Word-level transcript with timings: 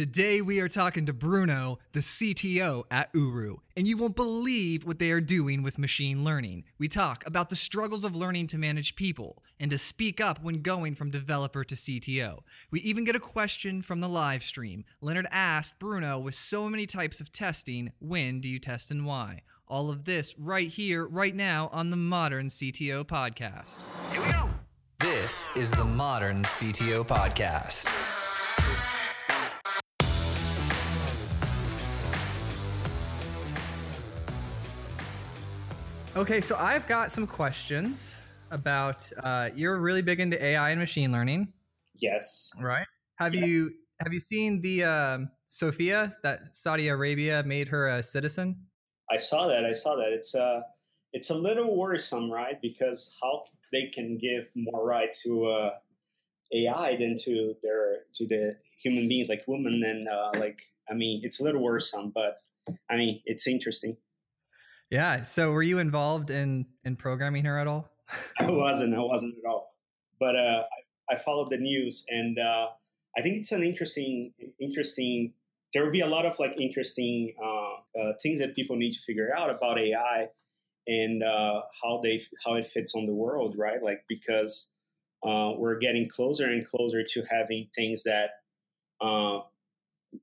Today 0.00 0.40
we 0.40 0.60
are 0.60 0.68
talking 0.70 1.04
to 1.04 1.12
Bruno, 1.12 1.78
the 1.92 2.00
CTO 2.00 2.84
at 2.90 3.10
Uru, 3.12 3.58
and 3.76 3.86
you 3.86 3.98
won't 3.98 4.16
believe 4.16 4.86
what 4.86 4.98
they 4.98 5.10
are 5.10 5.20
doing 5.20 5.62
with 5.62 5.76
machine 5.76 6.24
learning. 6.24 6.64
We 6.78 6.88
talk 6.88 7.22
about 7.26 7.50
the 7.50 7.54
struggles 7.54 8.02
of 8.02 8.16
learning 8.16 8.46
to 8.46 8.56
manage 8.56 8.96
people 8.96 9.42
and 9.58 9.70
to 9.70 9.76
speak 9.76 10.18
up 10.18 10.42
when 10.42 10.62
going 10.62 10.94
from 10.94 11.10
developer 11.10 11.64
to 11.64 11.74
CTO. 11.74 12.38
We 12.70 12.80
even 12.80 13.04
get 13.04 13.14
a 13.14 13.20
question 13.20 13.82
from 13.82 14.00
the 14.00 14.08
live 14.08 14.42
stream. 14.42 14.86
Leonard 15.02 15.28
asked 15.30 15.78
Bruno, 15.78 16.18
with 16.18 16.34
so 16.34 16.70
many 16.70 16.86
types 16.86 17.20
of 17.20 17.30
testing, 17.30 17.92
when 18.00 18.40
do 18.40 18.48
you 18.48 18.58
test 18.58 18.90
and 18.90 19.04
why? 19.04 19.42
All 19.68 19.90
of 19.90 20.06
this 20.06 20.34
right 20.38 20.68
here, 20.68 21.06
right 21.06 21.36
now 21.36 21.68
on 21.74 21.90
the 21.90 21.98
Modern 21.98 22.46
CTO 22.46 23.04
Podcast. 23.04 23.76
Here 24.12 24.22
we 24.22 24.32
go. 24.32 24.48
This 24.98 25.50
is 25.54 25.70
the 25.70 25.84
Modern 25.84 26.42
CTO 26.44 27.04
Podcast. 27.04 27.94
Okay, 36.16 36.40
so 36.40 36.56
I've 36.56 36.86
got 36.88 37.12
some 37.12 37.26
questions 37.26 38.16
about. 38.50 39.08
Uh, 39.22 39.50
you're 39.54 39.78
really 39.78 40.02
big 40.02 40.18
into 40.20 40.42
AI 40.42 40.70
and 40.70 40.80
machine 40.80 41.12
learning, 41.12 41.52
Yes. 42.00 42.50
right? 42.58 42.86
Have 43.18 43.34
Yeah. 43.34 43.44
you 43.44 43.74
have 44.02 44.12
you 44.12 44.18
seen 44.20 44.60
the 44.60 44.82
um, 44.84 45.30
Sophia 45.46 46.16
that 46.22 46.56
Saudi 46.56 46.88
Arabia 46.88 47.42
made 47.44 47.68
her 47.68 47.88
a 47.88 48.02
citizen? 48.02 48.56
I 49.10 49.18
saw 49.18 49.46
that. 49.48 49.64
I 49.64 49.72
saw 49.72 49.94
that. 49.96 50.12
It's 50.12 50.34
uh 50.34 50.62
it's 51.12 51.30
a 51.30 51.34
little 51.34 51.76
worrisome, 51.76 52.30
right? 52.30 52.60
Because 52.60 53.14
how 53.22 53.44
they 53.72 53.86
can 53.94 54.16
give 54.18 54.50
more 54.56 54.84
rights 54.84 55.22
to 55.24 55.46
uh, 55.46 55.70
AI 56.52 56.96
than 56.96 57.16
to 57.18 57.54
their 57.62 58.06
to 58.16 58.26
the 58.26 58.56
human 58.82 59.06
beings 59.08 59.28
like 59.28 59.44
women 59.46 59.82
and 59.84 60.08
uh, 60.08 60.32
like 60.40 60.60
I 60.90 60.94
mean 60.94 61.20
it's 61.22 61.38
a 61.40 61.44
little 61.44 61.62
worrisome, 61.62 62.10
but 62.10 62.42
I 62.90 62.96
mean 62.96 63.22
it's 63.26 63.46
interesting. 63.46 63.96
Yeah. 64.90 65.22
So 65.22 65.52
were 65.52 65.62
you 65.62 65.78
involved 65.78 66.30
in 66.30 66.66
in 66.84 66.96
programming 66.96 67.44
her 67.44 67.58
at 67.58 67.66
all? 67.66 67.88
I 68.40 68.50
wasn't. 68.50 68.94
I 68.94 69.00
wasn't 69.00 69.36
at 69.38 69.48
all. 69.48 69.74
But 70.18 70.36
uh, 70.36 70.64
I, 71.08 71.14
I 71.14 71.18
followed 71.18 71.50
the 71.50 71.56
news, 71.56 72.04
and 72.08 72.38
uh, 72.38 72.66
I 73.16 73.22
think 73.22 73.36
it's 73.36 73.52
an 73.52 73.62
interesting, 73.62 74.32
interesting. 74.60 75.32
There 75.72 75.84
will 75.84 75.92
be 75.92 76.00
a 76.00 76.06
lot 76.06 76.26
of 76.26 76.38
like 76.40 76.58
interesting 76.60 77.32
uh, 77.42 78.00
uh, 78.00 78.12
things 78.22 78.40
that 78.40 78.56
people 78.56 78.76
need 78.76 78.92
to 78.92 79.00
figure 79.00 79.30
out 79.36 79.50
about 79.50 79.78
AI 79.78 80.26
and 80.88 81.22
uh, 81.22 81.62
how 81.82 82.00
they 82.02 82.20
how 82.44 82.54
it 82.54 82.66
fits 82.66 82.94
on 82.96 83.06
the 83.06 83.14
world, 83.14 83.54
right? 83.56 83.80
Like 83.80 84.04
because 84.08 84.70
uh, 85.24 85.52
we're 85.56 85.78
getting 85.78 86.08
closer 86.08 86.46
and 86.46 86.66
closer 86.66 87.04
to 87.04 87.22
having 87.30 87.68
things 87.76 88.02
that 88.02 88.30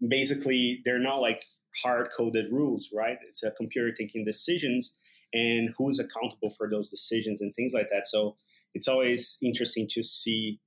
basically 0.05 0.81
they're 0.83 0.99
not 0.99 1.21
like 1.21 1.45
hard 1.83 2.09
coded 2.15 2.51
rules, 2.51 2.89
right? 2.93 3.17
It's 3.27 3.43
a 3.43 3.51
computer 3.51 3.91
taking 3.91 4.25
decisions 4.25 4.97
and 5.33 5.73
who's 5.77 5.99
accountable 5.99 6.49
for 6.57 6.69
those 6.69 6.89
decisions 6.89 7.41
and 7.41 7.53
things 7.53 7.73
like 7.73 7.89
that. 7.89 8.05
So 8.05 8.35
it's 8.73 8.87
always 8.87 9.37
interesting 9.43 9.87
to 9.91 10.01
see 10.03 10.59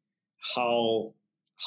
how 0.54 1.14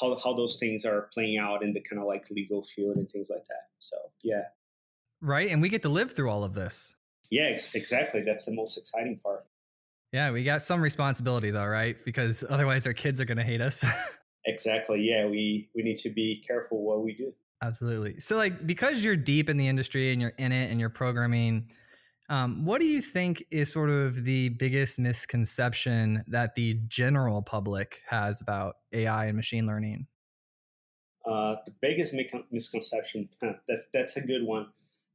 how 0.00 0.18
how 0.22 0.34
those 0.34 0.56
things 0.56 0.84
are 0.84 1.08
playing 1.12 1.38
out 1.38 1.62
in 1.62 1.72
the 1.72 1.80
kind 1.80 2.00
of 2.00 2.06
like 2.06 2.24
legal 2.30 2.64
field 2.74 2.96
and 2.96 3.08
things 3.10 3.30
like 3.30 3.44
that. 3.46 3.66
So 3.80 3.96
yeah, 4.22 4.42
Right. 5.20 5.48
And 5.50 5.62
we 5.62 5.68
get 5.68 5.82
to 5.82 5.88
live 5.88 6.14
through 6.14 6.30
all 6.30 6.44
of 6.44 6.54
this. 6.54 6.94
yeah, 7.30 7.44
ex- 7.44 7.74
exactly. 7.74 8.22
That's 8.22 8.44
the 8.44 8.52
most 8.52 8.76
exciting 8.76 9.18
part. 9.22 9.46
Yeah, 10.12 10.30
we 10.30 10.44
got 10.44 10.62
some 10.62 10.80
responsibility 10.80 11.50
though, 11.50 11.66
right? 11.66 11.96
Because 12.04 12.44
otherwise 12.48 12.86
our 12.86 12.92
kids 12.92 13.20
are 13.20 13.24
going 13.24 13.38
to 13.38 13.44
hate 13.44 13.60
us. 13.60 13.84
Exactly. 14.46 15.00
Yeah, 15.00 15.24
we 15.26 15.70
we 15.74 15.82
need 15.82 15.96
to 16.00 16.10
be 16.10 16.44
careful 16.46 16.82
what 16.84 17.02
we 17.02 17.14
do. 17.14 17.32
Absolutely. 17.62 18.20
So, 18.20 18.36
like, 18.36 18.66
because 18.66 19.02
you're 19.02 19.16
deep 19.16 19.48
in 19.48 19.56
the 19.56 19.68
industry 19.68 20.12
and 20.12 20.20
you're 20.20 20.34
in 20.38 20.52
it 20.52 20.70
and 20.70 20.78
you're 20.78 20.90
programming, 20.90 21.70
um, 22.28 22.64
what 22.64 22.80
do 22.80 22.86
you 22.86 23.02
think 23.02 23.44
is 23.50 23.72
sort 23.72 23.90
of 23.90 24.24
the 24.24 24.50
biggest 24.50 24.98
misconception 24.98 26.24
that 26.26 26.54
the 26.54 26.80
general 26.88 27.42
public 27.42 28.00
has 28.08 28.40
about 28.40 28.76
AI 28.92 29.26
and 29.26 29.36
machine 29.36 29.66
learning? 29.66 30.06
Uh, 31.26 31.56
the 31.64 31.72
biggest 31.80 32.14
misconception 32.50 33.28
that 33.40 33.84
that's 33.92 34.16
a 34.16 34.20
good 34.20 34.42
one. 34.42 34.66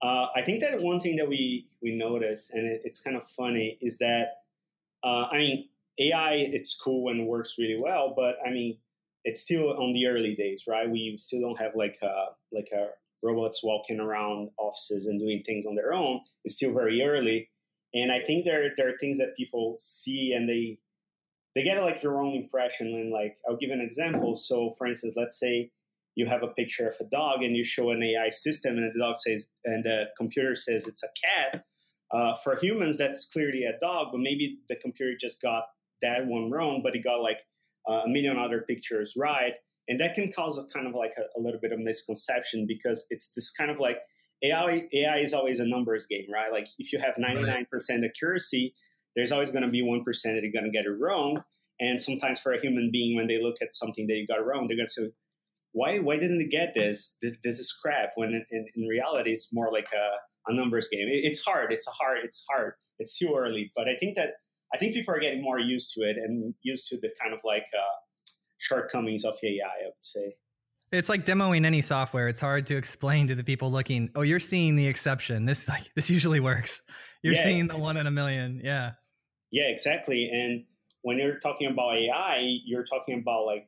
Uh, 0.01 0.27
I 0.35 0.41
think 0.43 0.61
that 0.61 0.81
one 0.81 0.99
thing 0.99 1.17
that 1.17 1.27
we 1.27 1.67
we 1.81 1.95
notice, 1.95 2.51
and 2.51 2.65
it, 2.65 2.81
it's 2.83 2.99
kind 2.99 3.15
of 3.15 3.27
funny, 3.27 3.77
is 3.81 3.97
that 3.99 4.25
uh, 5.03 5.27
I 5.31 5.37
mean 5.37 5.69
AI 5.99 6.33
it's 6.33 6.75
cool 6.75 7.11
and 7.11 7.27
works 7.27 7.55
really 7.59 7.79
well, 7.79 8.13
but 8.15 8.35
I 8.45 8.51
mean 8.51 8.77
it's 9.23 9.41
still 9.41 9.69
on 9.71 9.93
the 9.93 10.07
early 10.07 10.35
days, 10.35 10.63
right? 10.67 10.89
We 10.89 11.17
still 11.19 11.41
don't 11.41 11.59
have 11.59 11.75
like 11.75 11.97
a, 12.01 12.27
like 12.51 12.69
a 12.73 12.87
robots 13.21 13.61
walking 13.63 13.99
around 13.99 14.49
offices 14.57 15.07
and 15.07 15.19
doing 15.19 15.43
things 15.45 15.65
on 15.65 15.75
their 15.75 15.93
own. 15.93 16.21
It's 16.43 16.55
still 16.55 16.73
very 16.73 17.01
early, 17.01 17.49
and 17.93 18.11
I 18.11 18.19
think 18.21 18.45
there 18.45 18.71
there 18.77 18.89
are 18.89 18.97
things 18.99 19.17
that 19.17 19.35
people 19.37 19.77
see 19.79 20.33
and 20.33 20.47
they 20.47 20.77
they 21.55 21.63
get 21.63 21.81
like 21.83 22.01
the 22.01 22.09
wrong 22.09 22.35
impression. 22.35 22.87
And 22.87 23.11
like 23.11 23.37
I'll 23.47 23.57
give 23.57 23.71
an 23.71 23.81
example. 23.81 24.35
So 24.35 24.75
for 24.77 24.87
instance, 24.87 25.13
let's 25.17 25.39
say 25.39 25.71
you 26.15 26.25
have 26.27 26.43
a 26.43 26.47
picture 26.47 26.87
of 26.87 26.95
a 26.99 27.09
dog 27.09 27.43
and 27.43 27.55
you 27.55 27.63
show 27.63 27.91
an 27.91 28.03
AI 28.03 28.29
system 28.29 28.77
and 28.77 28.91
the 28.93 28.99
dog 28.99 29.15
says 29.15 29.47
and 29.65 29.83
the 29.83 30.05
computer 30.17 30.55
says 30.55 30.87
it's 30.87 31.03
a 31.03 31.07
cat. 31.07 31.65
Uh, 32.11 32.35
for 32.43 32.55
humans, 32.55 32.97
that's 32.97 33.25
clearly 33.25 33.63
a 33.63 33.77
dog, 33.79 34.07
but 34.11 34.19
maybe 34.19 34.59
the 34.67 34.75
computer 34.75 35.15
just 35.19 35.41
got 35.41 35.65
that 36.01 36.25
one 36.25 36.49
wrong, 36.49 36.81
but 36.83 36.95
it 36.95 37.03
got 37.03 37.21
like 37.21 37.39
uh, 37.89 38.03
a 38.05 38.07
million 38.07 38.37
other 38.37 38.63
pictures 38.67 39.13
right, 39.17 39.53
and 39.87 39.99
that 39.99 40.13
can 40.13 40.31
cause 40.31 40.57
a 40.57 40.65
kind 40.73 40.87
of 40.87 40.93
like 40.93 41.13
a, 41.17 41.39
a 41.39 41.41
little 41.41 41.59
bit 41.59 41.71
of 41.71 41.79
misconception 41.79 42.65
because 42.67 43.05
it's 43.09 43.31
this 43.35 43.51
kind 43.51 43.71
of 43.71 43.79
like 43.79 43.97
AI. 44.43 44.87
AI 44.93 45.17
is 45.17 45.33
always 45.33 45.59
a 45.59 45.65
numbers 45.65 46.05
game, 46.05 46.27
right? 46.31 46.51
Like 46.51 46.67
if 46.77 46.93
you 46.93 46.99
have 46.99 47.15
ninety 47.17 47.43
nine 47.43 47.65
percent 47.69 48.03
accuracy, 48.05 48.73
there's 49.15 49.31
always 49.31 49.51
going 49.51 49.63
to 49.63 49.69
be 49.69 49.81
one 49.81 50.03
percent 50.03 50.35
that 50.35 50.43
you're 50.43 50.51
going 50.51 50.71
to 50.71 50.77
get 50.77 50.85
it 50.85 50.95
wrong. 50.99 51.43
And 51.79 52.01
sometimes 52.01 52.39
for 52.39 52.51
a 52.51 52.59
human 52.59 52.89
being, 52.91 53.15
when 53.15 53.27
they 53.27 53.41
look 53.41 53.55
at 53.61 53.73
something 53.73 54.05
that 54.07 54.13
you 54.13 54.27
got 54.27 54.45
wrong, 54.45 54.67
they're 54.67 54.75
going 54.75 54.87
to 54.87 54.91
say, 54.91 55.11
why 55.71 55.99
why 55.99 56.17
didn't 56.17 56.39
they 56.39 56.45
get 56.45 56.73
this? 56.73 57.15
This, 57.21 57.33
this 57.43 57.59
is 57.59 57.71
crap. 57.71 58.11
When 58.15 58.29
in, 58.29 58.45
in, 58.51 58.65
in, 58.75 58.87
reality, 58.87 59.31
it's 59.31 59.53
more 59.53 59.71
like 59.71 59.87
a, 59.93 60.51
a 60.51 60.55
numbers 60.55 60.87
game. 60.91 61.07
It, 61.07 61.25
it's 61.25 61.43
hard. 61.43 61.71
It's 61.71 61.87
a 61.87 61.91
hard. 61.91 62.19
It's 62.23 62.45
hard. 62.49 62.73
It's 62.97 63.17
too 63.17 63.35
early. 63.37 63.71
But 63.75 63.87
I 63.87 63.95
think 63.99 64.15
that 64.15 64.33
I 64.73 64.77
think 64.77 64.93
people 64.93 65.13
are 65.13 65.19
getting 65.19 65.41
more 65.41 65.59
used 65.59 65.93
to 65.95 66.01
it 66.01 66.17
and 66.17 66.53
used 66.61 66.87
to 66.89 66.97
the 66.99 67.09
kind 67.21 67.33
of 67.33 67.39
like 67.43 67.65
uh, 67.75 68.29
shortcomings 68.57 69.25
of 69.25 69.35
AI. 69.43 69.65
I 69.65 69.85
would 69.85 69.93
say. 70.01 70.35
It's 70.91 71.09
like 71.09 71.23
demoing 71.23 71.65
any 71.65 71.81
software. 71.83 72.27
It's 72.29 72.39
hard 72.39 72.65
to 72.67 72.75
explain 72.77 73.27
to 73.27 73.35
the 73.35 73.43
people 73.43 73.71
looking. 73.71 74.09
Oh, 74.15 74.21
you're 74.21 74.39
seeing 74.39 74.75
the 74.75 74.87
exception. 74.87 75.45
This 75.45 75.67
like 75.69 75.91
this 75.95 76.09
usually 76.09 76.39
works. 76.39 76.81
You're 77.21 77.33
Yeah. 77.35 77.43
seeing 77.43 77.67
the 77.67 77.77
one 77.77 77.97
in 77.97 78.07
a 78.07 78.11
million. 78.11 78.61
Yeah. 78.63 78.91
Yeah, 79.51 79.67
exactly. 79.67 80.29
And 80.31 80.65
when 81.01 81.17
you're 81.17 81.39
talking 81.39 81.67
about 81.69 81.95
AI, 81.97 82.37
you're 82.65 82.85
talking 82.85 83.19
about 83.19 83.45
like 83.45 83.67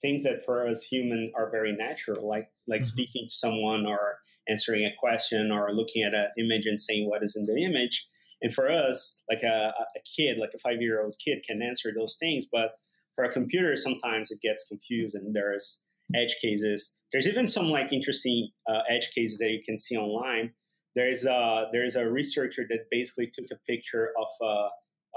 things 0.00 0.24
that 0.24 0.44
for 0.44 0.68
us 0.68 0.82
human 0.82 1.32
are 1.34 1.50
very 1.50 1.72
natural, 1.72 2.28
like 2.28 2.50
like 2.66 2.80
Mhm. 2.82 2.86
speaking 2.86 3.26
to 3.28 3.32
someone 3.34 3.86
or 3.86 4.18
answering 4.48 4.84
a 4.84 4.90
question 4.98 5.50
or 5.52 5.72
looking 5.72 6.02
at 6.04 6.14
an 6.14 6.28
image 6.38 6.66
and 6.66 6.80
saying 6.80 7.08
what 7.08 7.22
is 7.22 7.36
in 7.36 7.46
the 7.46 7.62
image. 7.64 8.06
And 8.42 8.52
for 8.52 8.70
us, 8.70 9.22
like 9.30 9.42
a, 9.42 9.72
a 9.78 10.00
kid, 10.16 10.38
like 10.38 10.50
a 10.54 10.58
five 10.58 10.80
year 10.80 11.02
old 11.02 11.16
kid, 11.24 11.44
can 11.46 11.62
answer 11.62 11.92
those 11.94 12.16
things, 12.16 12.46
but 12.50 12.72
for 13.14 13.24
a 13.24 13.32
computer, 13.32 13.74
sometimes 13.76 14.30
it 14.30 14.40
gets 14.42 14.66
confused 14.68 15.14
and 15.14 15.34
there's 15.34 15.80
edge 16.14 16.36
cases. 16.40 16.94
There's 17.12 17.26
even 17.26 17.48
some 17.48 17.68
like 17.70 17.92
interesting 17.92 18.50
uh, 18.68 18.80
edge 18.88 19.10
cases 19.14 19.38
that 19.38 19.50
you 19.50 19.60
can 19.64 19.78
see 19.78 19.96
online. 19.96 20.52
There's 20.94 21.24
a 21.26 21.68
there's 21.72 21.96
a 21.96 22.08
researcher 22.08 22.64
that 22.68 22.86
basically 22.90 23.30
took 23.32 23.46
a 23.50 23.56
picture 23.66 24.12
of 24.18 24.28
uh, 24.40 24.68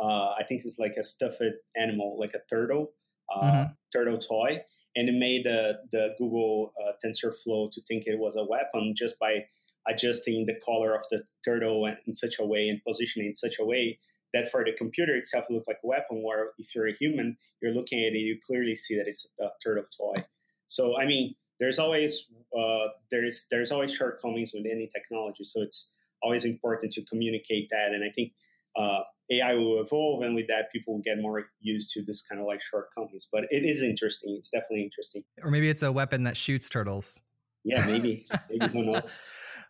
uh, 0.01 0.34
I 0.40 0.44
think 0.47 0.62
it's 0.63 0.80
like 0.80 0.96
a 0.97 1.03
stuffed 1.03 1.41
animal, 1.75 2.18
like 2.19 2.34
a 2.34 2.40
turtle, 2.50 2.94
uh, 3.34 3.66
Mhm. 3.66 3.75
turtle 3.94 4.18
toy, 4.18 4.63
and 4.96 5.09
it 5.09 5.13
made 5.13 5.46
the 5.46 5.80
the 5.91 6.16
Google 6.18 6.74
uh, 6.81 6.94
TensorFlow 7.03 7.72
to 7.72 7.81
think 7.88 8.07
it 8.07 8.18
was 8.19 8.36
a 8.36 8.44
weapon 8.44 8.94
just 8.95 9.19
by 9.19 9.45
adjusting 9.88 10.46
the 10.46 10.56
color 10.66 10.94
of 10.94 11.04
the 11.12 11.24
turtle 11.44 11.86
in, 11.86 12.14
such 12.14 12.36
a 12.40 12.46
way 12.46 12.68
and 12.68 12.81
positioning 12.86 13.30
in 13.30 13.36
such 13.36 13.56
a 13.60 13.66
way 13.66 14.00
that 14.34 14.50
for 14.50 14.64
the 14.64 14.72
computer 14.74 15.16
itself 15.16 15.46
it 15.50 15.54
looked 15.54 15.68
like 15.68 15.80
a 15.84 15.88
weapon. 15.88 16.24
Where 16.24 16.52
if 16.58 16.76
you're 16.76 16.88
a 16.88 16.94
human, 16.94 17.38
you're 17.62 17.74
looking 17.74 18.00
at 18.00 18.14
it, 18.14 18.20
you 18.20 18.38
clearly 18.46 18.76
see 18.76 18.96
that 18.98 19.08
it's 19.08 19.28
a 19.40 19.48
turtle 19.64 19.86
toy. 19.98 20.24
So 20.68 20.98
I 20.98 21.06
mean, 21.06 21.36
there's 21.60 21.80
always 21.80 22.28
uh, 22.58 22.90
there's 23.12 23.48
there's 23.50 23.72
always 23.72 23.94
shortcomings 23.94 24.52
with 24.54 24.66
any 24.66 24.90
technology. 24.94 25.44
So 25.44 25.62
it's 25.62 25.92
always 26.22 26.46
important 26.46 26.92
to 26.94 27.04
communicate 27.06 27.70
that, 27.70 27.92
and 27.94 28.04
I 28.04 28.10
think. 28.10 28.34
Uh, 28.78 29.02
AI 29.32 29.54
will 29.54 29.82
evolve, 29.82 30.24
and 30.24 30.34
with 30.34 30.48
that, 30.48 30.72
people 30.72 30.96
will 30.96 31.02
get 31.02 31.20
more 31.20 31.46
used 31.62 31.92
to 31.92 32.02
this 32.04 32.22
kind 32.22 32.42
of 32.42 32.48
like 32.48 32.62
shortcomings. 32.62 33.28
But 33.32 33.44
it 33.52 33.64
is 33.64 33.84
interesting. 33.84 34.36
It's 34.38 34.50
definitely 34.50 34.84
interesting. 34.84 35.24
Or 35.44 35.52
maybe 35.52 35.70
it's 35.70 35.84
a 35.84 35.92
weapon 35.92 36.24
that 36.24 36.36
shoots 36.36 36.70
turtles. 36.70 37.22
Yeah, 37.64 37.86
maybe. 37.86 38.25
maybe 38.50 38.68
who 38.68 38.86
knows? 38.86 39.04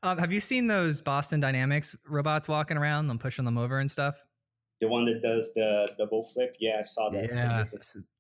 Um, 0.04 0.18
have 0.18 0.32
you 0.32 0.40
seen 0.40 0.68
those 0.68 1.02
Boston 1.02 1.40
Dynamics 1.40 1.96
robots 2.08 2.48
walking 2.48 2.78
around, 2.78 3.08
them 3.08 3.20
pushing 3.20 3.46
them 3.46 3.58
over 3.58 3.80
and 3.80 3.90
stuff? 3.90 4.16
The 4.82 4.88
one 4.88 5.06
that 5.06 5.22
does 5.22 5.54
the 5.54 5.88
double 5.98 6.30
flip. 6.34 6.56
Yeah, 6.60 6.78
I 6.80 6.84
saw 6.84 7.10
that. 7.10 7.30
Yeah, 7.30 7.66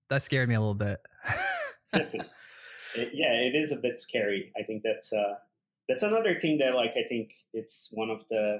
that 0.09 0.21
scared 0.21 0.49
me 0.49 0.55
a 0.55 0.59
little 0.59 0.73
bit. 0.73 0.99
it, 1.93 3.11
yeah, 3.13 3.33
it 3.33 3.55
is 3.55 3.71
a 3.71 3.77
bit 3.77 3.97
scary. 3.97 4.51
I 4.59 4.63
think 4.63 4.83
that's 4.83 5.13
uh, 5.13 5.35
that's 5.87 6.03
another 6.03 6.37
thing 6.39 6.57
that 6.57 6.75
like 6.75 6.91
I 6.91 7.07
think 7.07 7.31
it's 7.53 7.89
one 7.91 8.09
of 8.09 8.21
the 8.29 8.59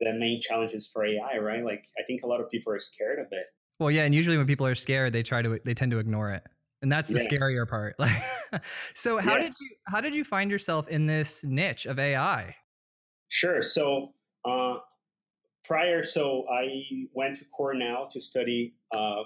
the 0.00 0.12
main 0.14 0.40
challenges 0.40 0.88
for 0.90 1.04
AI, 1.04 1.38
right? 1.38 1.64
Like 1.64 1.84
I 1.98 2.02
think 2.06 2.22
a 2.22 2.26
lot 2.26 2.40
of 2.40 2.50
people 2.50 2.72
are 2.72 2.78
scared 2.78 3.18
of 3.18 3.26
it. 3.30 3.46
Well, 3.78 3.90
yeah, 3.90 4.04
and 4.04 4.14
usually 4.14 4.38
when 4.38 4.46
people 4.46 4.66
are 4.66 4.74
scared, 4.74 5.12
they 5.12 5.22
try 5.22 5.42
to 5.42 5.60
they 5.64 5.74
tend 5.74 5.90
to 5.92 5.98
ignore 5.98 6.32
it. 6.32 6.42
And 6.82 6.90
that's 6.90 7.08
the 7.08 7.20
yeah. 7.20 7.28
scarier 7.28 7.68
part. 7.68 7.94
Like 7.98 8.22
so 8.94 9.18
how 9.18 9.36
yeah. 9.36 9.42
did 9.42 9.52
you 9.60 9.70
how 9.86 10.00
did 10.00 10.14
you 10.14 10.24
find 10.24 10.50
yourself 10.50 10.88
in 10.88 11.06
this 11.06 11.44
niche 11.44 11.86
of 11.86 11.98
AI? 11.98 12.56
Sure. 13.28 13.62
So 13.62 14.12
uh, 14.44 14.78
prior, 15.64 16.02
so 16.02 16.44
I 16.52 17.06
went 17.14 17.36
to 17.36 17.44
Cornell 17.46 18.08
to 18.10 18.20
study 18.20 18.74
uh, 18.94 19.22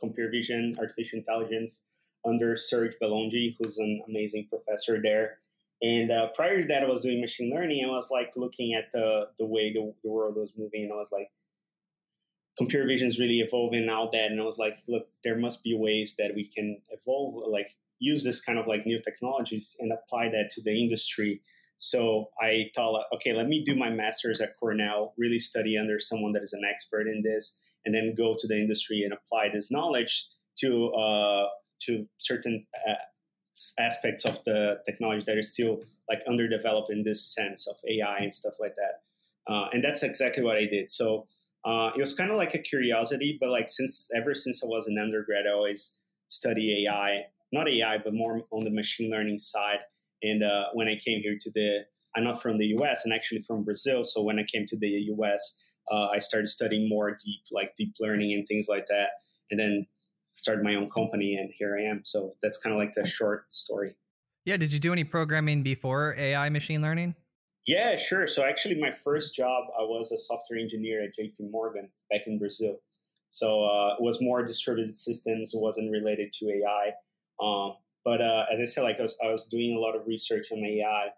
computer 0.00 0.30
vision, 0.30 0.74
artificial 0.78 1.18
intelligence 1.18 1.82
under 2.26 2.56
Serge 2.56 2.94
Belongie, 3.00 3.54
who's 3.58 3.78
an 3.78 4.02
amazing 4.08 4.48
professor 4.48 5.00
there. 5.00 5.38
And 5.82 6.10
uh, 6.10 6.28
prior 6.34 6.62
to 6.62 6.68
that, 6.68 6.82
I 6.82 6.86
was 6.86 7.02
doing 7.02 7.20
machine 7.20 7.52
learning. 7.54 7.84
I 7.84 7.88
was 7.88 8.10
like 8.10 8.32
looking 8.36 8.74
at 8.74 8.90
the 8.92 9.28
the 9.38 9.44
way 9.44 9.72
the, 9.72 9.92
the 10.02 10.10
world 10.10 10.36
was 10.36 10.50
moving, 10.56 10.84
and 10.84 10.92
I 10.92 10.96
was 10.96 11.12
like, 11.12 11.30
computer 12.56 12.86
vision 12.86 13.08
is 13.08 13.18
really 13.18 13.40
evolving 13.40 13.86
now 13.86 14.08
that, 14.12 14.30
and 14.30 14.40
I 14.40 14.44
was 14.44 14.58
like, 14.58 14.78
look, 14.88 15.08
there 15.22 15.36
must 15.36 15.62
be 15.62 15.76
ways 15.76 16.14
that 16.18 16.34
we 16.34 16.44
can 16.46 16.78
evolve, 16.90 17.44
like 17.50 17.76
use 17.98 18.22
this 18.22 18.40
kind 18.40 18.58
of 18.58 18.66
like 18.66 18.86
new 18.86 19.00
technologies 19.00 19.76
and 19.80 19.92
apply 19.92 20.28
that 20.30 20.50
to 20.50 20.62
the 20.62 20.70
industry. 20.70 21.40
So 21.76 22.30
I 22.40 22.70
thought, 22.74 23.04
okay, 23.14 23.32
let 23.32 23.48
me 23.48 23.64
do 23.64 23.74
my 23.74 23.90
master's 23.90 24.40
at 24.40 24.58
Cornell, 24.58 25.14
really 25.18 25.38
study 25.38 25.76
under 25.76 25.98
someone 25.98 26.32
that 26.32 26.42
is 26.42 26.52
an 26.52 26.62
expert 26.70 27.08
in 27.08 27.22
this, 27.22 27.56
and 27.84 27.94
then 27.94 28.14
go 28.16 28.36
to 28.38 28.46
the 28.46 28.56
industry 28.56 29.02
and 29.02 29.12
apply 29.12 29.48
this 29.52 29.70
knowledge 29.70 30.26
to 30.60 30.92
uh, 30.92 31.46
to 31.82 32.06
certain 32.18 32.64
uh, 32.88 32.94
aspects 33.78 34.24
of 34.24 34.42
the 34.44 34.78
technology 34.86 35.24
that 35.26 35.38
is 35.38 35.52
still 35.52 35.80
like 36.08 36.22
underdeveloped 36.28 36.90
in 36.90 37.02
this 37.02 37.34
sense 37.34 37.66
of 37.66 37.76
AI 37.88 38.18
and 38.18 38.32
stuff 38.32 38.54
like 38.60 38.74
that. 38.76 39.52
Uh, 39.52 39.68
and 39.72 39.82
that's 39.82 40.02
exactly 40.02 40.42
what 40.42 40.56
I 40.56 40.66
did. 40.66 40.90
So 40.90 41.26
uh, 41.64 41.90
it 41.96 42.00
was 42.00 42.14
kind 42.14 42.30
of 42.30 42.36
like 42.36 42.54
a 42.54 42.58
curiosity, 42.58 43.38
but 43.40 43.48
like 43.50 43.68
since 43.68 44.08
ever 44.14 44.34
since 44.34 44.62
I 44.62 44.66
was 44.66 44.86
an 44.86 44.98
undergrad, 44.98 45.46
I 45.48 45.52
always 45.52 45.92
study 46.28 46.86
AI, 46.86 47.22
not 47.52 47.68
AI, 47.68 47.98
but 47.98 48.12
more 48.12 48.42
on 48.50 48.64
the 48.64 48.70
machine 48.70 49.10
learning 49.10 49.38
side. 49.38 49.80
And 50.22 50.42
uh, 50.42 50.64
when 50.74 50.88
I 50.88 50.96
came 50.96 51.20
here 51.20 51.36
to 51.40 51.50
the, 51.52 51.80
I'm 52.16 52.24
not 52.24 52.42
from 52.42 52.58
the 52.58 52.66
US, 52.78 53.04
and 53.04 53.14
actually 53.14 53.42
from 53.46 53.64
Brazil. 53.64 54.04
So 54.04 54.22
when 54.22 54.38
I 54.38 54.44
came 54.44 54.66
to 54.66 54.76
the 54.78 54.88
US, 55.16 55.56
uh, 55.90 56.08
I 56.08 56.18
started 56.18 56.48
studying 56.48 56.88
more 56.88 57.10
deep, 57.10 57.40
like 57.50 57.74
deep 57.76 57.94
learning 58.00 58.32
and 58.32 58.46
things 58.46 58.66
like 58.68 58.86
that. 58.86 59.08
And 59.50 59.58
then 59.58 59.86
started 60.36 60.64
my 60.64 60.74
own 60.74 60.90
company 60.90 61.36
and 61.36 61.50
here 61.56 61.78
I 61.78 61.90
am. 61.90 62.00
So 62.04 62.34
that's 62.42 62.58
kind 62.58 62.74
of 62.74 62.78
like 62.78 62.92
the 62.92 63.06
short 63.06 63.52
story. 63.52 63.94
Yeah. 64.44 64.56
Did 64.56 64.72
you 64.72 64.78
do 64.78 64.92
any 64.92 65.04
programming 65.04 65.62
before 65.62 66.14
AI 66.18 66.48
machine 66.48 66.82
learning? 66.82 67.14
Yeah, 67.66 67.96
sure. 67.96 68.26
So 68.26 68.44
actually, 68.44 68.78
my 68.78 68.90
first 68.90 69.34
job, 69.34 69.64
I 69.78 69.82
was 69.82 70.12
a 70.12 70.18
software 70.18 70.58
engineer 70.58 71.02
at 71.02 71.10
JP 71.18 71.50
Morgan 71.50 71.88
back 72.10 72.22
in 72.26 72.38
Brazil. 72.38 72.76
So 73.30 73.64
uh, 73.64 73.94
it 73.98 74.02
was 74.02 74.18
more 74.20 74.44
distributed 74.44 74.94
systems. 74.94 75.54
It 75.54 75.60
wasn't 75.60 75.90
related 75.90 76.32
to 76.40 76.50
AI. 76.50 76.92
Um, 77.42 77.74
but 78.04 78.20
uh, 78.20 78.44
as 78.52 78.60
I 78.60 78.64
said, 78.64 78.82
like 78.82 78.98
I 78.98 79.02
was, 79.02 79.16
I 79.24 79.30
was 79.30 79.46
doing 79.46 79.74
a 79.74 79.80
lot 79.80 79.96
of 79.96 80.06
research 80.06 80.48
on 80.52 80.58
AI. 80.58 81.08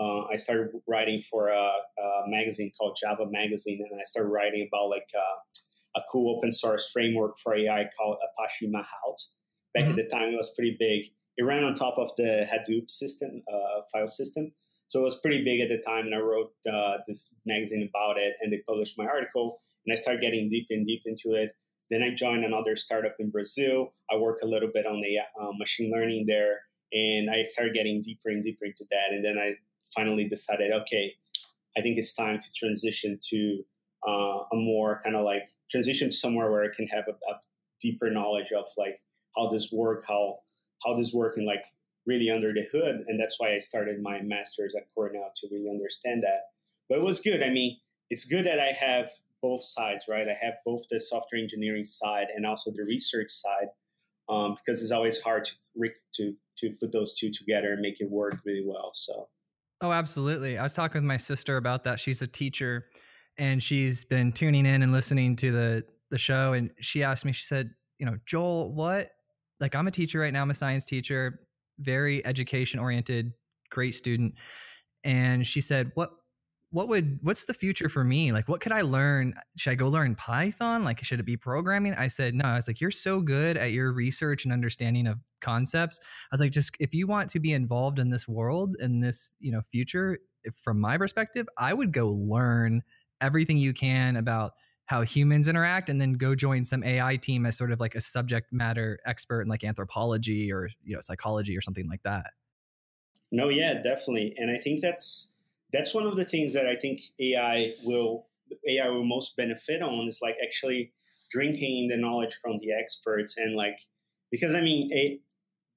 Uh, 0.00 0.24
I 0.32 0.36
started 0.36 0.68
writing 0.86 1.20
for 1.22 1.48
a, 1.48 1.70
a, 1.98 2.28
magazine 2.28 2.70
called 2.78 2.98
Java 3.00 3.24
Magazine, 3.30 3.84
and 3.90 3.98
I 3.98 4.04
started 4.04 4.28
writing 4.28 4.68
about 4.70 4.90
like 4.90 5.08
uh, 5.16 6.00
a 6.00 6.02
cool 6.12 6.36
open 6.36 6.52
source 6.52 6.90
framework 6.92 7.36
for 7.38 7.54
AI 7.54 7.88
called 7.96 8.18
Apache 8.22 8.68
Mahout. 8.68 9.16
Back 9.74 9.84
mm-hmm. 9.84 9.90
at 9.90 9.96
the 9.96 10.04
time, 10.04 10.32
it 10.32 10.36
was 10.36 10.52
pretty 10.54 10.76
big. 10.78 11.06
It 11.38 11.44
ran 11.44 11.64
on 11.64 11.74
top 11.74 11.98
of 11.98 12.10
the 12.16 12.46
Hadoop 12.50 12.90
system, 12.90 13.42
uh, 13.52 13.82
file 13.92 14.06
system. 14.06 14.52
So 14.88 15.00
it 15.00 15.04
was 15.04 15.16
pretty 15.16 15.44
big 15.44 15.60
at 15.60 15.68
the 15.68 15.78
time, 15.78 16.06
and 16.06 16.14
I 16.14 16.18
wrote 16.18 16.52
uh, 16.72 16.98
this 17.06 17.34
magazine 17.44 17.88
about 17.88 18.18
it, 18.18 18.34
and 18.40 18.52
they 18.52 18.62
published 18.66 18.96
my 18.96 19.06
article, 19.06 19.58
and 19.84 19.92
I 19.92 19.96
started 19.96 20.20
getting 20.20 20.48
deep 20.48 20.66
and 20.70 20.86
deep 20.86 21.02
into 21.06 21.36
it. 21.36 21.54
Then 21.90 22.02
I 22.02 22.14
joined 22.14 22.44
another 22.44 22.76
startup 22.76 23.16
in 23.18 23.30
Brazil. 23.30 23.94
I 24.10 24.16
work 24.16 24.38
a 24.42 24.46
little 24.46 24.70
bit 24.72 24.86
on 24.86 25.00
the 25.00 25.18
uh, 25.40 25.52
machine 25.58 25.90
learning 25.92 26.26
there, 26.26 26.60
and 26.92 27.30
I 27.30 27.42
started 27.44 27.74
getting 27.74 28.00
deeper 28.02 28.28
and 28.28 28.42
deeper 28.42 28.64
into 28.64 28.84
that. 28.90 29.12
And 29.12 29.24
then 29.24 29.38
I 29.38 29.54
finally 29.94 30.28
decided, 30.28 30.72
okay, 30.72 31.14
I 31.76 31.80
think 31.80 31.98
it's 31.98 32.14
time 32.14 32.38
to 32.38 32.52
transition 32.52 33.18
to 33.30 33.64
uh, 34.06 34.38
a 34.52 34.56
more 34.56 35.00
kind 35.04 35.16
of 35.16 35.24
like 35.24 35.48
transition 35.70 36.10
somewhere 36.10 36.50
where 36.50 36.64
I 36.64 36.74
can 36.74 36.86
have 36.88 37.04
a, 37.08 37.12
a, 37.12 37.40
deeper 37.82 38.08
knowledge 38.08 38.52
of 38.56 38.64
like 38.78 39.00
how 39.36 39.50
this 39.50 39.70
work, 39.70 40.04
how 40.08 40.38
how 40.84 40.96
this 40.96 41.12
work, 41.12 41.36
and 41.36 41.46
like 41.46 41.64
really 42.06 42.30
under 42.30 42.52
the 42.52 42.66
hood. 42.72 43.04
And 43.06 43.18
that's 43.20 43.38
why 43.38 43.54
I 43.54 43.58
started 43.58 44.00
my 44.00 44.20
master's 44.22 44.74
at 44.74 44.84
Cornell 44.94 45.32
to 45.40 45.48
really 45.50 45.68
understand 45.68 46.22
that. 46.22 46.42
But 46.88 46.98
it 46.98 47.04
was 47.04 47.20
good. 47.20 47.42
I 47.42 47.50
mean, 47.50 47.78
it's 48.10 48.24
good 48.24 48.46
that 48.46 48.60
I 48.60 48.72
have 48.72 49.10
both 49.42 49.64
sides, 49.64 50.04
right? 50.08 50.26
I 50.28 50.44
have 50.44 50.54
both 50.64 50.84
the 50.90 51.00
software 51.00 51.40
engineering 51.40 51.84
side 51.84 52.28
and 52.34 52.46
also 52.46 52.70
the 52.70 52.84
research 52.84 53.30
side, 53.30 53.68
um, 54.28 54.54
because 54.54 54.82
it's 54.82 54.92
always 54.92 55.20
hard 55.20 55.44
to 55.44 55.90
to 56.14 56.34
to 56.58 56.70
put 56.80 56.92
those 56.92 57.12
two 57.12 57.30
together 57.30 57.72
and 57.72 57.80
make 57.80 58.00
it 58.00 58.10
work 58.10 58.38
really 58.44 58.64
well. 58.66 58.92
So. 58.94 59.28
Oh, 59.82 59.92
absolutely. 59.92 60.56
I 60.56 60.62
was 60.62 60.72
talking 60.72 61.02
with 61.02 61.06
my 61.06 61.18
sister 61.18 61.58
about 61.58 61.84
that. 61.84 62.00
She's 62.00 62.22
a 62.22 62.26
teacher 62.26 62.86
and 63.38 63.62
she's 63.62 64.04
been 64.04 64.32
tuning 64.32 64.66
in 64.66 64.82
and 64.82 64.92
listening 64.92 65.36
to 65.36 65.52
the 65.52 65.84
the 66.10 66.18
show 66.18 66.52
and 66.52 66.70
she 66.80 67.02
asked 67.02 67.24
me 67.24 67.32
she 67.32 67.44
said 67.44 67.70
you 67.98 68.06
know 68.06 68.16
joel 68.26 68.72
what 68.72 69.10
like 69.60 69.74
i'm 69.74 69.86
a 69.86 69.90
teacher 69.90 70.20
right 70.20 70.32
now 70.32 70.42
i'm 70.42 70.50
a 70.50 70.54
science 70.54 70.84
teacher 70.84 71.40
very 71.78 72.24
education 72.26 72.78
oriented 72.80 73.32
great 73.70 73.94
student 73.94 74.34
and 75.04 75.46
she 75.46 75.60
said 75.60 75.92
what 75.94 76.10
what 76.70 76.88
would 76.88 77.18
what's 77.22 77.44
the 77.44 77.54
future 77.54 77.88
for 77.88 78.02
me? 78.04 78.32
Like 78.32 78.48
what 78.48 78.60
could 78.60 78.72
i 78.72 78.82
learn? 78.82 79.34
Should 79.56 79.70
i 79.70 79.74
go 79.76 79.88
learn 79.88 80.14
python? 80.16 80.84
Like 80.84 81.02
should 81.04 81.20
it 81.20 81.26
be 81.26 81.36
programming? 81.36 81.94
I 81.94 82.08
said 82.08 82.34
no. 82.34 82.44
I 82.44 82.56
was 82.56 82.68
like 82.68 82.80
you're 82.80 82.90
so 82.90 83.20
good 83.20 83.56
at 83.56 83.72
your 83.72 83.92
research 83.92 84.44
and 84.44 84.52
understanding 84.52 85.06
of 85.06 85.18
concepts. 85.40 85.98
I 86.00 86.28
was 86.32 86.40
like 86.40 86.52
just 86.52 86.76
if 86.80 86.92
you 86.92 87.06
want 87.06 87.30
to 87.30 87.40
be 87.40 87.52
involved 87.52 87.98
in 87.98 88.10
this 88.10 88.26
world 88.26 88.76
in 88.80 89.00
this 89.00 89.32
you 89.38 89.52
know 89.52 89.62
future 89.70 90.18
from 90.62 90.80
my 90.80 90.96
perspective 90.96 91.46
i 91.58 91.72
would 91.72 91.92
go 91.92 92.10
learn 92.10 92.82
everything 93.20 93.56
you 93.56 93.72
can 93.72 94.16
about 94.16 94.52
how 94.86 95.02
humans 95.02 95.48
interact 95.48 95.88
and 95.88 96.00
then 96.00 96.14
go 96.14 96.34
join 96.34 96.64
some 96.64 96.82
AI 96.82 97.16
team 97.16 97.44
as 97.44 97.56
sort 97.56 97.72
of 97.72 97.80
like 97.80 97.94
a 97.94 98.00
subject 98.00 98.52
matter 98.52 98.98
expert 99.04 99.42
in 99.42 99.48
like 99.48 99.64
anthropology 99.64 100.52
or 100.52 100.68
you 100.82 100.94
know 100.94 101.00
psychology 101.00 101.56
or 101.56 101.60
something 101.60 101.88
like 101.88 102.02
that. 102.04 102.30
No, 103.32 103.48
yeah, 103.48 103.74
definitely. 103.74 104.34
And 104.36 104.50
I 104.50 104.58
think 104.58 104.80
that's 104.80 105.34
that's 105.72 105.94
one 105.94 106.06
of 106.06 106.16
the 106.16 106.24
things 106.24 106.54
that 106.54 106.66
I 106.66 106.76
think 106.76 107.00
AI 107.20 107.74
will 107.84 108.26
AI 108.68 108.88
will 108.88 109.04
most 109.04 109.36
benefit 109.36 109.82
on 109.82 110.06
is 110.06 110.20
like 110.22 110.36
actually 110.42 110.92
drinking 111.30 111.88
the 111.88 111.96
knowledge 111.96 112.34
from 112.40 112.58
the 112.58 112.72
experts 112.72 113.36
and 113.36 113.56
like 113.56 113.78
because 114.30 114.54
I 114.54 114.60
mean 114.60 114.90
a 114.92 115.20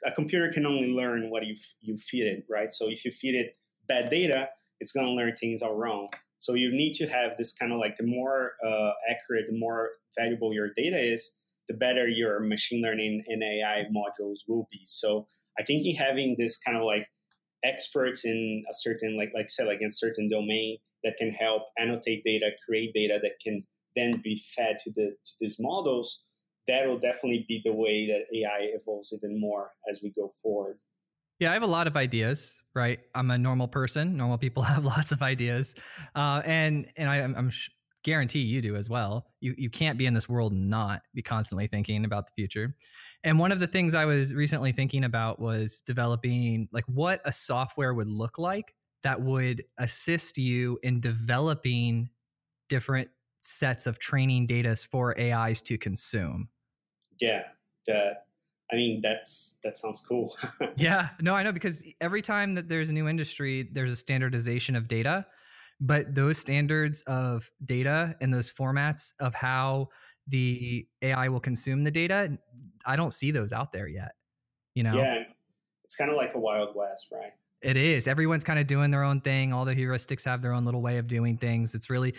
a 0.08 0.12
computer 0.12 0.52
can 0.54 0.66
only 0.66 0.90
learn 0.90 1.30
what 1.30 1.46
you 1.46 1.56
you 1.82 1.98
feed 1.98 2.28
it, 2.28 2.46
right? 2.50 2.72
So 2.72 2.90
if 2.90 3.04
you 3.06 3.12
feed 3.12 3.36
it 3.36 3.58
bad 3.88 4.10
data, 4.10 4.50
it's 4.80 4.92
going 4.92 5.08
to 5.08 5.12
learn 5.12 5.36
things 5.36 5.62
are 5.62 5.76
wrong. 5.76 6.10
So 6.40 6.54
you 6.54 6.72
need 6.72 6.94
to 6.96 7.08
have 7.08 7.38
this 7.38 7.54
kind 7.54 7.72
of 7.72 7.80
like 7.80 7.96
the 7.98 8.08
more 8.08 8.54
uh, 8.66 8.92
accurate, 9.10 9.46
the 9.48 9.58
more 9.58 9.90
valuable 10.18 10.54
your 10.54 10.70
data 10.76 10.98
is, 10.98 11.32
the 11.68 11.76
better 11.76 12.08
your 12.08 12.40
machine 12.40 12.82
learning 12.82 13.24
and 13.28 13.44
AI 13.44 13.84
modules 13.94 14.40
will 14.48 14.68
be. 14.72 14.82
So 14.86 15.28
I 15.60 15.64
think 15.64 15.86
in 15.86 15.96
having 15.96 16.36
this 16.38 16.58
kind 16.58 16.78
of 16.78 16.84
like 16.84 17.08
experts 17.64 18.26
in 18.26 18.64
a 18.70 18.74
certain 18.74 19.18
like 19.18 19.32
like 19.36 19.44
I 19.44 19.48
said 19.48 19.68
like 19.68 19.82
in 19.82 19.92
certain 19.92 20.30
domain 20.30 20.78
that 21.04 21.18
can 21.18 21.32
help 21.32 21.64
annotate 21.78 22.24
data, 22.26 22.52
create 22.66 22.94
data 22.94 23.20
that 23.22 23.34
can 23.44 23.64
then 23.96 24.22
be 24.24 24.42
fed 24.56 24.78
to 24.84 24.92
the 24.92 25.12
to 25.12 25.32
these 25.40 25.58
models, 25.60 26.22
that 26.68 26.88
will 26.88 27.00
definitely 27.00 27.46
be 27.48 27.62
the 27.64 27.74
way 27.74 28.08
that 28.08 28.38
AI 28.38 28.70
evolves 28.74 29.14
even 29.14 29.40
more 29.40 29.72
as 29.90 30.02
we 30.02 30.10
go 30.10 30.32
forward. 30.42 30.80
Yeah, 31.40 31.52
I 31.52 31.54
have 31.54 31.64
a 31.64 31.68
lot 31.68 31.88
of 31.88 31.96
ideas, 31.96 32.58
right? 32.76 33.00
I'm 33.16 33.32
a 33.32 33.38
normal 33.38 33.68
person. 33.68 34.18
Normal 34.18 34.38
people 34.38 34.64
have 34.64 34.86
lots 34.86 35.12
of 35.12 35.22
ideas, 35.22 35.76
uh, 36.16 36.42
and 36.46 36.88
and 36.98 37.10
I, 37.10 37.18
am 37.18 37.50
sh- 37.50 37.70
guarantee 38.04 38.40
you 38.40 38.62
do 38.62 38.76
as 38.76 38.90
well. 38.90 39.28
You 39.40 39.56
you 39.58 39.70
can't 39.70 39.98
be 39.98 40.06
in 40.06 40.14
this 40.14 40.28
world 40.28 40.52
and 40.52 40.70
not 40.70 41.02
be 41.14 41.22
constantly 41.22 41.68
thinking 41.68 42.06
about 42.06 42.28
the 42.28 42.34
future. 42.36 42.76
And 43.24 43.40
one 43.40 43.52
of 43.52 43.60
the 43.60 43.68
things 43.68 43.94
I 43.94 44.06
was 44.06 44.34
recently 44.34 44.72
thinking 44.72 45.04
about 45.04 45.40
was 45.40 45.82
developing 45.86 46.70
like 46.72 46.86
what 46.88 47.22
a 47.26 47.32
software 47.32 47.94
would 47.94 48.08
look 48.08 48.38
like 48.38 48.74
that 49.04 49.22
would 49.22 49.64
assist 49.78 50.38
you 50.38 50.80
in 50.84 51.00
developing 51.02 52.10
different 52.70 53.10
sets 53.42 53.88
of 53.88 54.00
training 54.00 54.46
data 54.46 54.76
for 54.76 55.20
AIs 55.20 55.62
to 55.64 55.78
consume. 55.78 56.50
Yeah, 57.20 57.44
that 57.88 58.26
I 58.72 58.76
mean, 58.76 59.02
that's 59.02 59.58
that 59.64 59.78
sounds 59.78 60.06
cool. 60.08 60.38
yeah, 60.78 61.10
no, 61.20 61.34
I 61.34 61.44
know 61.44 61.52
because 61.52 61.84
every 62.02 62.22
time 62.22 62.56
that 62.56 62.70
there's 62.70 62.90
a 62.90 62.94
new 62.94 63.08
industry, 63.08 63.68
there's 63.72 63.92
a 63.92 63.96
standardization 63.96 64.76
of 64.76 64.88
data, 64.88 65.26
but 65.82 66.14
those 66.14 66.38
standards 66.38 67.02
of 67.08 67.50
data 67.66 68.16
and 68.22 68.34
those 68.34 68.52
formats 68.52 69.14
of 69.20 69.34
how 69.34 69.90
the 70.28 70.88
AI 71.02 71.30
will 71.30 71.40
consume 71.40 71.84
the 71.84 71.92
data, 71.92 72.38
I 72.86 72.96
don't 72.96 73.12
see 73.12 73.32
those 73.32 73.52
out 73.52 73.74
there 73.74 73.88
yet. 73.88 74.12
You 74.76 74.84
know? 74.84 74.96
Yeah, 74.96 75.24
it's 75.84 75.96
kind 75.96 76.12
of 76.12 76.18
like 76.18 76.36
a 76.36 76.40
wild 76.40 76.76
west, 76.76 77.08
right? 77.12 77.32
It 77.62 77.76
is. 77.76 78.08
Everyone's 78.08 78.44
kind 78.44 78.60
of 78.60 78.68
doing 78.68 78.92
their 78.92 79.04
own 79.04 79.20
thing. 79.22 79.52
All 79.52 79.66
the 79.66 79.76
heuristics 79.76 80.24
have 80.26 80.42
their 80.42 80.54
own 80.54 80.64
little 80.64 80.82
way 80.82 80.98
of 80.98 81.08
doing 81.08 81.38
things. 81.38 81.76
It's 81.76 81.90
really, 81.90 82.14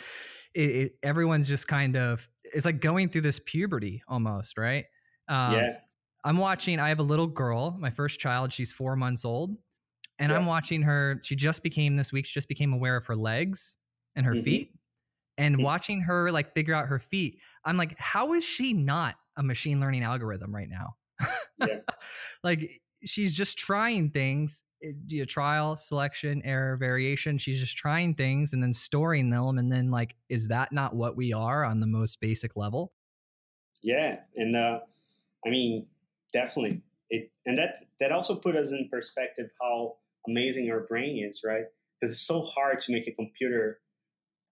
it, 0.52 0.70
it, 0.70 0.92
everyone's 1.02 1.48
just 1.48 1.66
kind 1.66 1.96
of, 1.96 2.28
it's 2.44 2.66
like 2.66 2.80
going 2.80 3.08
through 3.08 3.22
this 3.22 3.40
puberty 3.46 4.02
almost, 4.06 4.58
right? 4.58 4.84
Um, 5.28 5.54
yeah. 5.54 5.76
I'm 6.24 6.38
watching, 6.38 6.78
I 6.78 6.88
have 6.88 6.98
a 6.98 7.04
little 7.04 7.26
girl, 7.26 7.76
my 7.78 7.90
first 7.90 8.20
child. 8.20 8.52
She's 8.52 8.72
four 8.72 8.96
months 8.96 9.24
old. 9.24 9.56
And 10.18 10.30
yeah. 10.30 10.36
I'm 10.36 10.46
watching 10.46 10.82
her. 10.82 11.18
She 11.22 11.34
just 11.34 11.62
became 11.62 11.96
this 11.96 12.12
week, 12.12 12.26
she 12.26 12.34
just 12.34 12.48
became 12.48 12.72
aware 12.72 12.96
of 12.96 13.06
her 13.06 13.16
legs 13.16 13.76
and 14.14 14.26
her 14.26 14.34
mm-hmm. 14.34 14.44
feet. 14.44 14.74
And 15.38 15.56
mm-hmm. 15.56 15.64
watching 15.64 16.02
her 16.02 16.30
like 16.30 16.52
figure 16.52 16.74
out 16.74 16.88
her 16.88 16.98
feet, 16.98 17.38
I'm 17.64 17.76
like, 17.76 17.96
how 17.98 18.34
is 18.34 18.44
she 18.44 18.72
not 18.74 19.14
a 19.36 19.42
machine 19.42 19.80
learning 19.80 20.02
algorithm 20.02 20.54
right 20.54 20.68
now? 20.68 20.96
Yeah. 21.58 21.78
like 22.44 22.70
she's 23.04 23.34
just 23.34 23.58
trying 23.58 24.10
things 24.10 24.62
you 25.06 25.20
know, 25.20 25.24
trial 25.24 25.76
selection 25.76 26.40
error 26.44 26.76
variation 26.76 27.38
she's 27.38 27.60
just 27.60 27.76
trying 27.76 28.14
things 28.14 28.52
and 28.52 28.62
then 28.62 28.72
storing 28.72 29.30
them 29.30 29.58
and 29.58 29.70
then 29.70 29.90
like 29.90 30.14
is 30.28 30.48
that 30.48 30.72
not 30.72 30.94
what 30.94 31.16
we 31.16 31.32
are 31.32 31.64
on 31.64 31.80
the 31.80 31.86
most 31.86 32.20
basic 32.20 32.56
level 32.56 32.92
yeah 33.82 34.16
and 34.36 34.56
uh 34.56 34.78
i 35.46 35.50
mean 35.50 35.86
definitely. 36.32 36.82
It 37.10 37.30
and 37.46 37.58
that 37.58 37.86
that 37.98 38.12
also 38.12 38.34
put 38.34 38.56
us 38.56 38.72
in 38.72 38.88
perspective 38.90 39.50
how 39.60 39.96
amazing 40.28 40.70
our 40.70 40.80
brain 40.80 41.24
is 41.28 41.40
right? 41.44 41.64
Because 42.00 42.14
it's 42.14 42.22
so 42.22 42.42
hard 42.42 42.80
to 42.80 42.92
make 42.92 43.06
a 43.06 43.12
computer 43.12 43.80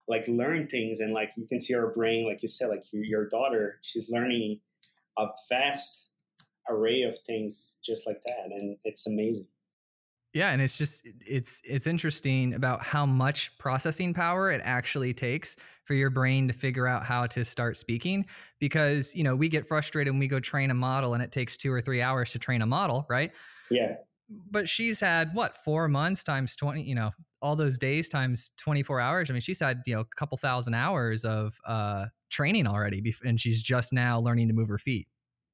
like 0.09 0.27
learn 0.27 0.67
things 0.69 1.01
and 1.01 1.13
like 1.13 1.31
you 1.37 1.47
can 1.47 1.61
see 1.61 1.75
our 1.75 1.89
brain 1.89 2.27
like 2.27 2.41
you 2.43 2.49
said 2.49 2.69
like 2.69 2.83
your, 2.93 3.05
your 3.05 3.29
daughter 3.29 3.79
she's 3.83 4.11
learning 4.11 4.59
a 5.19 5.27
vast 5.51 6.11
array 6.69 7.03
of 7.03 7.15
things 7.27 7.77
just 7.85 8.07
like 8.07 8.21
that 8.27 8.47
and 8.51 8.77
it's 8.85 9.07
amazing 9.07 9.47
yeah 10.35 10.51
and 10.51 10.61
it's 10.61 10.77
just 10.77 11.03
it's 11.27 11.63
it's 11.65 11.87
interesting 11.87 12.55
about 12.55 12.85
how 12.85 13.07
much 13.07 13.57
processing 13.59 14.13
power 14.13 14.51
it 14.51 14.61
actually 14.65 15.15
takes 15.15 15.57
for 15.85 15.95
your 15.95 16.11
brain 16.11 16.47
to 16.47 16.55
figure 16.55 16.87
out 16.87 17.03
how 17.03 17.27
to 17.27 17.45
start 17.45 17.77
speaking 17.77 18.27
because 18.61 19.15
you 19.15 19.25
know 19.25 19.35
we 19.35 19.49
get 19.49 19.67
frustrated 19.67 20.13
when 20.13 20.21
we 20.21 20.29
go 20.29 20.39
train 20.39 20.71
a 20.71 20.75
model 20.75 21.15
and 21.15 21.23
it 21.23 21.33
takes 21.33 21.57
2 21.57 21.73
or 21.73 21.81
3 21.81 22.03
hours 22.03 22.33
to 22.33 22.39
train 22.39 22.63
a 22.63 22.67
model 22.67 23.07
right? 23.09 23.33
Yeah. 23.71 23.97
But 24.51 24.69
she's 24.69 25.01
had 25.01 25.35
what 25.35 25.57
4 25.65 25.89
months 25.89 26.23
times 26.23 26.55
20 26.57 26.83
you 26.83 26.95
know 26.95 27.11
all 27.41 27.57
those 27.57 27.79
days 27.79 28.09
times 28.09 28.51
24 28.59 29.01
hours? 29.01 29.31
I 29.31 29.33
mean 29.33 29.41
she's 29.41 29.61
had 29.61 29.83
you 29.87 29.95
know 29.95 30.01
a 30.01 30.17
couple 30.17 30.37
thousand 30.37 30.75
hours 30.75 31.25
of 31.25 31.59
uh 31.67 32.07
training 32.31 32.67
already 32.67 33.15
and 33.25 33.41
she's 33.41 33.63
just 33.63 33.93
now 33.93 34.21
learning 34.21 34.49
to 34.49 34.55
move 34.55 34.69
her 34.69 34.79
feet 34.79 35.09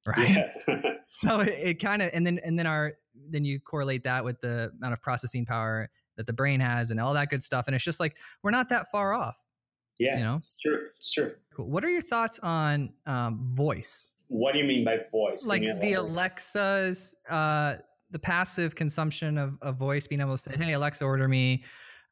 right? 0.05 0.29
Yeah. 0.67 0.75
so 1.09 1.39
it, 1.39 1.59
it 1.61 1.73
kind 1.75 2.01
of 2.01 2.09
and 2.13 2.27
then 2.27 2.39
and 2.43 2.59
then 2.59 2.67
our 2.67 2.93
then 3.29 3.45
you 3.45 3.59
correlate 3.59 4.03
that 4.03 4.23
with 4.23 4.39
the 4.41 4.71
amount 4.77 4.93
of 4.93 5.01
processing 5.01 5.45
power 5.45 5.89
that 6.17 6.27
the 6.27 6.33
brain 6.33 6.59
has 6.59 6.91
and 6.91 6.99
all 6.99 7.13
that 7.13 7.29
good 7.29 7.43
stuff 7.43 7.65
and 7.67 7.75
it's 7.75 7.83
just 7.83 7.99
like 7.99 8.15
we're 8.43 8.51
not 8.51 8.69
that 8.69 8.89
far 8.91 9.13
off 9.13 9.37
yeah 9.99 10.17
you 10.17 10.23
know 10.23 10.39
it's 10.41 10.57
true 10.57 10.87
it's 10.95 11.11
true 11.11 11.33
cool. 11.55 11.69
what 11.69 11.83
are 11.83 11.89
your 11.89 12.01
thoughts 12.01 12.39
on 12.39 12.91
um, 13.05 13.49
voice 13.51 14.13
what 14.27 14.53
do 14.53 14.59
you 14.59 14.65
mean 14.65 14.83
by 14.83 14.99
voice 15.11 15.45
like 15.45 15.61
the 15.81 15.93
alexas 15.93 17.15
uh, 17.29 17.75
the 18.11 18.19
passive 18.19 18.75
consumption 18.75 19.37
of, 19.37 19.57
of 19.61 19.77
voice 19.77 20.07
being 20.07 20.21
able 20.21 20.37
to 20.37 20.37
say 20.37 20.55
hey 20.57 20.73
alexa 20.73 21.03
order 21.03 21.27
me 21.27 21.63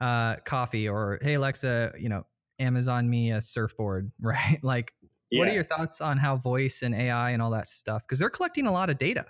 uh, 0.02 0.36
coffee 0.46 0.88
or 0.88 1.20
hey 1.22 1.36
alexa 1.36 1.94
you 1.98 2.10
know 2.10 2.26
amazon 2.60 3.10
me 3.10 3.32
a 3.32 3.42
surfboard 3.42 4.12
right 4.22 4.60
like 4.64 4.94
yeah. 5.32 5.40
What 5.40 5.48
are 5.48 5.54
your 5.54 5.64
thoughts 5.64 6.00
on 6.00 6.20
how 6.20 6.36
voice 6.38 6.84
and 6.84 6.94
AI 6.94 7.32
and 7.32 7.42
all 7.42 7.50
that 7.52 7.66
stuff? 7.66 8.04
Because 8.04 8.20
they're 8.20 8.30
collecting 8.30 8.68
a 8.68 8.72
lot 8.72 8.92
of 8.92 9.00
data 9.00 9.26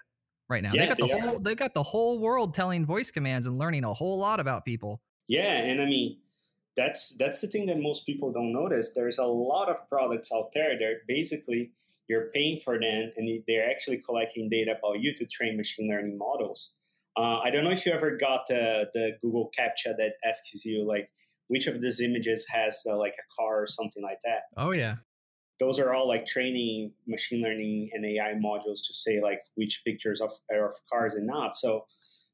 right 0.49 0.63
now. 0.63 0.71
Yeah, 0.73 0.81
they 0.81 0.87
got 0.87 0.97
the 0.97 1.07
they 1.07 1.19
whole 1.19 1.39
they 1.39 1.55
got 1.55 1.73
the 1.73 1.83
whole 1.83 2.19
world 2.19 2.53
telling 2.53 2.85
voice 2.85 3.11
commands 3.11 3.47
and 3.47 3.57
learning 3.57 3.83
a 3.83 3.93
whole 3.93 4.17
lot 4.17 4.39
about 4.39 4.65
people. 4.65 5.01
Yeah, 5.27 5.57
and 5.57 5.81
I 5.81 5.85
mean 5.85 6.17
that's 6.75 7.15
that's 7.17 7.41
the 7.41 7.47
thing 7.47 7.67
that 7.67 7.79
most 7.79 8.05
people 8.05 8.31
don't 8.31 8.53
notice. 8.53 8.91
There's 8.95 9.19
a 9.19 9.25
lot 9.25 9.69
of 9.69 9.87
products 9.89 10.29
out 10.35 10.49
there 10.53 10.77
that 10.77 11.07
basically 11.07 11.71
you're 12.07 12.29
paying 12.33 12.59
for 12.59 12.79
them 12.79 13.11
and 13.15 13.43
they're 13.47 13.69
actually 13.69 14.01
collecting 14.05 14.49
data 14.49 14.75
about 14.77 14.99
you 14.99 15.13
to 15.15 15.25
train 15.25 15.55
machine 15.55 15.87
learning 15.87 16.17
models. 16.17 16.71
Uh, 17.15 17.39
I 17.39 17.49
don't 17.49 17.63
know 17.63 17.69
if 17.69 17.85
you 17.85 17.93
ever 17.93 18.17
got 18.17 18.41
the, 18.47 18.89
the 18.93 19.11
Google 19.21 19.51
CAPTCHA 19.57 19.95
that 19.97 20.13
asks 20.25 20.65
you 20.65 20.85
like 20.85 21.09
which 21.47 21.67
of 21.67 21.79
these 21.79 22.01
images 22.01 22.45
has 22.49 22.83
uh, 22.89 22.97
like 22.97 23.13
a 23.13 23.35
car 23.39 23.61
or 23.61 23.67
something 23.67 24.03
like 24.03 24.17
that. 24.23 24.43
Oh 24.57 24.71
yeah 24.71 24.95
those 25.59 25.79
are 25.79 25.93
all 25.93 26.07
like 26.07 26.25
training 26.25 26.91
machine 27.07 27.41
learning 27.41 27.89
and 27.93 28.05
AI 28.05 28.33
modules 28.33 28.85
to 28.87 28.93
say 28.93 29.21
like 29.21 29.39
which 29.55 29.81
pictures 29.85 30.21
of, 30.21 30.31
are 30.51 30.71
of 30.71 30.75
cars 30.91 31.13
and 31.15 31.27
not. 31.27 31.55
So, 31.55 31.85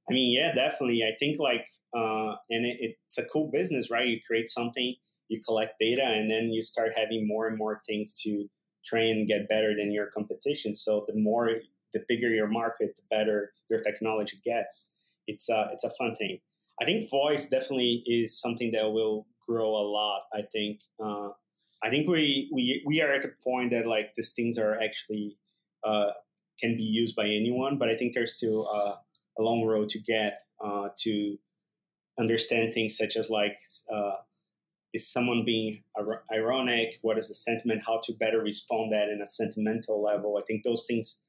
I 0.10 0.14
mean, 0.14 0.32
yeah, 0.32 0.54
definitely. 0.54 1.04
I 1.04 1.16
think 1.20 1.40
like, 1.40 1.66
uh, 1.96 2.36
and 2.50 2.66
it, 2.66 2.96
it's 3.06 3.18
a 3.18 3.26
cool 3.26 3.50
business, 3.52 3.92
right? 3.92 4.08
You 4.08 4.20
create 4.26 4.50
something, 4.50 4.96
you 5.28 5.42
collect 5.46 5.76
data, 5.80 6.04
and 6.04 6.30
then 6.32 6.50
you 6.52 6.62
start 6.62 6.94
having 6.96 7.28
more 7.28 7.48
and 7.48 7.58
more 7.58 7.82
things 7.88 8.20
to 8.24 8.50
train 8.86 9.18
and 9.18 9.28
get 9.28 9.50
better 9.50 9.76
than 9.76 9.92
your 9.92 10.08
competition. 10.08 10.74
So 10.74 11.06
the 11.08 11.20
more, 11.20 11.52
the 11.94 12.04
bigger 12.08 12.30
your 12.30 12.48
market, 12.48 12.96
the 12.96 13.04
better 13.16 13.52
your 13.70 13.82
technology 13.82 14.40
gets. 14.46 14.90
It's 15.28 15.50
a, 15.50 15.70
it's 15.74 15.84
a 15.84 15.92
fun 15.92 16.16
thing. 16.16 16.40
I 16.82 16.86
think 16.86 17.10
voice 17.10 17.50
definitely 17.50 18.04
is 18.08 18.40
something 18.40 18.72
that 18.72 18.90
will 18.92 19.28
grow 19.46 19.70
a 19.70 19.86
lot. 19.86 20.22
I 20.34 20.44
think 20.54 20.80
uh, 21.04 21.30
I 21.84 21.90
think 21.90 22.08
we 22.08 22.50
we 22.52 22.84
we 22.86 23.02
are 23.02 23.12
at 23.12 23.26
a 23.26 23.30
point 23.44 23.72
that 23.72 23.88
like 23.88 24.14
these 24.16 24.34
things 24.34 24.58
are 24.58 24.80
actually 24.80 25.38
uh, 25.84 26.12
can 26.60 26.76
be 26.76 26.84
used 26.84 27.16
by 27.16 27.26
anyone, 27.26 27.78
but 27.78 27.90
I 27.90 27.96
think 27.96 28.14
there's 28.14 28.36
still 28.36 28.68
uh, 28.68 28.96
a 29.38 29.42
long 29.42 29.64
road 29.64 29.90
to 29.90 30.00
get 30.00 30.44
uh, 30.64 30.90
to 31.00 31.38
understand 32.20 32.74
things 32.74 32.98
such 32.98 33.16
as 33.16 33.30
like 33.30 33.58
uh, 33.92 34.16
is 34.94 35.08
someone 35.08 35.44
being 35.46 35.84
ironic? 36.32 36.98
What 37.02 37.18
is 37.18 37.28
the 37.28 37.34
sentiment? 37.34 37.84
How 37.86 38.02
to 38.04 38.14
better 38.14 38.42
respond 38.42 38.92
that 38.92 39.10
in 39.10 39.22
a 39.22 39.26
sentimental 39.26 40.02
level? 40.02 40.38
I 40.38 40.44
think 40.46 40.64
those 40.64 40.86
things 40.86 41.22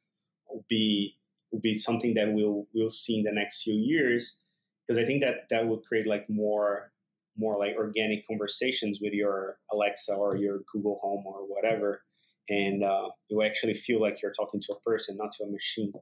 will 0.49 0.64
be 0.69 1.16
will 1.52 1.61
be 1.61 1.75
something 1.75 2.14
that 2.14 2.33
we'll 2.33 2.66
we'll 2.75 2.90
see 2.90 3.19
in 3.19 3.25
the 3.25 3.33
next 3.33 3.62
few 3.62 3.75
years 3.75 4.38
because 4.83 4.99
I 4.99 5.04
think 5.04 5.23
that 5.23 5.49
that 5.50 5.69
will 5.69 5.78
create 5.78 6.07
like 6.07 6.28
more 6.28 6.92
more 7.37 7.59
like 7.59 7.75
organic 7.77 8.27
conversations 8.27 8.99
with 9.01 9.13
your 9.13 9.57
Alexa 9.73 10.13
or 10.13 10.37
your 10.37 10.61
Google 10.73 10.99
Home 11.03 11.25
or 11.27 11.43
whatever. 11.47 12.03
And 12.49 12.83
uh, 12.83 13.09
you 13.29 13.43
actually 13.43 13.75
feel 13.75 14.01
like 14.01 14.23
you're 14.23 14.33
talking 14.33 14.61
to 14.61 14.73
a 14.73 14.81
person, 14.81 15.17
not 15.17 15.33
to 15.39 15.45
a 15.45 15.51
machine. 15.51 15.93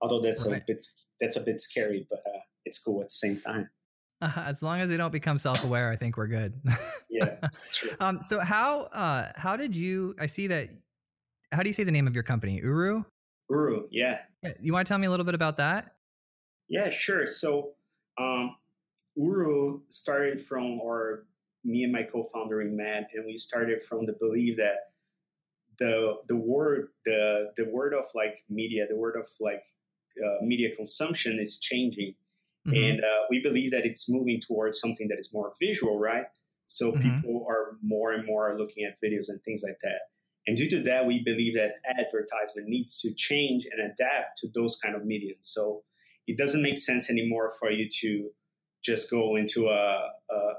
Although 0.00 0.20
that's 0.20 0.46
right. 0.46 0.60
a 0.60 0.64
bit 0.66 0.82
that's 1.20 1.36
a 1.36 1.40
bit 1.40 1.60
scary, 1.60 2.06
but 2.08 2.20
uh, 2.26 2.40
it's 2.64 2.78
cool 2.78 3.00
at 3.00 3.08
the 3.08 3.14
same 3.14 3.40
time. 3.40 3.68
Uh, 4.20 4.30
as 4.36 4.62
long 4.62 4.80
as 4.80 4.88
they 4.88 4.96
don't 4.96 5.12
become 5.12 5.38
self-aware, 5.38 5.90
I 5.90 5.96
think 5.96 6.16
we're 6.16 6.28
good. 6.28 6.60
yeah, 7.10 7.36
true. 7.74 7.90
Um, 7.98 8.22
so 8.22 8.38
how 8.40 8.82
uh, 8.82 9.32
how 9.34 9.56
did 9.56 9.74
you? 9.74 10.14
I 10.20 10.26
see 10.26 10.46
that. 10.48 10.68
How 11.50 11.62
do 11.62 11.68
you 11.68 11.72
say 11.72 11.84
the 11.84 11.92
name 11.92 12.06
of 12.06 12.14
your 12.14 12.22
company? 12.22 12.60
Uru. 12.62 13.02
Uru. 13.50 13.88
Yeah. 13.90 14.18
You 14.60 14.72
want 14.72 14.86
to 14.86 14.90
tell 14.90 14.98
me 14.98 15.06
a 15.06 15.10
little 15.10 15.24
bit 15.24 15.34
about 15.34 15.56
that? 15.56 15.94
Yeah, 16.68 16.90
sure. 16.90 17.26
So 17.26 17.70
um, 18.18 18.56
Uru 19.18 19.80
started 19.90 20.40
from, 20.40 20.80
or 20.80 21.24
me 21.64 21.82
and 21.82 21.92
my 21.92 22.04
co-founder 22.04 22.64
met, 22.64 23.10
and 23.14 23.26
we 23.26 23.36
started 23.36 23.82
from 23.82 24.06
the 24.06 24.14
belief 24.18 24.56
that 24.56 24.92
the 25.78 26.16
the 26.28 26.36
word 26.36 26.88
the 27.04 27.52
the 27.56 27.64
word 27.70 27.94
of 27.94 28.04
like 28.14 28.44
media, 28.48 28.86
the 28.88 28.96
word 28.96 29.16
of 29.16 29.26
like 29.40 29.62
uh, 30.24 30.42
media 30.42 30.74
consumption 30.74 31.38
is 31.40 31.58
changing, 31.58 32.14
mm-hmm. 32.66 32.74
and 32.74 33.00
uh, 33.00 33.24
we 33.30 33.40
believe 33.40 33.72
that 33.72 33.84
it's 33.84 34.08
moving 34.08 34.40
towards 34.40 34.80
something 34.80 35.08
that 35.08 35.18
is 35.18 35.32
more 35.32 35.52
visual, 35.60 35.98
right? 35.98 36.26
So 36.66 36.92
mm-hmm. 36.92 37.16
people 37.16 37.46
are 37.48 37.76
more 37.82 38.12
and 38.12 38.26
more 38.26 38.56
looking 38.58 38.84
at 38.84 39.00
videos 39.02 39.28
and 39.28 39.42
things 39.42 39.62
like 39.66 39.78
that. 39.82 40.00
And 40.46 40.56
due 40.56 40.68
to 40.70 40.80
that, 40.84 41.06
we 41.06 41.22
believe 41.22 41.54
that 41.56 41.72
advertisement 41.88 42.68
needs 42.68 43.00
to 43.00 43.12
change 43.12 43.66
and 43.70 43.90
adapt 43.90 44.38
to 44.38 44.48
those 44.54 44.76
kind 44.76 44.94
of 44.94 45.04
mediums. 45.04 45.48
So 45.48 45.82
it 46.26 46.38
doesn't 46.38 46.62
make 46.62 46.78
sense 46.78 47.10
anymore 47.10 47.50
for 47.58 47.70
you 47.70 47.88
to 48.00 48.30
just 48.88 49.10
go 49.10 49.36
into 49.36 49.68
a 49.68 50.08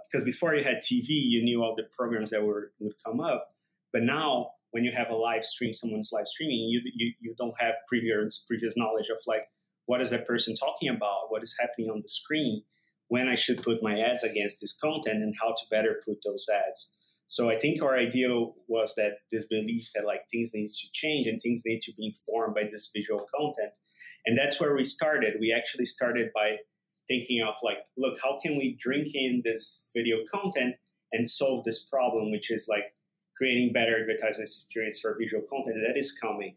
because 0.07 0.23
before 0.23 0.55
you 0.55 0.63
had 0.63 0.77
TV, 0.77 1.07
you 1.09 1.43
knew 1.43 1.63
all 1.63 1.75
the 1.75 1.87
programs 1.97 2.29
that 2.29 2.43
were 2.43 2.71
would 2.79 2.93
come 3.05 3.19
up, 3.19 3.49
but 3.91 4.03
now 4.03 4.51
when 4.71 4.83
you 4.83 4.91
have 4.91 5.09
a 5.09 5.15
live 5.15 5.43
stream, 5.43 5.73
someone's 5.73 6.11
live 6.13 6.27
streaming, 6.27 6.67
you 6.69 6.81
you, 6.93 7.13
you 7.19 7.35
don't 7.37 7.59
have 7.59 7.73
previous 7.87 8.43
previous 8.47 8.75
knowledge 8.77 9.09
of 9.09 9.17
like 9.25 9.43
what 9.85 10.01
is 10.01 10.11
that 10.11 10.27
person 10.27 10.53
talking 10.53 10.89
about, 10.89 11.29
what 11.29 11.41
is 11.41 11.55
happening 11.59 11.89
on 11.89 12.01
the 12.01 12.07
screen, 12.07 12.61
when 13.07 13.27
I 13.27 13.35
should 13.35 13.63
put 13.63 13.81
my 13.81 13.99
ads 13.99 14.23
against 14.23 14.61
this 14.61 14.77
content, 14.77 15.23
and 15.23 15.33
how 15.41 15.49
to 15.49 15.63
better 15.71 16.01
put 16.05 16.17
those 16.23 16.45
ads. 16.53 16.93
So 17.27 17.49
I 17.49 17.57
think 17.59 17.81
our 17.81 17.95
idea 17.95 18.29
was 18.67 18.95
that 18.95 19.13
this 19.31 19.45
belief 19.45 19.87
that 19.93 20.05
like 20.05 20.21
things 20.31 20.51
need 20.53 20.67
to 20.67 20.87
change 20.93 21.27
and 21.27 21.39
things 21.39 21.63
need 21.65 21.81
to 21.81 21.93
be 21.93 22.07
informed 22.07 22.55
by 22.55 22.63
this 22.71 22.91
visual 22.95 23.25
content, 23.35 23.71
and 24.25 24.37
that's 24.37 24.59
where 24.61 24.75
we 24.75 24.83
started. 24.83 25.35
We 25.39 25.51
actually 25.51 25.85
started 25.85 26.29
by 26.33 26.57
thinking 27.09 27.43
of 27.45 27.55
like, 27.63 27.79
look, 27.97 28.17
how 28.23 28.39
can 28.41 28.55
we 28.57 28.77
drink 28.79 29.09
in 29.13 29.41
this 29.43 29.87
video 29.93 30.17
content 30.31 30.75
and 31.11 31.27
solve 31.27 31.65
this 31.65 31.83
problem, 31.83 32.31
which 32.31 32.51
is 32.51 32.67
like 32.69 32.93
creating 33.35 33.73
better 33.73 33.99
advertisement 33.99 34.47
experience 34.47 34.99
for 34.99 35.17
visual 35.19 35.43
content 35.49 35.77
that 35.87 35.97
is 35.97 36.11
coming. 36.11 36.55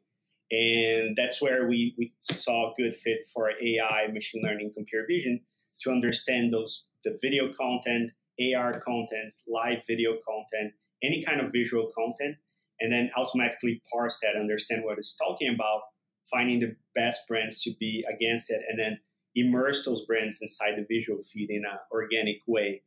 And 0.51 1.17
that's 1.17 1.41
where 1.41 1.67
we, 1.67 1.95
we 1.97 2.13
saw 2.21 2.71
a 2.71 2.75
good 2.77 2.93
fit 2.93 3.21
for 3.33 3.51
AI, 3.51 4.09
machine 4.13 4.43
learning, 4.45 4.73
computer 4.75 5.07
vision 5.09 5.41
to 5.81 5.91
understand 5.91 6.53
those 6.53 6.87
the 7.05 7.17
video 7.21 7.53
content, 7.53 8.11
AR 8.55 8.81
content, 8.81 9.33
live 9.49 9.79
video 9.87 10.13
content, 10.29 10.73
any 11.03 11.23
kind 11.23 11.41
of 11.41 11.51
visual 11.51 11.91
content, 11.97 12.37
and 12.81 12.93
then 12.93 13.11
automatically 13.17 13.81
parse 13.93 14.19
that, 14.23 14.39
understand 14.39 14.85
what 14.85 14.99
it's 14.99 15.17
talking 15.17 15.53
about, 15.53 15.81
finding 16.31 16.61
the 16.61 16.77
best 16.95 17.23
brands 17.27 17.63
to 17.63 17.73
be 17.81 18.05
against 18.13 18.51
it, 18.51 18.61
and 18.69 18.79
then 18.79 18.99
immerse 19.35 19.85
those 19.85 20.05
brands 20.05 20.41
inside 20.43 20.75
the 20.77 20.87
visual 20.89 21.23
feed 21.23 21.51
in 21.51 21.65
an 21.65 21.79
organic 21.91 22.39
way. 22.47 22.83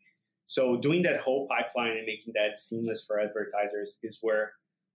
So 0.45 0.77
doing 0.77 1.01
that 1.03 1.19
whole 1.19 1.47
pipeline 1.47 1.97
and 1.97 2.05
making 2.05 2.33
that 2.35 2.55
seamless 2.57 3.03
for 3.03 3.19
advertisers 3.19 3.97
is 4.03 4.19
where 4.21 4.53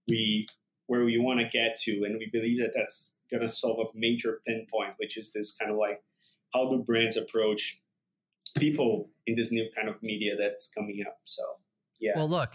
we 0.08 0.46
where 0.86 1.04
we 1.04 1.18
want 1.18 1.38
to 1.38 1.46
get 1.46 1.76
to, 1.80 2.02
and 2.04 2.18
we 2.18 2.28
believe 2.32 2.58
that 2.58 2.72
that's 2.74 3.14
going 3.30 3.42
to 3.42 3.48
solve 3.48 3.78
a 3.78 3.84
major 3.96 4.40
pinpoint, 4.44 4.94
which 4.98 5.16
is 5.16 5.32
this 5.32 5.56
kind 5.56 5.70
of 5.70 5.76
like 5.76 6.02
how 6.52 6.68
do 6.68 6.82
brands 6.82 7.16
approach 7.16 7.78
people 8.56 9.08
in 9.26 9.36
this 9.36 9.52
new 9.52 9.68
kind 9.76 9.88
of 9.88 10.02
media 10.02 10.32
that's 10.36 10.72
coming 10.72 11.04
up. 11.06 11.18
So 11.24 11.42
yeah. 12.00 12.12
Well, 12.16 12.28
look, 12.28 12.50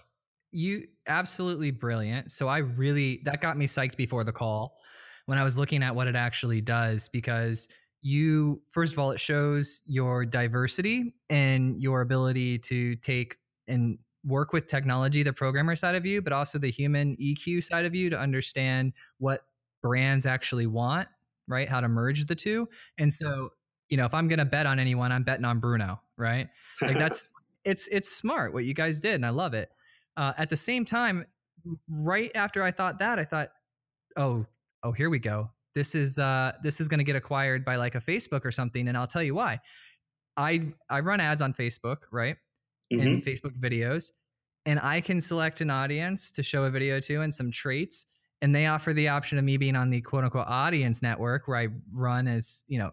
you 0.52 0.88
absolutely 1.08 1.72
brilliant. 1.72 2.32
So 2.32 2.48
I 2.48 2.60
really 2.60 3.22
that 3.26 3.42
got 3.42 3.58
me 3.58 3.68
psyched 3.68 3.98
before 3.98 4.24
the 4.24 4.34
call 4.34 4.78
when 5.26 5.38
I 5.38 5.44
was 5.44 5.58
looking 5.58 5.84
at 5.84 5.96
what 5.96 6.08
it 6.08 6.16
actually 6.16 6.62
does 6.62 7.08
because 7.10 7.68
you 8.06 8.62
first 8.70 8.94
of 8.94 9.00
all 9.00 9.12
it 9.12 9.20
shows 9.20 9.82
your 9.86 10.26
diversity 10.26 11.16
and 11.30 11.82
your 11.82 12.02
ability 12.02 12.60
to 12.60 12.96
take 12.98 13.38
and 13.68 13.98
work 14.24 14.54
with 14.54 14.68
technology 14.68 15.24
the 15.24 15.34
programmer 15.34 15.76
side 15.76 15.96
of 15.96 16.06
you 16.06 16.22
but 16.22 16.32
also 16.32 16.60
the 16.60 16.70
human 16.70 17.16
eq 17.18 17.64
side 17.64 17.84
of 17.86 17.96
you 17.96 18.10
to 18.10 18.20
understand 18.20 18.94
what 19.18 19.46
brands 19.82 20.26
actually 20.26 20.68
want 20.68 21.08
right? 21.48 21.70
How 21.70 21.82
to 21.82 21.88
merge 21.88 22.26
the 22.26 22.36
two. 22.36 22.68
And 22.98 23.12
so 23.12 23.50
you 23.90 23.98
know 23.98 24.06
if 24.06 24.16
i'm 24.16 24.28
going 24.28 24.40
to 24.40 24.46
bet 24.46 24.66
on 24.66 24.80
anyone 24.80 25.12
i'm 25.12 25.22
betting 25.22 25.46
on 25.46 25.60
bruno 25.60 26.02
right? 26.18 26.50
Like 26.82 26.98
that's 26.98 27.28
it's 27.66 27.88
it's 27.90 28.12
smart 28.12 28.54
what 28.54 28.66
you 28.66 28.74
guys 28.74 29.00
did 29.00 29.14
and 29.16 29.26
i 29.26 29.30
love 29.30 29.54
it. 29.54 29.70
Uh, 30.18 30.34
at 30.38 30.50
the 30.50 30.58
same 30.58 30.86
time 30.86 31.26
right 31.90 32.32
after 32.36 32.64
i 32.64 32.72
thought 32.72 33.00
that 33.00 33.20
i 33.20 33.24
thought 33.24 33.50
oh 34.16 34.46
oh 34.84 34.92
here 34.92 35.10
we 35.10 35.20
go 35.20 35.50
this 35.76 35.94
is 35.94 36.18
uh 36.18 36.54
this 36.64 36.82
is 36.82 36.88
going 36.88 36.98
to 36.98 37.04
get 37.04 37.16
acquired 37.16 37.64
by 37.64 37.76
like 37.76 37.96
a 37.96 38.02
Facebook 38.02 38.46
or 38.46 38.52
something 38.52 38.88
and 38.88 38.98
I'll 38.98 39.08
tell 39.08 39.24
you 39.24 39.36
why. 39.36 39.60
I 40.38 40.74
I 40.90 41.02
run 41.02 41.20
ads 41.20 41.42
on 41.42 41.54
Facebook, 41.54 41.98
right? 42.12 42.38
Mm-hmm. 42.92 43.06
And 43.06 43.24
Facebook 43.24 43.60
videos 43.60 44.12
and 44.66 44.80
I 44.80 45.02
can 45.02 45.22
select 45.22 45.62
an 45.62 45.70
audience 45.70 46.32
to 46.32 46.44
show 46.44 46.64
a 46.64 46.70
video 46.70 47.00
to 47.02 47.22
and 47.22 47.34
some 47.34 47.52
traits 47.52 48.06
and 48.42 48.56
they 48.56 48.68
offer 48.68 48.94
the 48.94 49.08
option 49.08 49.38
of 49.38 49.44
me 49.44 49.58
being 49.58 49.76
on 49.76 49.90
the 49.90 50.02
quote 50.02 50.24
unquote 50.24 50.48
audience 50.48 51.02
network 51.02 51.48
where 51.48 51.58
I 51.58 51.68
run 51.94 52.28
as, 52.28 52.64
you 52.68 52.80
know, 52.80 52.92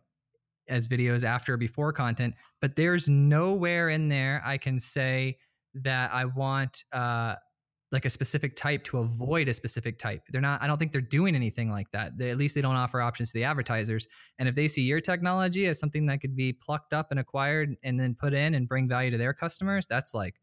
as 0.68 0.88
videos 0.88 1.24
after 1.24 1.54
or 1.54 1.56
before 1.56 1.92
content, 1.92 2.34
but 2.60 2.76
there's 2.76 3.08
nowhere 3.08 3.88
in 3.90 4.08
there 4.08 4.42
I 4.44 4.58
can 4.58 4.78
say 4.78 5.38
that 5.74 6.12
I 6.12 6.24
want 6.26 6.84
uh 6.92 7.36
like 7.92 8.06
a 8.06 8.10
specific 8.10 8.56
type 8.56 8.82
to 8.84 8.98
avoid 8.98 9.48
a 9.48 9.54
specific 9.54 9.98
type. 9.98 10.22
They're 10.30 10.40
not, 10.40 10.62
I 10.62 10.66
don't 10.66 10.78
think 10.78 10.92
they're 10.92 11.00
doing 11.00 11.36
anything 11.36 11.70
like 11.70 11.90
that. 11.92 12.16
They, 12.16 12.30
at 12.30 12.38
least 12.38 12.54
they 12.54 12.62
don't 12.62 12.74
offer 12.74 13.02
options 13.02 13.30
to 13.30 13.34
the 13.34 13.44
advertisers. 13.44 14.08
And 14.38 14.48
if 14.48 14.54
they 14.54 14.66
see 14.66 14.82
your 14.82 15.00
technology 15.00 15.66
as 15.66 15.78
something 15.78 16.06
that 16.06 16.20
could 16.20 16.34
be 16.34 16.54
plucked 16.54 16.94
up 16.94 17.08
and 17.10 17.20
acquired 17.20 17.76
and 17.82 18.00
then 18.00 18.14
put 18.18 18.32
in 18.32 18.54
and 18.54 18.66
bring 18.66 18.88
value 18.88 19.10
to 19.10 19.18
their 19.18 19.34
customers, 19.34 19.86
that's 19.86 20.14
like 20.14 20.40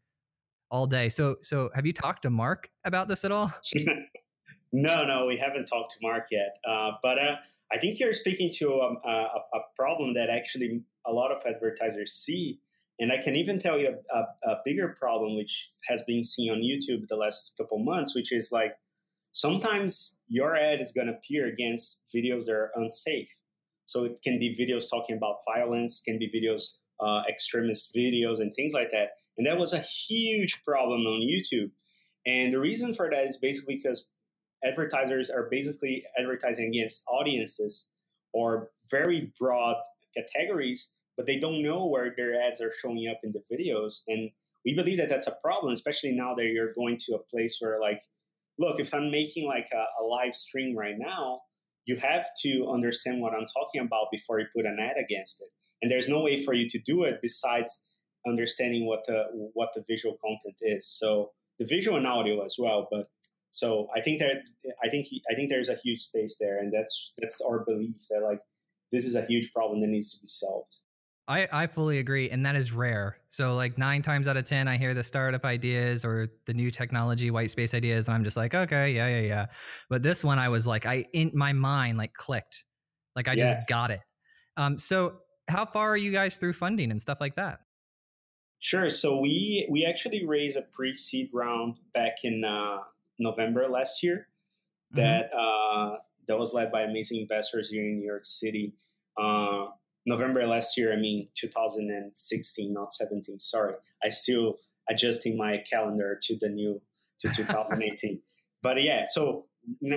all 0.70 0.86
day. 0.86 1.08
So, 1.08 1.36
so 1.42 1.70
have 1.74 1.84
you 1.84 1.92
talked 1.92 2.22
to 2.22 2.30
Mark 2.30 2.70
about 2.84 3.08
this 3.08 3.24
at 3.24 3.32
all? 3.32 3.52
no, 4.72 5.04
no, 5.04 5.26
we 5.26 5.36
haven't 5.36 5.64
talked 5.64 5.92
to 5.92 5.98
Mark 6.02 6.26
yet. 6.30 6.56
Uh, 6.66 6.92
but 7.02 7.18
uh, 7.18 7.34
I 7.72 7.78
think 7.78 7.98
you're 7.98 8.12
speaking 8.12 8.52
to 8.58 8.80
um, 8.80 8.98
a, 9.04 9.08
a 9.08 9.60
problem 9.76 10.14
that 10.14 10.30
actually 10.30 10.82
a 11.04 11.12
lot 11.12 11.32
of 11.32 11.38
advertisers 11.44 12.12
see 12.12 12.60
and 13.00 13.10
I 13.10 13.16
can 13.16 13.34
even 13.34 13.58
tell 13.58 13.78
you 13.78 13.96
a, 14.12 14.18
a, 14.18 14.52
a, 14.52 14.56
bigger 14.62 14.94
problem, 15.00 15.34
which 15.34 15.70
has 15.86 16.02
been 16.06 16.22
seen 16.22 16.52
on 16.52 16.58
YouTube 16.58 17.08
the 17.08 17.16
last 17.16 17.54
couple 17.56 17.78
months, 17.78 18.14
which 18.14 18.30
is 18.30 18.50
like 18.52 18.74
sometimes 19.32 20.18
your 20.28 20.54
ad 20.54 20.80
is 20.80 20.92
going 20.92 21.06
to 21.06 21.14
appear 21.14 21.46
against 21.46 22.02
videos 22.14 22.44
that 22.44 22.52
are 22.52 22.70
unsafe. 22.74 23.30
So 23.86 24.04
it 24.04 24.20
can 24.22 24.38
be 24.38 24.54
videos 24.54 24.88
talking 24.88 25.16
about 25.16 25.36
violence, 25.52 26.02
can 26.02 26.18
be 26.18 26.30
videos, 26.30 26.78
uh, 27.00 27.22
extremist 27.26 27.94
videos, 27.96 28.38
and 28.38 28.54
things 28.54 28.74
like 28.74 28.90
that. 28.90 29.12
And 29.38 29.46
that 29.46 29.58
was 29.58 29.72
a 29.72 29.80
huge 29.80 30.62
problem 30.62 31.00
on 31.00 31.22
YouTube. 31.22 31.70
And 32.26 32.52
the 32.52 32.60
reason 32.60 32.92
for 32.92 33.08
that 33.08 33.26
is 33.26 33.38
basically 33.38 33.76
because 33.76 34.04
advertisers 34.62 35.30
are 35.30 35.48
basically 35.50 36.04
advertising 36.18 36.66
against 36.66 37.02
audiences 37.08 37.88
or 38.34 38.68
very 38.90 39.32
broad 39.40 39.76
categories 40.34 40.90
but 41.20 41.26
they 41.26 41.38
don't 41.38 41.62
know 41.62 41.84
where 41.84 42.14
their 42.16 42.40
ads 42.40 42.62
are 42.62 42.72
showing 42.80 43.06
up 43.06 43.20
in 43.22 43.30
the 43.30 43.42
videos. 43.54 44.00
And 44.08 44.30
we 44.64 44.72
believe 44.72 44.96
that 44.96 45.10
that's 45.10 45.26
a 45.26 45.36
problem, 45.42 45.70
especially 45.70 46.12
now 46.12 46.34
that 46.34 46.46
you're 46.46 46.72
going 46.72 46.96
to 46.96 47.14
a 47.14 47.18
place 47.18 47.58
where, 47.60 47.78
like, 47.78 48.00
look, 48.58 48.80
if 48.80 48.94
I'm 48.94 49.10
making 49.10 49.46
like 49.46 49.68
a, 49.70 49.84
a 50.02 50.02
live 50.02 50.34
stream 50.34 50.74
right 50.74 50.94
now, 50.96 51.42
you 51.84 51.96
have 51.96 52.24
to 52.44 52.70
understand 52.72 53.20
what 53.20 53.34
I'm 53.34 53.44
talking 53.44 53.82
about 53.82 54.06
before 54.10 54.40
you 54.40 54.46
put 54.56 54.64
an 54.64 54.78
ad 54.80 54.96
against 54.98 55.42
it. 55.42 55.48
And 55.82 55.90
there's 55.90 56.08
no 56.08 56.22
way 56.22 56.42
for 56.42 56.54
you 56.54 56.66
to 56.70 56.78
do 56.78 57.04
it 57.04 57.18
besides 57.20 57.82
understanding 58.26 58.86
what 58.86 59.04
the 59.06 59.24
what 59.52 59.68
the 59.74 59.84
visual 59.86 60.16
content 60.24 60.56
is. 60.62 60.88
So 60.88 61.32
the 61.58 61.66
visual 61.66 61.98
and 61.98 62.06
audio 62.06 62.42
as 62.46 62.56
well. 62.58 62.88
But 62.90 63.10
so 63.52 63.88
I 63.94 64.00
think 64.00 64.20
that 64.20 64.36
I 64.82 64.88
think 64.88 65.08
I 65.30 65.34
think 65.34 65.50
there's 65.50 65.68
a 65.68 65.76
huge 65.84 66.00
space 66.00 66.36
there, 66.40 66.58
and 66.60 66.72
that's 66.72 67.12
that's 67.18 67.42
our 67.42 67.62
belief 67.62 67.96
that 68.08 68.22
like 68.22 68.40
this 68.90 69.04
is 69.04 69.16
a 69.16 69.26
huge 69.26 69.52
problem 69.52 69.82
that 69.82 69.88
needs 69.88 70.14
to 70.14 70.20
be 70.22 70.26
solved. 70.26 70.78
I, 71.28 71.48
I 71.52 71.66
fully 71.68 71.98
agree. 71.98 72.30
And 72.30 72.44
that 72.44 72.56
is 72.56 72.72
rare. 72.72 73.16
So, 73.28 73.54
like 73.54 73.78
nine 73.78 74.02
times 74.02 74.26
out 74.26 74.36
of 74.36 74.44
10, 74.44 74.66
I 74.66 74.76
hear 74.76 74.94
the 74.94 75.04
startup 75.04 75.44
ideas 75.44 76.04
or 76.04 76.28
the 76.46 76.54
new 76.54 76.70
technology, 76.70 77.30
white 77.30 77.50
space 77.50 77.72
ideas. 77.72 78.08
And 78.08 78.14
I'm 78.16 78.24
just 78.24 78.36
like, 78.36 78.54
okay, 78.54 78.92
yeah, 78.92 79.08
yeah, 79.08 79.20
yeah. 79.20 79.46
But 79.88 80.02
this 80.02 80.24
one, 80.24 80.38
I 80.38 80.48
was 80.48 80.66
like, 80.66 80.86
I, 80.86 81.04
in 81.12 81.30
my 81.34 81.52
mind, 81.52 81.98
like 81.98 82.14
clicked. 82.14 82.64
Like 83.14 83.28
I 83.28 83.34
yeah. 83.34 83.54
just 83.54 83.68
got 83.68 83.90
it. 83.90 84.00
Um, 84.56 84.78
so, 84.78 85.18
how 85.48 85.66
far 85.66 85.90
are 85.90 85.96
you 85.96 86.10
guys 86.12 86.36
through 86.36 86.54
funding 86.54 86.90
and 86.90 87.00
stuff 87.00 87.18
like 87.20 87.36
that? 87.36 87.60
Sure. 88.58 88.90
So, 88.90 89.20
we, 89.20 89.68
we 89.70 89.84
actually 89.84 90.26
raised 90.26 90.56
a 90.56 90.62
pre 90.62 90.94
seed 90.94 91.30
round 91.32 91.76
back 91.94 92.24
in 92.24 92.44
uh, 92.44 92.78
November 93.20 93.68
last 93.68 94.02
year 94.02 94.26
mm-hmm. 94.92 95.00
that, 95.00 95.30
uh, 95.32 95.98
that 96.26 96.38
was 96.38 96.54
led 96.54 96.72
by 96.72 96.82
amazing 96.82 97.20
investors 97.20 97.70
here 97.70 97.82
in 97.82 97.98
New 97.98 98.06
York 98.06 98.26
City. 98.26 98.72
Uh, 99.16 99.66
November 100.06 100.46
last 100.46 100.76
year, 100.76 100.92
I 100.92 100.96
mean 100.96 101.28
2016, 101.36 102.72
not 102.72 102.92
17. 102.92 103.38
Sorry, 103.38 103.74
I 104.04 104.08
still 104.08 104.58
adjusting 104.88 105.36
my 105.36 105.62
calendar 105.70 106.18
to 106.22 106.36
the 106.40 106.48
new 106.48 106.80
to 107.20 107.28
2018. 107.34 108.20
but 108.62 108.82
yeah, 108.82 109.04
so 109.06 109.46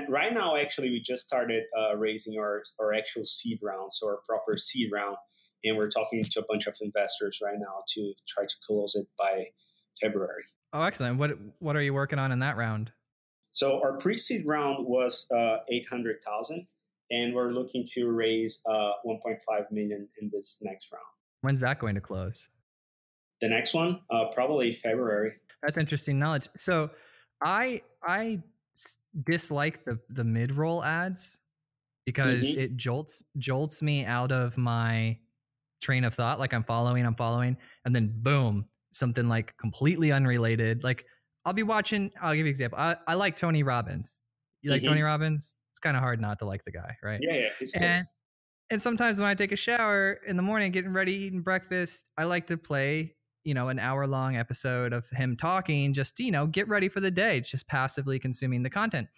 right 0.09 0.33
now, 0.33 0.57
actually, 0.57 0.89
we 0.89 0.99
just 1.01 1.23
started 1.23 1.63
uh, 1.77 1.95
raising 1.95 2.37
our 2.37 2.63
our 2.79 2.93
actual 2.93 3.25
seed 3.25 3.59
round, 3.61 3.93
so 3.93 4.07
our 4.07 4.19
proper 4.27 4.57
seed 4.57 4.91
round, 4.91 5.15
and 5.63 5.77
we're 5.77 5.89
talking 5.89 6.23
to 6.23 6.39
a 6.41 6.45
bunch 6.49 6.67
of 6.67 6.75
investors 6.81 7.39
right 7.41 7.57
now 7.57 7.83
to 7.93 8.13
try 8.27 8.45
to 8.45 8.55
close 8.65 8.95
it 8.95 9.07
by 9.17 9.45
February. 10.01 10.43
Oh, 10.73 10.81
excellent! 10.83 11.17
What 11.17 11.31
what 11.59 11.75
are 11.75 11.81
you 11.81 11.93
working 11.93 12.19
on 12.19 12.31
in 12.31 12.39
that 12.39 12.57
round? 12.57 12.91
So 13.51 13.79
our 13.83 13.97
pre-seed 13.97 14.45
round 14.47 14.85
was 14.85 15.27
uh, 15.31 15.57
eight 15.69 15.87
hundred 15.87 16.17
thousand, 16.25 16.67
and 17.13 17.33
we're 17.33 17.51
looking 17.51 17.87
to 17.93 18.09
raise 18.09 18.61
uh, 18.65 18.91
1.5 19.05 19.37
million 19.71 20.07
in 20.19 20.31
this 20.33 20.57
next 20.61 20.91
round. 20.91 21.03
When's 21.41 21.61
that 21.61 21.79
going 21.79 21.95
to 21.95 22.01
close? 22.01 22.49
The 23.39 23.49
next 23.49 23.73
one, 23.73 23.99
uh, 24.09 24.25
probably 24.33 24.71
February. 24.71 25.33
That's 25.61 25.77
interesting 25.77 26.17
knowledge. 26.17 26.49
So, 26.55 26.89
I 27.43 27.81
I 28.03 28.41
dislike 29.25 29.85
the 29.85 29.99
the 30.09 30.23
mid 30.23 30.51
roll 30.51 30.83
ads 30.83 31.39
because 32.05 32.45
mm-hmm. 32.45 32.59
it 32.59 32.77
jolts 32.77 33.21
jolts 33.37 33.81
me 33.81 34.05
out 34.05 34.31
of 34.31 34.57
my 34.57 35.17
train 35.81 36.05
of 36.05 36.13
thought. 36.13 36.39
Like 36.39 36.53
I'm 36.53 36.63
following, 36.63 37.05
I'm 37.05 37.15
following, 37.15 37.57
and 37.85 37.95
then 37.95 38.13
boom, 38.15 38.65
something 38.91 39.27
like 39.27 39.55
completely 39.57 40.11
unrelated. 40.11 40.83
Like 40.83 41.05
I'll 41.45 41.53
be 41.53 41.63
watching. 41.63 42.11
I'll 42.21 42.31
give 42.31 42.39
you 42.39 42.45
an 42.45 42.51
example. 42.51 42.79
I, 42.79 42.95
I 43.07 43.15
like 43.15 43.35
Tony 43.35 43.63
Robbins. 43.63 44.23
You 44.61 44.71
like 44.71 44.81
mm-hmm. 44.81 44.91
Tony 44.91 45.01
Robbins? 45.01 45.55
Kind 45.83 45.95
of 45.95 46.01
hard 46.01 46.19
not 46.19 46.39
to 46.39 46.45
like 46.45 46.63
the 46.63 46.71
guy, 46.71 46.97
right? 47.03 47.19
Yeah, 47.21 47.35
yeah. 47.35 47.49
He's 47.59 47.71
cool. 47.71 47.83
And 47.83 48.07
and 48.69 48.81
sometimes 48.81 49.19
when 49.19 49.27
I 49.27 49.35
take 49.35 49.51
a 49.51 49.57
shower 49.57 50.19
in 50.25 50.37
the 50.37 50.41
morning, 50.41 50.71
getting 50.71 50.93
ready, 50.93 51.13
eating 51.13 51.41
breakfast, 51.41 52.09
I 52.17 52.23
like 52.23 52.47
to 52.47 52.57
play, 52.57 53.15
you 53.43 53.53
know, 53.53 53.69
an 53.69 53.77
hour 53.77 54.07
long 54.07 54.35
episode 54.35 54.93
of 54.93 55.07
him 55.11 55.35
talking, 55.35 55.93
just 55.93 56.19
you 56.19 56.31
know, 56.31 56.47
get 56.47 56.67
ready 56.67 56.89
for 56.89 56.99
the 56.99 57.11
day, 57.11 57.41
just 57.41 57.67
passively 57.67 58.17
consuming 58.17 58.63
the 58.63 58.69
content. 58.69 59.09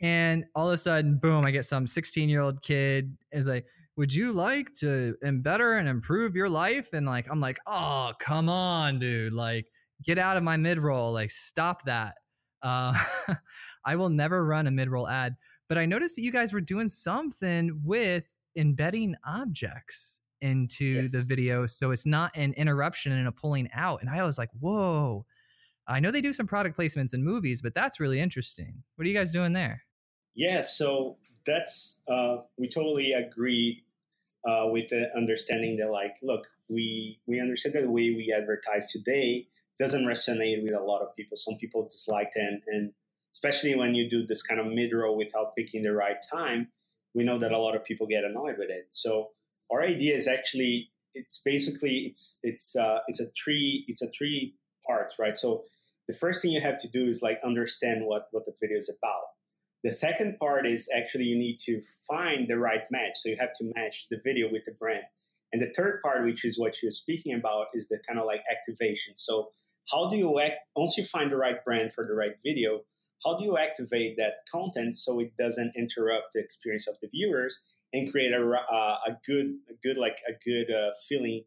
And 0.00 0.44
all 0.54 0.68
of 0.68 0.74
a 0.74 0.78
sudden, 0.78 1.16
boom, 1.16 1.44
I 1.46 1.50
get 1.50 1.64
some 1.64 1.86
16 1.86 2.28
year 2.28 2.42
old 2.42 2.62
kid 2.62 3.16
is 3.32 3.46
like, 3.46 3.66
would 3.96 4.12
you 4.12 4.32
like 4.32 4.72
to 4.74 5.16
better 5.22 5.74
and 5.74 5.88
improve 5.88 6.34
your 6.34 6.48
life? 6.48 6.92
And 6.92 7.06
like, 7.06 7.26
I'm 7.30 7.40
like, 7.40 7.58
oh, 7.66 8.12
come 8.18 8.48
on, 8.48 8.98
dude. 8.98 9.32
Like, 9.32 9.66
get 10.04 10.18
out 10.18 10.36
of 10.36 10.42
my 10.42 10.56
mid 10.56 10.78
roll. 10.78 11.12
Like, 11.12 11.30
stop 11.30 11.84
that. 11.84 12.14
Uh, 12.62 12.94
I 13.84 13.96
will 13.96 14.08
never 14.08 14.44
run 14.44 14.66
a 14.66 14.70
mid 14.70 14.88
roll 14.88 15.08
ad. 15.08 15.36
But 15.72 15.78
I 15.78 15.86
noticed 15.86 16.16
that 16.16 16.22
you 16.22 16.30
guys 16.30 16.52
were 16.52 16.60
doing 16.60 16.86
something 16.86 17.80
with 17.82 18.36
embedding 18.54 19.16
objects 19.26 20.20
into 20.42 20.84
Yes. 20.84 21.10
the 21.12 21.22
video 21.22 21.64
so 21.64 21.92
it's 21.92 22.04
not 22.04 22.30
an 22.36 22.52
interruption 22.58 23.10
and 23.12 23.26
a 23.26 23.32
pulling 23.32 23.70
out. 23.72 24.02
And 24.02 24.10
I 24.10 24.22
was 24.22 24.36
like, 24.36 24.50
whoa. 24.60 25.24
I 25.88 25.98
know 25.98 26.10
they 26.10 26.20
do 26.20 26.34
some 26.34 26.46
product 26.46 26.78
placements 26.78 27.14
in 27.14 27.24
movies, 27.24 27.62
but 27.62 27.72
that's 27.72 27.98
really 28.00 28.20
interesting. 28.20 28.82
What 28.96 29.06
are 29.06 29.08
you 29.08 29.16
guys 29.16 29.32
doing 29.32 29.54
there? 29.54 29.82
Yeah, 30.34 30.60
so 30.60 31.16
that's 31.46 32.02
uh, 32.06 32.42
we 32.58 32.68
totally 32.68 33.14
agree 33.14 33.82
uh, 34.46 34.66
with 34.66 34.90
the 34.90 35.06
understanding 35.16 35.78
that 35.78 35.90
like, 35.90 36.16
look, 36.22 36.48
we 36.68 37.18
we 37.26 37.40
understand 37.40 37.76
that 37.76 37.82
the 37.84 37.90
way 37.90 38.10
we 38.10 38.30
advertise 38.36 38.92
today 38.92 39.46
doesn't 39.78 40.04
resonate 40.04 40.62
with 40.62 40.74
a 40.74 40.84
lot 40.84 41.00
of 41.00 41.16
people. 41.16 41.38
Some 41.38 41.56
people 41.56 41.84
dislike 41.84 42.34
them, 42.36 42.60
and 42.66 42.92
especially 43.32 43.74
when 43.74 43.94
you 43.94 44.08
do 44.08 44.26
this 44.26 44.42
kind 44.42 44.60
of 44.60 44.66
mid 44.66 44.92
roll 44.92 45.16
without 45.16 45.56
picking 45.56 45.82
the 45.82 45.92
right 45.92 46.16
time, 46.32 46.68
we 47.14 47.24
know 47.24 47.38
that 47.38 47.52
a 47.52 47.58
lot 47.58 47.76
of 47.76 47.84
people 47.84 48.06
get 48.06 48.24
annoyed 48.24 48.56
with 48.58 48.70
it. 48.70 48.86
So 48.90 49.30
our 49.70 49.82
idea 49.82 50.14
is 50.14 50.28
actually 50.28 50.90
it's 51.14 51.40
basically 51.44 52.06
it's 52.06 52.38
it's 52.42 52.76
uh, 52.76 52.98
it's 53.08 53.20
a 53.20 53.26
three 53.26 53.84
it's 53.88 54.02
a 54.02 54.10
three 54.10 54.54
parts, 54.86 55.14
right? 55.18 55.36
So 55.36 55.64
the 56.08 56.14
first 56.14 56.42
thing 56.42 56.52
you 56.52 56.60
have 56.60 56.78
to 56.78 56.88
do 56.88 57.08
is 57.08 57.22
like 57.22 57.38
understand 57.44 58.04
what 58.04 58.28
what 58.32 58.44
the 58.44 58.54
video 58.60 58.78
is 58.78 58.88
about. 58.88 59.22
The 59.84 59.90
second 59.90 60.38
part 60.38 60.66
is 60.66 60.88
actually 60.96 61.24
you 61.24 61.36
need 61.36 61.58
to 61.66 61.82
find 62.08 62.48
the 62.48 62.58
right 62.58 62.82
match. 62.90 63.16
So 63.16 63.28
you 63.28 63.36
have 63.40 63.52
to 63.58 63.72
match 63.74 64.06
the 64.10 64.20
video 64.22 64.50
with 64.50 64.64
the 64.64 64.72
brand. 64.72 65.04
And 65.52 65.60
the 65.60 65.72
third 65.76 66.00
part, 66.02 66.24
which 66.24 66.44
is 66.44 66.58
what 66.58 66.80
you're 66.82 66.90
speaking 66.90 67.34
about, 67.34 67.66
is 67.74 67.88
the 67.88 67.98
kind 68.06 68.18
of 68.18 68.24
like 68.26 68.42
activation. 68.50 69.16
So 69.16 69.50
how 69.90 70.08
do 70.08 70.16
you 70.16 70.40
act 70.40 70.54
once 70.76 70.96
you 70.96 71.04
find 71.04 71.30
the 71.30 71.36
right 71.36 71.62
brand 71.64 71.92
for 71.92 72.06
the 72.06 72.14
right 72.14 72.34
video? 72.44 72.80
How 73.24 73.38
do 73.38 73.44
you 73.44 73.56
activate 73.56 74.16
that 74.16 74.44
content 74.50 74.96
so 74.96 75.20
it 75.20 75.32
doesn't 75.38 75.72
interrupt 75.76 76.32
the 76.34 76.40
experience 76.40 76.88
of 76.88 76.96
the 77.00 77.08
viewers 77.08 77.58
and 77.92 78.10
create 78.10 78.32
a, 78.32 78.40
uh, 78.40 78.96
a 79.06 79.12
good, 79.26 79.54
a 79.70 79.74
good 79.82 79.96
like 79.96 80.16
a 80.28 80.32
good 80.44 80.72
uh, 80.72 80.90
feeling 81.08 81.44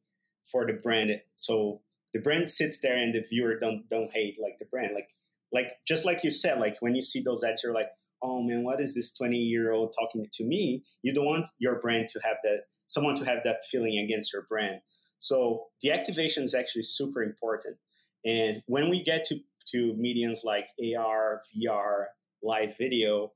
for 0.51 0.65
the 0.65 0.73
brand? 0.73 1.11
So 1.35 1.81
the 2.13 2.21
brand 2.21 2.49
sits 2.49 2.79
there 2.79 2.97
and 2.97 3.13
the 3.13 3.23
viewer 3.29 3.59
don't 3.59 3.87
don't 3.89 4.11
hate 4.11 4.37
like 4.41 4.57
the 4.59 4.65
brand. 4.65 4.91
Like 4.93 5.09
like 5.51 5.73
just 5.87 6.05
like 6.05 6.23
you 6.23 6.29
said, 6.29 6.59
like 6.59 6.77
when 6.81 6.95
you 6.95 7.01
see 7.01 7.21
those 7.21 7.43
ads, 7.43 7.61
you're 7.63 7.73
like, 7.73 7.89
oh 8.21 8.41
man, 8.41 8.63
what 8.63 8.81
is 8.81 8.95
this 8.95 9.13
20 9.13 9.37
year 9.37 9.71
old 9.71 9.93
talking 9.97 10.25
to 10.33 10.43
me? 10.43 10.83
You 11.01 11.13
don't 11.13 11.25
want 11.25 11.49
your 11.59 11.79
brand 11.79 12.07
to 12.09 12.19
have 12.23 12.37
that, 12.43 12.63
someone 12.87 13.15
to 13.15 13.25
have 13.25 13.39
that 13.43 13.65
feeling 13.69 13.97
against 13.97 14.33
your 14.33 14.45
brand. 14.49 14.81
So 15.19 15.65
the 15.81 15.91
activation 15.91 16.43
is 16.43 16.55
actually 16.55 16.83
super 16.83 17.23
important. 17.23 17.77
And 18.25 18.61
when 18.65 18.89
we 18.89 19.03
get 19.03 19.25
to, 19.25 19.39
to 19.71 19.93
mediums 19.97 20.43
like 20.43 20.67
AR, 20.97 21.41
VR, 21.55 22.05
live 22.43 22.77
video, 22.77 23.31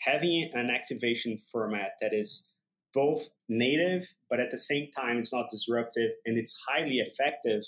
having 0.00 0.50
an 0.54 0.70
activation 0.70 1.38
format 1.52 1.92
that 2.00 2.12
is 2.12 2.48
both 2.94 3.28
native, 3.48 4.06
but 4.28 4.40
at 4.40 4.50
the 4.50 4.56
same 4.56 4.90
time, 4.96 5.18
it's 5.18 5.32
not 5.32 5.50
disruptive 5.50 6.10
and 6.26 6.38
it's 6.38 6.58
highly 6.68 6.98
effective 6.98 7.62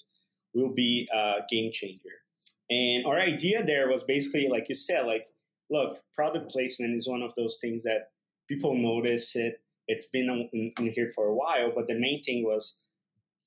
will 0.55 0.73
be 0.75 1.09
a 1.15 1.41
game 1.49 1.71
changer. 1.73 2.23
And 2.71 3.07
our 3.07 3.19
idea 3.19 3.65
there 3.65 3.89
was 3.89 4.03
basically, 4.03 4.49
like 4.49 4.69
you 4.69 4.75
said, 4.75 5.07
like, 5.07 5.27
look, 5.71 6.01
product 6.15 6.51
placement 6.51 6.95
is 6.95 7.09
one 7.09 7.23
of 7.23 7.35
those 7.37 7.59
things 7.61 7.83
that 7.85 8.11
people 8.49 8.77
notice 8.77 9.37
it. 9.37 9.61
It's 9.89 10.07
been 10.07 10.49
in, 10.53 10.73
in, 10.79 10.93
here 10.93 11.11
for 11.15 11.27
a 11.27 11.35
while, 11.35 11.73
but 11.75 11.87
the 11.87 11.99
main 11.99 12.23
thing 12.23 12.45
was 12.45 12.77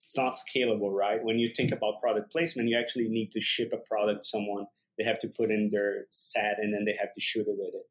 it's 0.06 0.16
not 0.16 0.34
scalable, 0.34 0.92
right? 0.92 1.24
When 1.24 1.40
you 1.40 1.50
think 1.50 1.72
about 1.72 2.00
product 2.00 2.32
placement, 2.32 2.70
you 2.70 2.78
actually 2.78 3.08
need 3.10 3.32
to 3.32 3.42
ship 3.42 3.74
a 3.74 3.78
product 3.78 4.22
to 4.22 4.30
someone. 4.30 4.68
They 5.00 5.04
have 5.04 5.18
to 5.20 5.28
put 5.28 5.50
in 5.50 5.72
their 5.72 6.06
set 6.12 6.58
and 6.60 6.72
then 6.72 6.86
they 6.86 6.96
have 7.00 7.12
to 7.14 7.20
shoot 7.20 7.48
it 7.48 7.56
with 7.58 7.74
it. 7.74 7.88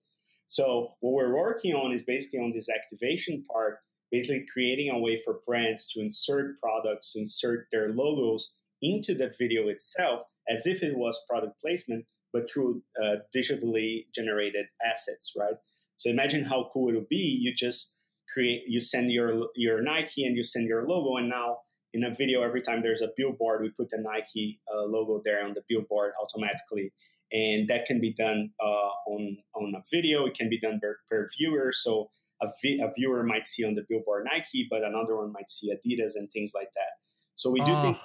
So 0.46 0.92
what 1.00 1.12
we're 1.12 1.36
working 1.36 1.74
on 1.74 1.92
is 1.92 2.04
basically 2.04 2.38
on 2.38 2.52
this 2.52 2.68
activation 2.68 3.44
part, 3.52 3.78
basically 4.12 4.46
creating 4.52 4.90
a 4.90 4.98
way 4.98 5.20
for 5.24 5.40
brands 5.44 5.90
to 5.92 6.00
insert 6.00 6.60
products, 6.60 7.12
to 7.12 7.18
insert 7.18 7.66
their 7.72 7.88
logos 7.88 8.52
into 8.80 9.14
the 9.14 9.32
video 9.36 9.66
itself 9.66 10.20
as 10.48 10.68
if 10.68 10.84
it 10.84 10.96
was 10.96 11.20
product 11.28 11.60
placement, 11.60 12.04
but 12.32 12.48
through 12.48 12.80
uh, 13.02 13.16
digitally 13.34 14.06
generated 14.14 14.66
assets, 14.88 15.32
right? 15.36 15.56
So 15.96 16.10
imagine 16.10 16.44
how 16.44 16.70
cool 16.72 16.90
it 16.90 16.94
would 16.94 17.08
be. 17.08 17.38
You 17.40 17.52
just 17.52 17.92
create, 18.32 18.62
you 18.68 18.78
send 18.78 19.10
your 19.10 19.48
your 19.56 19.82
Nike 19.82 20.24
and 20.24 20.36
you 20.36 20.44
send 20.44 20.68
your 20.68 20.86
logo, 20.86 21.16
and 21.16 21.28
now 21.28 21.58
in 21.94 22.04
a 22.04 22.14
video, 22.14 22.42
every 22.42 22.60
time 22.60 22.82
there's 22.82 23.00
a 23.02 23.08
billboard, 23.16 23.62
we 23.62 23.70
put 23.70 23.88
the 23.88 23.98
Nike 23.98 24.60
uh, 24.72 24.82
logo 24.82 25.22
there 25.24 25.44
on 25.44 25.54
the 25.54 25.62
billboard 25.68 26.12
automatically, 26.20 26.92
and 27.32 27.68
that 27.68 27.86
can 27.86 28.00
be 28.00 28.12
done 28.12 28.50
uh, 28.62 28.90
on 29.06 29.36
on 29.54 29.72
a 29.76 29.82
video. 29.90 30.26
It 30.26 30.34
can 30.34 30.50
be 30.50 30.60
done 30.60 30.80
per, 30.82 30.98
per 31.08 31.28
viewer. 31.38 31.72
So 31.72 32.10
a, 32.42 32.48
vi- 32.60 32.80
a 32.82 32.92
viewer 32.92 33.22
might 33.22 33.46
see 33.46 33.64
on 33.64 33.74
the 33.74 33.84
billboard 33.88 34.26
Nike, 34.30 34.66
but 34.68 34.82
another 34.82 35.16
one 35.16 35.32
might 35.32 35.48
see 35.48 35.72
Adidas 35.72 36.16
and 36.16 36.28
things 36.32 36.52
like 36.54 36.72
that. 36.74 36.92
So 37.36 37.50
we 37.50 37.60
do 37.60 37.72
oh, 37.72 37.82
think. 37.82 37.96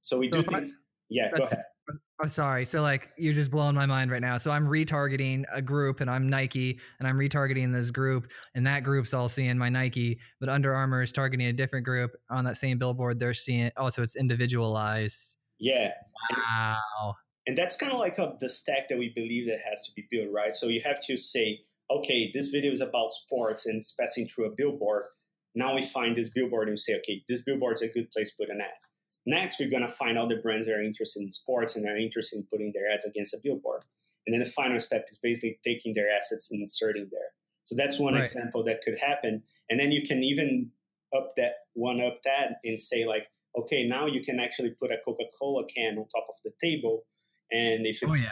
So 0.00 0.18
we 0.18 0.30
so 0.30 0.36
do 0.36 0.40
if 0.40 0.48
I- 0.48 0.60
think. 0.60 0.72
yeah, 1.10 1.30
go 1.36 1.44
ahead. 1.44 1.64
I'm 2.22 2.30
sorry. 2.30 2.64
So 2.64 2.80
like 2.80 3.08
you're 3.18 3.34
just 3.34 3.50
blowing 3.50 3.74
my 3.74 3.86
mind 3.86 4.10
right 4.10 4.22
now. 4.22 4.38
So 4.38 4.50
I'm 4.50 4.66
retargeting 4.66 5.44
a 5.52 5.60
group 5.60 6.00
and 6.00 6.08
I'm 6.08 6.28
Nike 6.30 6.78
and 6.98 7.08
I'm 7.08 7.16
retargeting 7.16 7.72
this 7.72 7.90
group 7.90 8.28
and 8.54 8.66
that 8.66 8.84
group's 8.84 9.12
all 9.12 9.28
seeing 9.28 9.58
my 9.58 9.68
Nike, 9.68 10.18
but 10.40 10.48
Under 10.48 10.74
Armour 10.74 11.02
is 11.02 11.12
targeting 11.12 11.48
a 11.48 11.52
different 11.52 11.84
group 11.84 12.12
on 12.30 12.44
that 12.44 12.56
same 12.56 12.78
billboard. 12.78 13.18
They're 13.18 13.34
seeing 13.34 13.70
oh, 13.76 13.88
so 13.88 14.00
it's 14.02 14.16
individualized. 14.16 15.36
Yeah, 15.58 15.90
Wow. 16.30 17.16
and 17.46 17.56
that's 17.58 17.76
kind 17.76 17.92
of 17.92 17.98
like 17.98 18.18
a, 18.18 18.34
the 18.40 18.48
stack 18.48 18.88
that 18.88 18.98
we 18.98 19.12
believe 19.14 19.46
that 19.48 19.58
has 19.68 19.86
to 19.86 19.92
be 19.94 20.06
built, 20.10 20.32
right? 20.32 20.52
So 20.52 20.68
you 20.68 20.80
have 20.84 21.00
to 21.06 21.16
say, 21.16 21.60
okay, 21.90 22.30
this 22.32 22.48
video 22.48 22.72
is 22.72 22.80
about 22.80 23.12
sports 23.12 23.66
and 23.66 23.76
it's 23.76 23.92
passing 23.92 24.26
through 24.28 24.46
a 24.46 24.54
billboard. 24.56 25.04
Now 25.54 25.74
we 25.74 25.84
find 25.84 26.16
this 26.16 26.30
billboard 26.30 26.68
and 26.68 26.74
we 26.74 26.78
say, 26.78 26.94
okay, 26.98 27.22
this 27.28 27.42
billboard 27.42 27.74
is 27.76 27.82
a 27.82 27.88
good 27.88 28.10
place 28.10 28.30
to 28.30 28.36
put 28.44 28.50
an 28.50 28.60
ad. 28.60 28.68
Next, 29.26 29.58
we're 29.58 29.70
going 29.70 29.86
to 29.86 29.88
find 29.88 30.18
other 30.18 30.40
brands 30.40 30.66
that 30.66 30.74
are 30.74 30.82
interested 30.82 31.22
in 31.22 31.30
sports 31.30 31.76
and 31.76 31.86
are 31.88 31.96
interested 31.96 32.36
in 32.36 32.44
putting 32.44 32.72
their 32.74 32.90
ads 32.92 33.04
against 33.04 33.34
a 33.34 33.38
billboard. 33.42 33.82
And 34.26 34.34
then 34.34 34.40
the 34.40 34.50
final 34.50 34.78
step 34.80 35.06
is 35.10 35.18
basically 35.18 35.58
taking 35.64 35.94
their 35.94 36.10
assets 36.10 36.50
and 36.50 36.60
inserting 36.60 37.08
there. 37.10 37.32
So 37.64 37.74
that's 37.76 37.98
one 37.98 38.14
Right. 38.14 38.22
example 38.22 38.62
that 38.64 38.82
could 38.82 38.98
happen. 38.98 39.42
And 39.70 39.80
then 39.80 39.92
you 39.92 40.02
can 40.06 40.22
even 40.22 40.70
up 41.16 41.32
that 41.36 41.52
one 41.74 42.00
up 42.00 42.20
that 42.24 42.58
and 42.64 42.80
say 42.80 43.06
like, 43.06 43.28
okay, 43.58 43.86
now 43.86 44.06
you 44.06 44.22
can 44.22 44.40
actually 44.40 44.70
put 44.70 44.90
a 44.90 44.96
Coca-Cola 45.04 45.64
can 45.66 45.96
on 45.98 46.06
top 46.08 46.26
of 46.28 46.36
the 46.44 46.52
table. 46.62 47.06
And 47.50 47.86
if 47.86 48.02
Oh 48.04 48.08
it's 48.08 48.20
yeah. 48.22 48.28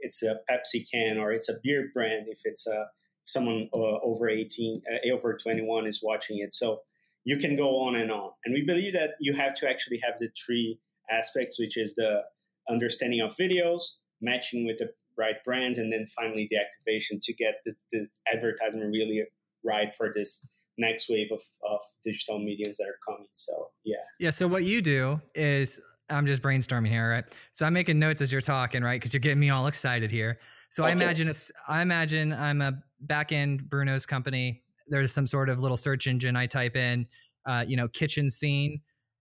it's 0.00 0.22
a 0.22 0.40
Pepsi 0.50 0.84
can 0.90 1.18
or 1.18 1.32
it's 1.32 1.48
a 1.48 1.54
beer 1.62 1.90
brand, 1.92 2.26
if 2.28 2.40
it's 2.44 2.66
a 2.66 2.86
someone 3.24 3.68
uh, 3.74 3.98
over 4.02 4.28
18, 4.28 4.82
uh, 4.90 5.12
over 5.12 5.36
21 5.36 5.86
is 5.86 6.00
watching 6.02 6.38
it. 6.38 6.54
So 6.54 6.82
you 7.24 7.36
can 7.36 7.56
go 7.56 7.80
on 7.80 7.96
and 7.96 8.10
on. 8.10 8.30
And 8.44 8.54
we 8.54 8.62
believe 8.62 8.92
that 8.94 9.10
you 9.20 9.34
have 9.34 9.54
to 9.54 9.68
actually 9.68 10.00
have 10.02 10.14
the 10.18 10.28
three 10.46 10.78
aspects, 11.10 11.58
which 11.58 11.76
is 11.76 11.94
the 11.94 12.22
understanding 12.68 13.20
of 13.20 13.36
videos, 13.36 13.82
matching 14.20 14.66
with 14.66 14.78
the 14.78 14.90
right 15.18 15.36
brands, 15.44 15.78
and 15.78 15.92
then 15.92 16.06
finally 16.16 16.48
the 16.50 16.56
activation 16.56 17.18
to 17.22 17.34
get 17.34 17.54
the, 17.64 17.74
the 17.92 18.06
advertisement 18.32 18.90
really 18.90 19.22
right 19.64 19.94
for 19.94 20.12
this 20.14 20.44
next 20.78 21.10
wave 21.10 21.28
of, 21.30 21.42
of 21.68 21.80
digital 22.04 22.38
mediums 22.38 22.78
that 22.78 22.84
are 22.84 22.98
coming. 23.06 23.28
So 23.32 23.68
yeah. 23.84 23.96
Yeah. 24.18 24.30
So 24.30 24.48
what 24.48 24.64
you 24.64 24.80
do 24.80 25.20
is 25.34 25.78
I'm 26.08 26.26
just 26.26 26.42
brainstorming 26.42 26.88
here, 26.88 27.10
right? 27.10 27.24
So 27.52 27.66
I'm 27.66 27.74
making 27.74 27.98
notes 27.98 28.22
as 28.22 28.32
you're 28.32 28.40
talking, 28.40 28.82
right? 28.82 28.98
Because 28.98 29.12
you're 29.12 29.20
getting 29.20 29.40
me 29.40 29.50
all 29.50 29.66
excited 29.66 30.10
here. 30.10 30.38
So 30.70 30.84
I 30.84 30.90
imagine 30.90 31.28
it's 31.28 31.50
I 31.66 31.82
imagine 31.82 32.32
I'm 32.32 32.62
a 32.62 32.80
back 33.00 33.32
end 33.32 33.68
Bruno's 33.68 34.06
company. 34.06 34.62
There's 34.90 35.12
some 35.12 35.26
sort 35.26 35.48
of 35.48 35.58
little 35.60 35.76
search 35.76 36.06
engine 36.06 36.36
I 36.36 36.46
type 36.46 36.76
in, 36.76 37.06
uh, 37.46 37.64
you 37.66 37.76
know, 37.76 37.88
kitchen 37.88 38.28
scene 38.28 38.80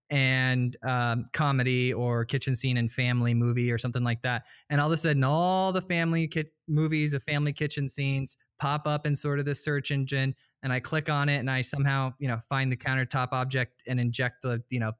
and 0.09 0.75
um, 0.83 1.29
comedy 1.33 1.93
or 1.93 2.25
kitchen 2.25 2.55
scene 2.55 2.77
and 2.77 2.91
family 2.91 3.33
movie 3.33 3.71
or 3.71 3.77
something 3.77 4.03
like 4.03 4.21
that. 4.23 4.43
And 4.69 4.81
all 4.81 4.87
of 4.87 4.93
a 4.93 4.97
sudden, 4.97 5.23
all 5.23 5.71
the 5.71 5.81
family 5.81 6.27
ki- 6.27 6.45
movies 6.67 7.13
of 7.13 7.23
family 7.23 7.53
kitchen 7.53 7.87
scenes 7.87 8.35
pop 8.59 8.87
up 8.87 9.05
in 9.05 9.15
sort 9.15 9.39
of 9.39 9.45
the 9.45 9.55
search 9.55 9.91
engine. 9.91 10.35
And 10.63 10.73
I 10.73 10.79
click 10.79 11.09
on 11.09 11.29
it 11.29 11.37
and 11.37 11.49
I 11.49 11.61
somehow, 11.61 12.13
you 12.19 12.27
know, 12.27 12.39
find 12.49 12.71
the 12.71 12.75
countertop 12.75 13.29
object 13.31 13.83
and 13.87 13.99
inject 13.99 14.43
a, 14.45 14.61
you 14.69 14.79
know, 14.79 14.93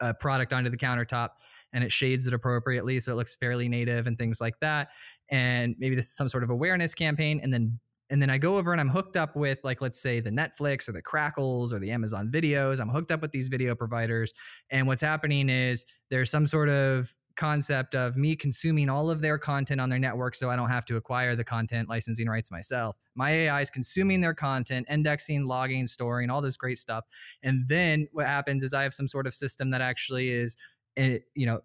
a 0.00 0.12
product 0.12 0.52
onto 0.52 0.70
the 0.70 0.76
countertop 0.76 1.30
and 1.72 1.82
it 1.84 1.92
shades 1.92 2.26
it 2.26 2.34
appropriately 2.34 3.00
so 3.00 3.12
it 3.12 3.16
looks 3.16 3.34
fairly 3.36 3.68
native 3.68 4.06
and 4.06 4.18
things 4.18 4.40
like 4.40 4.58
that 4.60 4.88
and 5.30 5.74
maybe 5.78 5.94
this 5.94 6.06
is 6.06 6.16
some 6.16 6.28
sort 6.28 6.42
of 6.42 6.50
awareness 6.50 6.94
campaign 6.94 7.40
and 7.42 7.52
then 7.52 7.78
and 8.10 8.20
then 8.20 8.30
I 8.30 8.38
go 8.38 8.58
over 8.58 8.72
and 8.72 8.80
I'm 8.80 8.88
hooked 8.88 9.16
up 9.16 9.36
with 9.36 9.58
like 9.64 9.80
let's 9.80 10.00
say 10.00 10.20
the 10.20 10.30
Netflix 10.30 10.88
or 10.88 10.92
the 10.92 11.02
Crackles 11.02 11.72
or 11.72 11.78
the 11.78 11.90
Amazon 11.90 12.30
videos 12.32 12.80
I'm 12.80 12.88
hooked 12.88 13.10
up 13.10 13.22
with 13.22 13.32
these 13.32 13.48
video 13.48 13.74
providers 13.74 14.32
and 14.70 14.86
what's 14.86 15.02
happening 15.02 15.48
is 15.48 15.84
there's 16.10 16.30
some 16.30 16.46
sort 16.46 16.68
of 16.68 17.14
concept 17.36 17.94
of 17.94 18.16
me 18.16 18.36
consuming 18.36 18.88
all 18.88 19.10
of 19.10 19.20
their 19.20 19.38
content 19.38 19.80
on 19.80 19.88
their 19.88 19.98
network 19.98 20.34
so 20.34 20.50
I 20.50 20.56
don't 20.56 20.68
have 20.68 20.84
to 20.86 20.96
acquire 20.96 21.34
the 21.36 21.44
content 21.44 21.88
licensing 21.88 22.28
rights 22.28 22.50
myself. 22.50 22.96
My 23.14 23.30
AI 23.30 23.60
is 23.60 23.70
consuming 23.70 24.20
their 24.20 24.34
content, 24.34 24.86
indexing, 24.90 25.44
logging, 25.44 25.86
storing, 25.86 26.30
all 26.30 26.40
this 26.40 26.56
great 26.56 26.78
stuff. 26.78 27.04
And 27.42 27.66
then 27.68 28.08
what 28.12 28.26
happens 28.26 28.62
is 28.62 28.72
I 28.72 28.82
have 28.82 28.94
some 28.94 29.08
sort 29.08 29.26
of 29.26 29.34
system 29.34 29.70
that 29.70 29.80
actually 29.80 30.30
is, 30.30 30.56
eh, 30.96 31.18
you 31.34 31.46
know, 31.46 31.60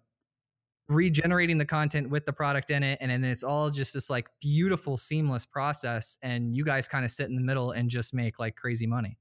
regenerating 0.90 1.56
the 1.56 1.64
content 1.64 2.10
with 2.10 2.26
the 2.26 2.32
product 2.32 2.70
in 2.70 2.82
it 2.82 2.98
and 3.00 3.10
then 3.10 3.24
it's 3.24 3.44
all 3.44 3.70
just 3.70 3.94
this 3.94 4.10
like 4.10 4.26
beautiful 4.40 4.96
seamless 4.96 5.46
process 5.46 6.18
and 6.22 6.54
you 6.56 6.64
guys 6.64 6.88
kind 6.88 7.04
of 7.04 7.10
sit 7.10 7.28
in 7.28 7.36
the 7.36 7.40
middle 7.40 7.70
and 7.70 7.88
just 7.88 8.12
make 8.12 8.38
like 8.38 8.56
crazy 8.56 8.86
money. 8.86 9.16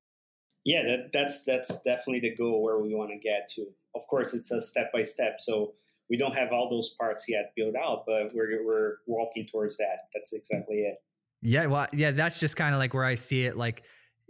Yeah 0.65 0.83
that, 0.83 1.11
that's 1.13 1.43
that's 1.43 1.79
definitely 1.81 2.21
the 2.21 2.35
goal 2.35 2.63
where 2.63 2.79
we 2.79 2.95
want 2.95 3.11
to 3.11 3.17
get 3.17 3.47
to. 3.55 3.67
Of 3.95 4.01
course 4.07 4.33
it's 4.33 4.51
a 4.51 4.59
step 4.59 4.91
by 4.91 5.03
step 5.03 5.35
so 5.39 5.73
we 6.09 6.17
don't 6.17 6.35
have 6.35 6.51
all 6.51 6.69
those 6.69 6.95
parts 6.99 7.25
yet 7.29 7.53
built 7.55 7.75
out 7.75 8.03
but 8.07 8.33
we're 8.33 8.65
we're 8.65 8.95
walking 9.05 9.47
towards 9.51 9.77
that. 9.77 10.07
That's 10.13 10.33
exactly 10.33 10.77
it. 10.77 10.95
Yeah 11.41 11.67
well 11.67 11.87
yeah 11.93 12.11
that's 12.11 12.39
just 12.39 12.55
kind 12.55 12.73
of 12.73 12.79
like 12.79 12.93
where 12.93 13.05
i 13.05 13.15
see 13.15 13.45
it 13.45 13.55
like 13.55 13.83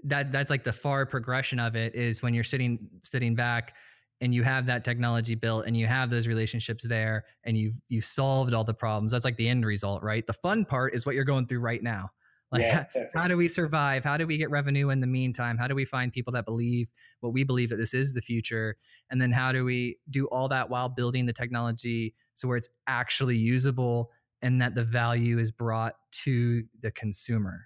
that 0.03 0.31
that's 0.31 0.49
like 0.49 0.63
the 0.63 0.73
far 0.73 1.05
progression 1.05 1.59
of 1.59 1.75
it 1.75 1.95
is 1.95 2.21
when 2.21 2.33
you're 2.33 2.43
sitting 2.43 2.87
sitting 3.03 3.35
back 3.35 3.73
and 4.21 4.33
you 4.33 4.43
have 4.43 4.65
that 4.65 4.83
technology 4.83 5.35
built 5.35 5.65
and 5.65 5.77
you 5.77 5.87
have 5.87 6.09
those 6.09 6.27
relationships 6.27 6.85
there 6.87 7.25
and 7.43 7.57
you've 7.57 7.75
you've 7.87 8.05
solved 8.05 8.53
all 8.53 8.63
the 8.63 8.73
problems 8.73 9.11
that's 9.11 9.25
like 9.25 9.37
the 9.37 9.47
end 9.47 9.65
result 9.65 10.03
right? 10.03 10.25
The 10.25 10.33
fun 10.33 10.65
part 10.65 10.93
is 10.93 11.05
what 11.05 11.15
you're 11.15 11.23
going 11.23 11.47
through 11.47 11.61
right 11.61 11.83
now. 11.83 12.11
Like 12.51 12.63
yeah, 12.63 12.81
exactly. 12.81 13.11
how 13.13 13.27
do 13.27 13.37
we 13.37 13.47
survive? 13.47 14.03
How 14.03 14.17
do 14.17 14.25
we 14.25 14.35
get 14.35 14.49
revenue 14.49 14.89
in 14.89 15.01
the 15.01 15.05
meantime? 15.05 15.55
How 15.55 15.67
do 15.67 15.75
we 15.75 15.85
find 15.85 16.11
people 16.11 16.33
that 16.33 16.45
believe 16.45 16.89
what 17.19 17.31
we 17.31 17.43
believe 17.43 17.69
that 17.69 17.75
this 17.75 17.93
is 17.93 18.13
the 18.13 18.23
future? 18.23 18.75
And 19.11 19.21
then 19.21 19.31
how 19.31 19.51
do 19.51 19.63
we 19.63 19.99
do 20.09 20.25
all 20.29 20.47
that 20.47 20.67
while 20.67 20.89
building 20.89 21.27
the 21.27 21.33
technology 21.33 22.15
so 22.33 22.47
where 22.47 22.57
it's 22.57 22.69
actually 22.87 23.37
usable 23.37 24.09
and 24.41 24.59
that 24.63 24.73
the 24.73 24.83
value 24.83 25.37
is 25.37 25.51
brought 25.51 25.93
to 26.11 26.63
the 26.81 26.89
consumer 26.89 27.65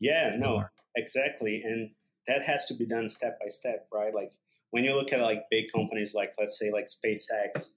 yeah 0.00 0.34
no 0.36 0.64
exactly 0.96 1.62
and 1.64 1.90
that 2.26 2.42
has 2.42 2.66
to 2.66 2.74
be 2.74 2.86
done 2.86 3.08
step 3.08 3.38
by 3.40 3.48
step 3.48 3.86
right? 3.92 4.14
Like 4.14 4.32
when 4.74 4.82
you 4.82 4.92
look 4.92 5.12
at 5.12 5.20
like 5.20 5.44
big 5.52 5.66
companies 5.72 6.14
like 6.14 6.32
let's 6.36 6.58
say 6.58 6.72
like 6.72 6.86
SpaceX, 6.86 7.68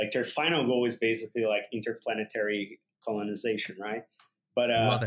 like 0.00 0.10
their 0.10 0.24
final 0.24 0.66
goal 0.66 0.86
is 0.86 0.96
basically 0.96 1.44
like 1.44 1.64
interplanetary 1.70 2.80
colonization, 3.04 3.76
right? 3.78 4.04
But 4.54 4.70
uh, 4.70 4.98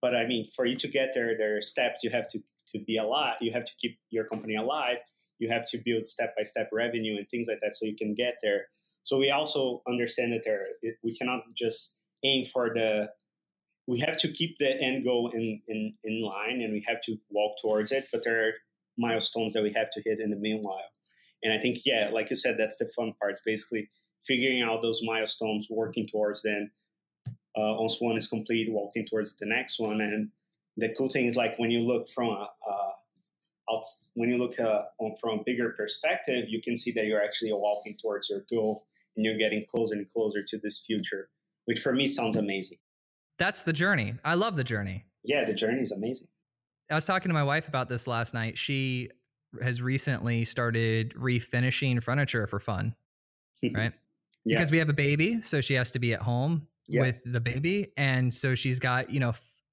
but 0.00 0.14
I 0.14 0.28
mean, 0.28 0.46
for 0.54 0.64
you 0.64 0.76
to 0.76 0.86
get 0.86 1.10
there, 1.12 1.36
there 1.36 1.56
are 1.56 1.60
steps 1.60 2.04
you 2.04 2.10
have 2.10 2.28
to 2.28 2.38
to 2.68 2.78
be 2.86 2.98
alive. 2.98 3.34
You 3.40 3.50
have 3.52 3.64
to 3.64 3.72
keep 3.80 3.98
your 4.10 4.26
company 4.26 4.54
alive. 4.54 4.98
You 5.40 5.48
have 5.50 5.64
to 5.70 5.78
build 5.84 6.06
step 6.06 6.36
by 6.36 6.44
step 6.44 6.68
revenue 6.72 7.16
and 7.16 7.28
things 7.30 7.48
like 7.48 7.58
that, 7.62 7.74
so 7.74 7.84
you 7.84 7.96
can 7.96 8.14
get 8.14 8.34
there. 8.40 8.66
So 9.02 9.18
we 9.18 9.30
also 9.30 9.82
understand 9.88 10.34
that 10.34 10.42
there 10.44 10.68
we 11.02 11.16
cannot 11.16 11.40
just 11.56 11.96
aim 12.24 12.46
for 12.46 12.70
the. 12.72 13.08
We 13.88 13.98
have 14.00 14.18
to 14.18 14.28
keep 14.28 14.58
the 14.58 14.70
end 14.80 15.04
goal 15.04 15.32
in, 15.32 15.62
in, 15.68 15.94
in 16.02 16.20
line 16.20 16.60
and 16.60 16.72
we 16.72 16.84
have 16.88 17.00
to 17.02 17.16
walk 17.30 17.52
towards 17.62 17.92
it. 17.92 18.08
But 18.10 18.24
there 18.24 18.48
are 18.48 18.52
milestones 18.98 19.52
that 19.52 19.62
we 19.62 19.72
have 19.72 19.90
to 19.90 20.02
hit 20.02 20.20
in 20.20 20.30
the 20.30 20.36
meanwhile. 20.36 20.90
And 21.42 21.52
I 21.52 21.58
think, 21.58 21.78
yeah, 21.84 22.10
like 22.12 22.30
you 22.30 22.36
said, 22.36 22.56
that's 22.58 22.78
the 22.78 22.86
fun 22.86 23.14
part. 23.20 23.32
It's 23.32 23.42
basically 23.44 23.88
figuring 24.24 24.62
out 24.62 24.82
those 24.82 25.00
milestones, 25.04 25.68
working 25.70 26.08
towards 26.08 26.42
them. 26.42 26.70
Uh, 27.28 27.74
once 27.78 27.96
one 28.00 28.16
is 28.16 28.28
complete, 28.28 28.70
walking 28.70 29.06
towards 29.06 29.36
the 29.36 29.46
next 29.46 29.78
one. 29.78 30.00
And 30.00 30.30
the 30.76 30.94
cool 30.96 31.08
thing 31.08 31.26
is, 31.26 31.36
like 31.36 31.58
when 31.58 31.70
you 31.70 31.80
look 31.80 32.08
from 32.08 32.28
a, 32.28 32.48
uh, 32.68 33.72
out, 33.72 33.82
when 34.14 34.28
you 34.28 34.38
look 34.38 34.58
uh, 34.60 34.82
on, 34.98 35.16
from 35.20 35.40
a 35.40 35.42
bigger 35.44 35.70
perspective, 35.70 36.48
you 36.48 36.60
can 36.60 36.76
see 36.76 36.92
that 36.92 37.06
you're 37.06 37.22
actually 37.22 37.52
walking 37.52 37.96
towards 38.00 38.28
your 38.28 38.44
goal, 38.50 38.86
and 39.16 39.24
you're 39.24 39.38
getting 39.38 39.64
closer 39.70 39.94
and 39.94 40.10
closer 40.12 40.42
to 40.42 40.58
this 40.58 40.84
future, 40.84 41.30
which 41.64 41.80
for 41.80 41.92
me 41.92 42.08
sounds 42.08 42.36
amazing. 42.36 42.78
That's 43.38 43.62
the 43.62 43.72
journey. 43.72 44.14
I 44.24 44.34
love 44.34 44.56
the 44.56 44.64
journey. 44.64 45.04
Yeah, 45.24 45.44
the 45.44 45.54
journey 45.54 45.80
is 45.80 45.92
amazing. 45.92 46.28
I 46.90 46.94
was 46.94 47.04
talking 47.06 47.28
to 47.30 47.34
my 47.34 47.42
wife 47.42 47.68
about 47.68 47.88
this 47.88 48.06
last 48.06 48.32
night. 48.34 48.56
She 48.58 49.10
has 49.62 49.80
recently 49.82 50.44
started 50.44 51.14
refinishing 51.14 52.02
furniture 52.02 52.46
for 52.46 52.60
fun, 52.60 52.94
right? 53.74 53.92
yeah. 54.44 54.56
Because 54.58 54.70
we 54.70 54.78
have 54.78 54.88
a 54.88 54.92
baby, 54.94 55.40
so 55.40 55.60
she 55.60 55.74
has 55.74 55.90
to 55.92 55.98
be 55.98 56.12
at 56.12 56.20
home 56.22 56.68
Yeah. 56.88 57.00
with 57.02 57.22
the 57.24 57.40
baby, 57.40 57.88
and 57.96 58.32
so 58.32 58.54
she's 58.54 58.78
got 58.78 59.10
you 59.10 59.18
know 59.20 59.32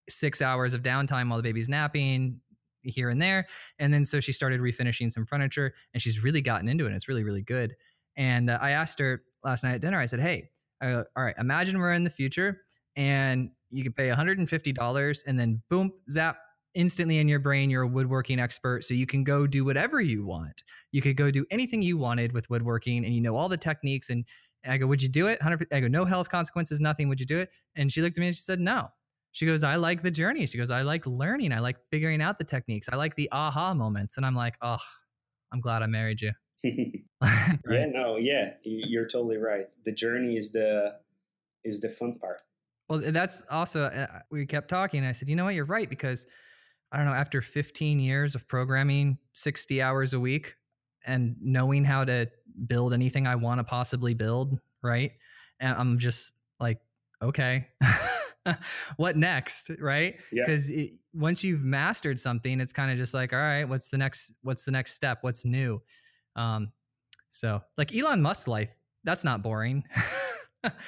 six 0.09 0.41
hours 0.41 0.73
of 0.73 0.81
downtime 0.81 1.29
while 1.29 1.37
the 1.37 1.43
baby's 1.43 1.69
napping 1.69 2.39
here 2.81 3.09
and 3.09 3.21
there, 3.21 3.47
and 3.79 3.93
then 3.93 4.05
so 4.05 4.19
she 4.19 4.31
started 4.33 4.59
refinishing 4.61 5.11
some 5.11 5.25
furniture, 5.25 5.73
and 5.93 6.01
she's 6.01 6.23
really 6.23 6.41
gotten 6.41 6.67
into 6.67 6.85
it. 6.85 6.87
And 6.87 6.95
it's 6.95 7.07
really 7.07 7.23
really 7.23 7.43
good. 7.43 7.75
And 8.15 8.49
uh, 8.49 8.57
I 8.61 8.71
asked 8.71 8.99
her 8.99 9.23
last 9.43 9.63
night 9.63 9.75
at 9.75 9.81
dinner. 9.81 9.99
I 9.99 10.05
said, 10.05 10.19
"Hey, 10.21 10.49
uh, 10.81 11.03
all 11.15 11.23
right, 11.23 11.35
imagine 11.37 11.77
we're 11.77 11.93
in 11.93 12.03
the 12.03 12.09
future, 12.09 12.61
and 12.95 13.51
you 13.69 13.83
can 13.83 13.93
pay 13.93 14.09
$150, 14.09 15.23
and 15.27 15.39
then 15.39 15.61
boom, 15.69 15.91
zap." 16.09 16.37
Instantly 16.75 17.19
in 17.19 17.27
your 17.27 17.39
brain 17.39 17.69
you're 17.69 17.83
a 17.83 17.87
woodworking 17.87 18.39
expert 18.39 18.83
so 18.83 18.93
you 18.93 19.05
can 19.05 19.23
go 19.23 19.45
do 19.47 19.63
whatever 19.65 20.01
you 20.01 20.25
want. 20.25 20.63
You 20.91 21.01
could 21.01 21.17
go 21.17 21.31
do 21.31 21.45
anything 21.51 21.81
you 21.81 21.97
wanted 21.97 22.31
with 22.31 22.49
woodworking 22.49 23.05
and 23.05 23.13
you 23.13 23.21
know 23.21 23.35
all 23.35 23.49
the 23.49 23.57
techniques 23.57 24.09
and 24.09 24.25
i 24.65 24.77
go 24.77 24.87
would 24.87 25.01
you 25.01 25.09
do 25.09 25.27
it? 25.27 25.39
100 25.39 25.67
i 25.71 25.79
go 25.79 25.87
no 25.87 26.05
health 26.05 26.29
consequences 26.29 26.79
nothing 26.79 27.09
would 27.09 27.19
you 27.19 27.25
do 27.25 27.39
it? 27.39 27.49
And 27.75 27.91
she 27.91 28.01
looked 28.01 28.17
at 28.17 28.21
me 28.21 28.27
and 28.27 28.35
she 28.35 28.41
said 28.41 28.59
no. 28.59 28.89
She 29.31 29.45
goes 29.45 29.63
i 29.63 29.75
like 29.75 30.03
the 30.03 30.11
journey. 30.11 30.45
She 30.47 30.57
goes 30.57 30.71
i 30.71 30.81
like 30.81 31.05
learning 31.05 31.53
i 31.53 31.59
like 31.59 31.77
figuring 31.91 32.21
out 32.21 32.37
the 32.37 32.43
techniques 32.45 32.87
i 32.91 32.95
like 32.95 33.15
the 33.15 33.29
aha 33.31 33.73
moments. 33.73 34.17
And 34.17 34.25
i'm 34.25 34.35
like 34.35 34.55
oh 34.61 34.77
i'm 35.51 35.61
glad 35.61 35.83
i 35.83 35.87
married 35.87 36.21
you. 36.21 36.31
Yeah, 37.23 37.85
no, 37.91 38.17
yeah, 38.17 38.51
you're 38.63 39.07
totally 39.07 39.37
right. 39.37 39.67
The 39.85 39.93
journey 39.93 40.35
is 40.35 40.51
the 40.51 40.95
is 41.63 41.79
the 41.79 41.89
fun 41.89 42.15
part. 42.19 42.41
Well, 42.89 42.99
that's 42.99 43.41
also 43.49 43.83
uh, 43.85 44.19
we 44.29 44.45
kept 44.45 44.67
talking. 44.69 45.05
I 45.05 45.13
said, 45.13 45.29
you 45.29 45.35
know 45.35 45.45
what, 45.45 45.55
you're 45.55 45.65
right 45.65 45.89
because 45.89 46.27
I 46.93 46.97
don't 46.97 47.05
know. 47.07 47.13
After 47.13 47.41
15 47.41 47.99
years 47.99 48.35
of 48.35 48.47
programming, 48.47 49.17
60 49.33 49.81
hours 49.81 50.13
a 50.13 50.19
week, 50.19 50.55
and 51.05 51.35
knowing 51.41 51.83
how 51.83 52.05
to 52.05 52.29
build 52.67 52.93
anything 52.93 53.27
I 53.27 53.35
want 53.35 53.59
to 53.59 53.63
possibly 53.63 54.13
build, 54.13 54.59
right? 54.81 55.11
And 55.59 55.75
I'm 55.75 55.97
just 55.99 56.33
like, 56.59 56.79
okay, 57.21 57.67
what 58.97 59.17
next, 59.17 59.71
right? 59.79 60.15
Yeah. 60.31 60.43
Because 60.45 60.71
once 61.13 61.43
you've 61.43 61.63
mastered 61.63 62.19
something, 62.19 62.59
it's 62.61 62.71
kind 62.73 62.91
of 62.91 62.97
just 62.97 63.13
like, 63.13 63.33
all 63.33 63.39
right, 63.39 63.65
what's 63.65 63.89
the 63.89 63.97
next? 63.97 64.31
What's 64.43 64.63
the 64.63 64.71
next 64.71 64.93
step? 64.93 65.19
What's 65.21 65.43
new? 65.45 65.81
Um, 66.35 66.71
so 67.31 67.61
like 67.77 67.95
Elon 67.95 68.21
Musk's 68.21 68.47
life, 68.47 68.69
that's 69.03 69.23
not 69.23 69.41
boring. 69.41 69.83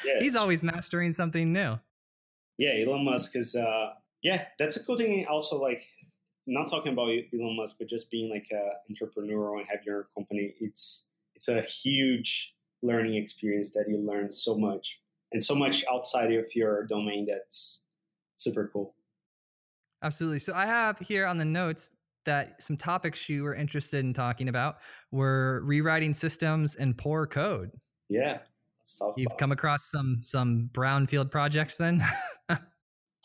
Yeah, 0.06 0.20
He's 0.22 0.38
always 0.38 0.64
mastering 0.64 1.12
something 1.12 1.52
new. 1.52 1.78
yeah, 2.58 2.82
Elon 2.82 3.04
Musk 3.04 3.36
is 3.36 3.58
uh 3.58 3.90
yeah, 4.26 4.46
that's 4.58 4.76
a 4.76 4.84
cool 4.84 4.98
thing. 4.98 5.28
Also, 5.30 5.62
like 5.62 5.84
not 6.48 6.68
talking 6.68 6.94
about 6.94 7.10
Elon 7.32 7.56
Musk, 7.58 7.76
but 7.78 7.88
just 7.88 8.10
being 8.10 8.28
like 8.28 8.48
a 8.52 8.72
entrepreneur 8.90 9.60
and 9.60 9.68
have 9.70 9.86
your 9.86 10.08
company. 10.18 10.56
It's 10.60 11.06
it's 11.36 11.48
a 11.48 11.62
huge 11.62 12.56
learning 12.82 13.16
experience 13.16 13.70
that 13.74 13.86
you 13.88 14.00
learn 14.00 14.32
so 14.32 14.58
much 14.58 14.98
and 15.32 15.44
so 15.44 15.54
much 15.54 15.86
outside 15.94 16.34
of 16.34 16.46
your 16.56 16.88
domain. 16.88 17.28
That's 17.30 17.84
super 18.36 18.68
cool. 18.74 18.96
Absolutely. 20.02 20.40
So 20.40 20.54
I 20.56 20.66
have 20.66 20.98
here 20.98 21.28
on 21.28 21.38
the 21.38 21.46
notes 21.46 21.92
that 22.26 22.60
some 22.60 22.78
topics 22.78 23.30
you 23.30 23.44
were 23.44 23.54
interested 23.54 24.00
in 24.00 24.12
talking 24.12 24.50
about 24.50 24.78
were 25.12 25.62
rewriting 25.64 26.16
systems 26.16 26.74
and 26.74 26.98
poor 26.98 27.28
code. 27.28 27.70
Yeah. 28.10 28.40
You've 29.18 29.28
about 29.28 29.38
come 29.38 29.52
across 29.52 29.92
some 29.92 30.22
some 30.24 30.72
brownfield 30.74 31.30
projects 31.30 31.76
then? 31.76 32.04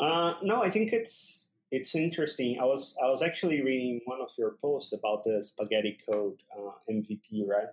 Uh, 0.00 0.34
no, 0.42 0.62
I 0.62 0.70
think 0.70 0.92
it's 0.92 1.48
it's 1.70 1.94
interesting. 1.94 2.58
I 2.60 2.64
was 2.64 2.96
I 3.02 3.06
was 3.06 3.22
actually 3.22 3.60
reading 3.62 4.00
one 4.06 4.20
of 4.20 4.30
your 4.38 4.56
posts 4.62 4.92
about 4.92 5.24
the 5.24 5.42
spaghetti 5.42 5.98
code 6.08 6.42
uh, 6.56 6.72
MVP, 6.90 7.46
right? 7.46 7.68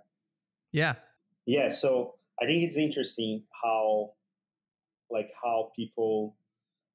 yeah. 0.72 0.96
Yeah, 1.46 1.70
so 1.70 2.16
I 2.42 2.46
think 2.46 2.64
it's 2.64 2.76
interesting 2.76 3.44
how, 3.64 4.12
like, 5.10 5.32
how 5.42 5.72
people, 5.74 6.36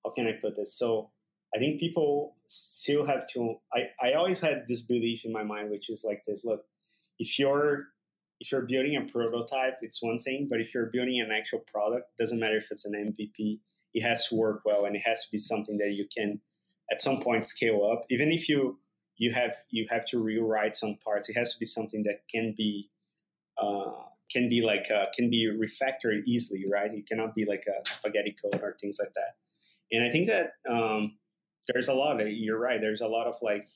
how 0.04 0.10
can 0.10 0.26
I 0.26 0.32
put 0.32 0.56
this? 0.56 0.74
So 0.74 1.10
I 1.54 1.58
think 1.58 1.80
people 1.80 2.36
still 2.46 3.06
have 3.06 3.26
to. 3.32 3.56
I 3.72 3.88
I 4.00 4.12
always 4.12 4.40
had 4.40 4.64
this 4.68 4.82
belief 4.82 5.24
in 5.24 5.32
my 5.32 5.42
mind, 5.42 5.70
which 5.70 5.88
is 5.90 6.04
like 6.04 6.22
this: 6.26 6.44
look, 6.44 6.64
if 7.18 7.38
you're 7.38 7.88
if 8.40 8.52
you're 8.52 8.62
building 8.62 8.96
a 8.96 9.10
prototype, 9.10 9.78
it's 9.82 10.02
one 10.02 10.18
thing, 10.18 10.48
but 10.50 10.60
if 10.60 10.74
you're 10.74 10.86
building 10.86 11.20
an 11.20 11.30
actual 11.30 11.60
product, 11.60 12.16
doesn't 12.18 12.40
matter 12.40 12.56
if 12.56 12.70
it's 12.70 12.84
an 12.84 12.92
MVP, 12.92 13.60
it 13.94 14.02
has 14.02 14.28
to 14.28 14.34
work 14.34 14.62
well, 14.64 14.84
and 14.84 14.96
it 14.96 15.02
has 15.04 15.24
to 15.24 15.30
be 15.30 15.38
something 15.38 15.78
that 15.78 15.92
you 15.92 16.06
can, 16.16 16.40
at 16.90 17.00
some 17.00 17.20
point, 17.20 17.46
scale 17.46 17.88
up. 17.90 18.04
Even 18.10 18.32
if 18.32 18.48
you 18.48 18.78
you 19.16 19.32
have 19.32 19.56
you 19.70 19.86
have 19.90 20.04
to 20.06 20.18
rewrite 20.18 20.76
some 20.76 20.96
parts, 21.04 21.28
it 21.28 21.36
has 21.36 21.52
to 21.52 21.58
be 21.58 21.66
something 21.66 22.02
that 22.04 22.22
can 22.30 22.54
be 22.56 22.90
uh, 23.60 23.92
can 24.30 24.48
be 24.48 24.62
like 24.62 24.86
uh, 24.90 25.06
can 25.14 25.30
be 25.30 25.46
refactored 25.46 26.22
easily, 26.26 26.64
right? 26.70 26.92
It 26.92 27.06
cannot 27.06 27.34
be 27.34 27.44
like 27.44 27.64
a 27.68 27.88
spaghetti 27.90 28.34
code 28.42 28.60
or 28.62 28.76
things 28.80 28.98
like 28.98 29.12
that. 29.14 29.36
And 29.90 30.04
I 30.04 30.10
think 30.10 30.28
that 30.28 30.52
um, 30.70 31.18
there's 31.68 31.88
a 31.88 31.94
lot. 31.94 32.20
Of, 32.20 32.28
you're 32.28 32.58
right. 32.58 32.80
There's 32.80 33.02
a 33.02 33.06
lot 33.06 33.26
of 33.26 33.34
like 33.42 33.68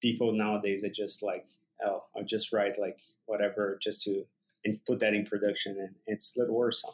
people 0.00 0.32
nowadays 0.32 0.82
that 0.82 0.94
just 0.94 1.22
like 1.22 1.46
oh, 1.84 2.04
I'll 2.16 2.24
just 2.24 2.52
write 2.52 2.78
like 2.78 2.98
whatever 3.26 3.78
just 3.82 4.02
to 4.04 4.24
and 4.64 4.78
put 4.86 5.00
that 5.00 5.14
in 5.14 5.24
production, 5.24 5.76
and 5.78 5.94
it's 6.06 6.36
a 6.36 6.40
little 6.40 6.54
worse. 6.54 6.84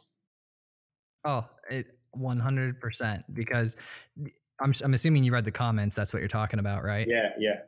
Oh, 1.24 1.44
it 1.70 1.97
100% 2.16 3.24
because 3.32 3.76
I'm 4.60 4.74
I'm 4.82 4.94
assuming 4.94 5.24
you 5.24 5.32
read 5.32 5.44
the 5.44 5.52
comments, 5.52 5.96
that's 5.96 6.12
what 6.12 6.20
you're 6.20 6.28
talking 6.28 6.58
about, 6.60 6.84
right? 6.84 7.06
Yeah, 7.08 7.30
yeah, 7.38 7.60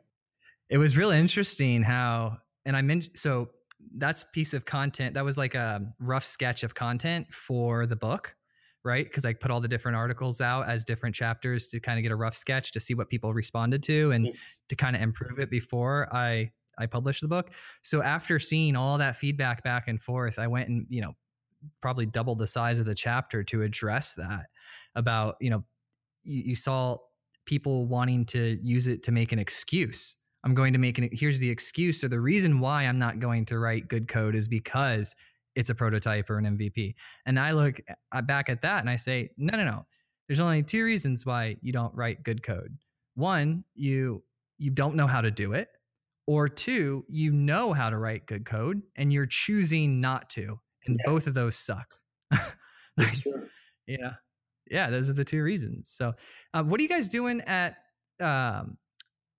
It 0.69 0.77
was 0.77 0.97
really 0.97 1.17
interesting 1.17 1.83
how 1.83 2.37
and 2.65 2.75
I 2.77 2.81
mentioned 2.81 3.17
so 3.17 3.51
that's 3.97 4.23
piece 4.33 4.53
of 4.53 4.65
content 4.65 5.15
that 5.15 5.25
was 5.25 5.37
like 5.37 5.55
a 5.55 5.81
rough 5.99 6.25
sketch 6.25 6.63
of 6.63 6.75
content 6.75 7.33
for 7.33 7.87
the 7.87 7.95
book 7.95 8.35
right 8.83 9.05
because 9.05 9.25
i 9.25 9.33
put 9.33 9.49
all 9.49 9.59
the 9.59 9.67
different 9.67 9.95
articles 9.97 10.39
out 10.39 10.69
as 10.69 10.85
different 10.85 11.15
chapters 11.15 11.67
to 11.67 11.79
kind 11.79 11.97
of 11.97 12.03
get 12.03 12.11
a 12.11 12.15
rough 12.15 12.37
sketch 12.37 12.71
to 12.71 12.79
see 12.79 12.93
what 12.93 13.09
people 13.09 13.33
responded 13.33 13.81
to 13.81 14.11
and 14.11 14.27
Mhm. 14.27 14.35
to 14.69 14.75
kind 14.75 14.95
of 14.95 15.01
improve 15.01 15.39
it 15.39 15.49
before 15.49 16.07
i 16.15 16.51
i 16.77 16.85
published 16.85 17.21
the 17.21 17.27
book 17.27 17.51
so 17.81 18.03
after 18.03 18.37
seeing 18.37 18.75
all 18.75 18.99
that 18.99 19.15
feedback 19.15 19.63
back 19.63 19.87
and 19.87 19.99
forth 19.99 20.37
i 20.37 20.45
went 20.45 20.69
and 20.69 20.85
you 20.89 21.01
know 21.01 21.13
probably 21.81 22.05
doubled 22.05 22.39
the 22.39 22.47
size 22.47 22.79
of 22.79 22.85
the 22.85 22.95
chapter 22.95 23.43
to 23.43 23.61
address 23.61 24.13
that 24.15 24.47
about 24.95 25.35
you 25.39 25.49
know 25.49 25.63
you, 26.23 26.43
you 26.47 26.55
saw 26.55 26.97
people 27.45 27.85
wanting 27.85 28.25
to 28.25 28.59
use 28.61 28.87
it 28.87 29.03
to 29.03 29.11
make 29.11 29.31
an 29.31 29.39
excuse. 29.39 30.15
I'm 30.43 30.55
going 30.55 30.73
to 30.73 30.79
make 30.79 30.97
an 30.97 31.09
here's 31.11 31.39
the 31.39 31.49
excuse. 31.49 32.03
Or 32.03 32.07
the 32.07 32.19
reason 32.19 32.59
why 32.59 32.83
i'm 32.83 32.99
not 32.99 33.19
going 33.19 33.45
to 33.45 33.59
write 33.59 33.87
good 33.87 34.07
code 34.07 34.35
is 34.35 34.47
because 34.47 35.15
it's 35.55 35.69
a 35.69 35.75
prototype 35.75 36.29
or 36.29 36.37
an 36.37 36.57
mvp 36.57 36.95
and 37.25 37.37
i 37.37 37.51
look 37.51 37.81
back 38.23 38.47
at 38.47 38.61
that 38.61 38.79
and 38.79 38.89
i 38.89 38.95
say 38.95 39.29
no 39.37 39.57
no 39.57 39.65
no. 39.65 39.85
There's 40.27 40.39
only 40.39 40.63
two 40.63 40.85
reasons 40.85 41.25
why 41.25 41.57
you 41.61 41.73
don't 41.73 41.93
write 41.93 42.23
good 42.23 42.41
code. 42.41 42.77
One 43.15 43.65
you 43.75 44.23
you 44.57 44.71
don't 44.71 44.95
know 44.95 45.07
how 45.07 45.19
to 45.21 45.31
do 45.31 45.53
it. 45.53 45.67
Or 46.25 46.47
two 46.47 47.03
you 47.09 47.33
know 47.33 47.73
how 47.73 47.89
to 47.89 47.97
write 47.97 48.27
good 48.27 48.45
code 48.45 48.81
and 48.95 49.11
you're 49.11 49.25
choosing 49.25 49.99
not 49.99 50.29
to 50.31 50.59
and 50.85 50.97
Yeah. 50.99 51.11
both 51.11 51.27
of 51.27 51.33
those 51.33 51.55
suck. 51.55 51.95
It's 52.97 53.21
true. 53.21 53.47
yeah. 53.87 54.13
Yeah 54.69 54.89
those 54.89 55.09
are 55.09 55.13
the 55.13 55.25
two 55.25 55.43
reasons. 55.43 55.89
So 55.89 56.13
uh, 56.53 56.63
what 56.63 56.79
are 56.79 56.83
you 56.83 56.89
guys 56.89 57.09
doing 57.09 57.41
at 57.41 57.77
um 58.19 58.77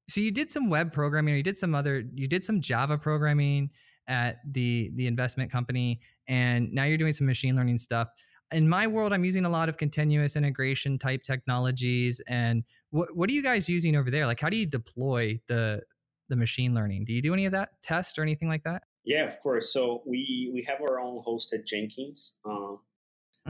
so 0.08 0.20
you 0.20 0.30
did 0.32 0.50
some 0.50 0.68
web 0.68 0.92
programming 0.92 1.34
or 1.34 1.36
you 1.36 1.42
did 1.42 1.56
some 1.56 1.74
other 1.74 2.02
you 2.14 2.26
did 2.26 2.44
some 2.44 2.60
java 2.60 2.98
programming 2.98 3.70
at 4.08 4.38
the 4.52 4.90
the 4.96 5.06
investment 5.06 5.50
company 5.50 6.00
and 6.28 6.72
now 6.72 6.84
you're 6.84 6.98
doing 6.98 7.12
some 7.12 7.26
machine 7.26 7.54
learning 7.56 7.78
stuff. 7.78 8.08
In 8.52 8.68
my 8.68 8.86
world 8.86 9.12
i'm 9.12 9.24
using 9.24 9.44
a 9.44 9.48
lot 9.50 9.68
of 9.68 9.76
continuous 9.78 10.36
integration 10.36 10.98
type 10.98 11.22
technologies 11.22 12.20
and 12.28 12.64
what 12.90 13.14
what 13.16 13.30
are 13.30 13.32
you 13.32 13.42
guys 13.42 13.68
using 13.68 13.96
over 13.96 14.10
there? 14.10 14.26
Like 14.26 14.40
how 14.40 14.50
do 14.50 14.56
you 14.56 14.66
deploy 14.66 15.40
the 15.46 15.82
the 16.28 16.36
machine 16.36 16.74
learning? 16.74 17.04
Do 17.04 17.12
you 17.12 17.22
do 17.22 17.32
any 17.32 17.46
of 17.46 17.52
that 17.52 17.70
test 17.82 18.18
or 18.18 18.22
anything 18.22 18.48
like 18.48 18.64
that 18.64 18.82
Yeah, 19.04 19.24
of 19.32 19.40
course. 19.40 19.72
So 19.72 20.02
we 20.06 20.50
we 20.54 20.62
have 20.62 20.80
our 20.80 21.00
own 21.00 21.22
hosted 21.24 21.66
Jenkins. 21.66 22.36
Um, 22.44 22.80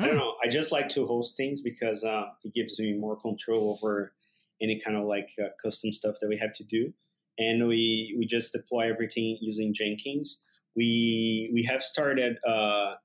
I 0.01 0.07
don't 0.09 0.17
Mm. 0.17 0.19
know. 0.19 0.37
I 0.45 0.49
just 0.49 0.73
like 0.73 0.89
to 0.91 1.07
host 1.07 1.37
things 1.37 1.63
because 1.63 2.05
uh, 2.05 2.33
it 2.45 2.55
gives 2.55 2.79
me 2.81 2.95
more 2.95 3.17
control 3.17 3.71
over 3.71 4.15
any 4.61 4.79
kind 4.81 4.97
of 4.97 5.05
like 5.07 5.31
uh, 5.43 5.49
custom 5.63 5.93
stuff 5.93 6.17
that 6.21 6.29
we 6.29 6.39
have 6.39 6.53
to 6.55 6.65
do, 6.65 6.95
and 7.39 7.67
we 7.69 8.15
we 8.19 8.27
just 8.27 8.53
deploy 8.53 8.91
everything 8.91 9.39
using 9.41 9.75
Jenkins. 9.75 10.43
We 10.77 11.51
we 11.55 11.63
have 11.65 11.83
started 11.83 12.39
uh, 12.45 12.97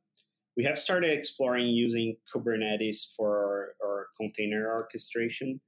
we 0.57 0.63
have 0.65 0.79
started 0.79 1.11
exploring 1.11 1.67
using 1.69 2.17
Kubernetes 2.33 3.05
for 3.15 3.37
our, 3.37 3.75
our 3.89 4.07
container 4.17 4.71
orchestration, 4.71 5.61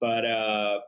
but 0.00 0.24
uh, 0.26 0.80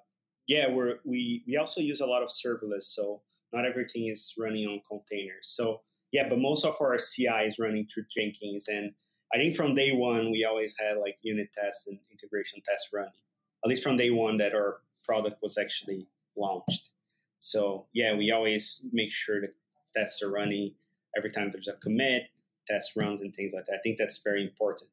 yeah, 0.48 0.68
we're 0.70 0.98
we 1.04 1.44
we 1.46 1.57
also 1.57 1.80
use 1.80 2.00
a 2.00 2.07
lot 2.07 2.22
of 2.22 2.28
serverless, 2.30 2.85
so 2.85 3.22
not 3.54 3.64
everything 3.64 4.08
is 4.08 4.34
running 4.38 4.66
on 4.66 4.80
containers. 4.88 5.48
So 5.48 5.80
yeah, 6.12 6.28
but 6.28 6.38
most 6.38 6.64
of 6.64 6.76
our 6.80 6.98
CI 6.98 7.46
is 7.46 7.58
running 7.58 7.86
through 7.92 8.04
Jenkins, 8.14 8.68
and 8.68 8.92
I 9.32 9.38
think 9.38 9.56
from 9.56 9.74
day 9.74 9.92
one 9.92 10.30
we 10.30 10.44
always 10.48 10.76
had 10.78 10.96
like 10.98 11.16
unit 11.22 11.48
tests 11.54 11.86
and 11.86 11.98
integration 12.10 12.60
tests 12.68 12.90
running. 12.92 13.12
At 13.64 13.68
least 13.68 13.82
from 13.82 13.96
day 13.96 14.10
one 14.10 14.38
that 14.38 14.54
our 14.54 14.78
product 15.04 15.38
was 15.42 15.58
actually 15.58 16.06
launched. 16.36 16.90
So 17.38 17.86
yeah, 17.92 18.14
we 18.14 18.30
always 18.30 18.84
make 18.92 19.12
sure 19.12 19.40
that 19.40 19.54
tests 19.96 20.22
are 20.22 20.30
running 20.30 20.74
every 21.16 21.30
time 21.30 21.50
there's 21.52 21.68
a 21.68 21.74
commit, 21.74 22.24
test 22.66 22.96
runs 22.96 23.20
and 23.20 23.34
things 23.34 23.52
like 23.54 23.66
that. 23.66 23.74
I 23.74 23.80
think 23.82 23.98
that's 23.98 24.20
very 24.22 24.42
important. 24.42 24.90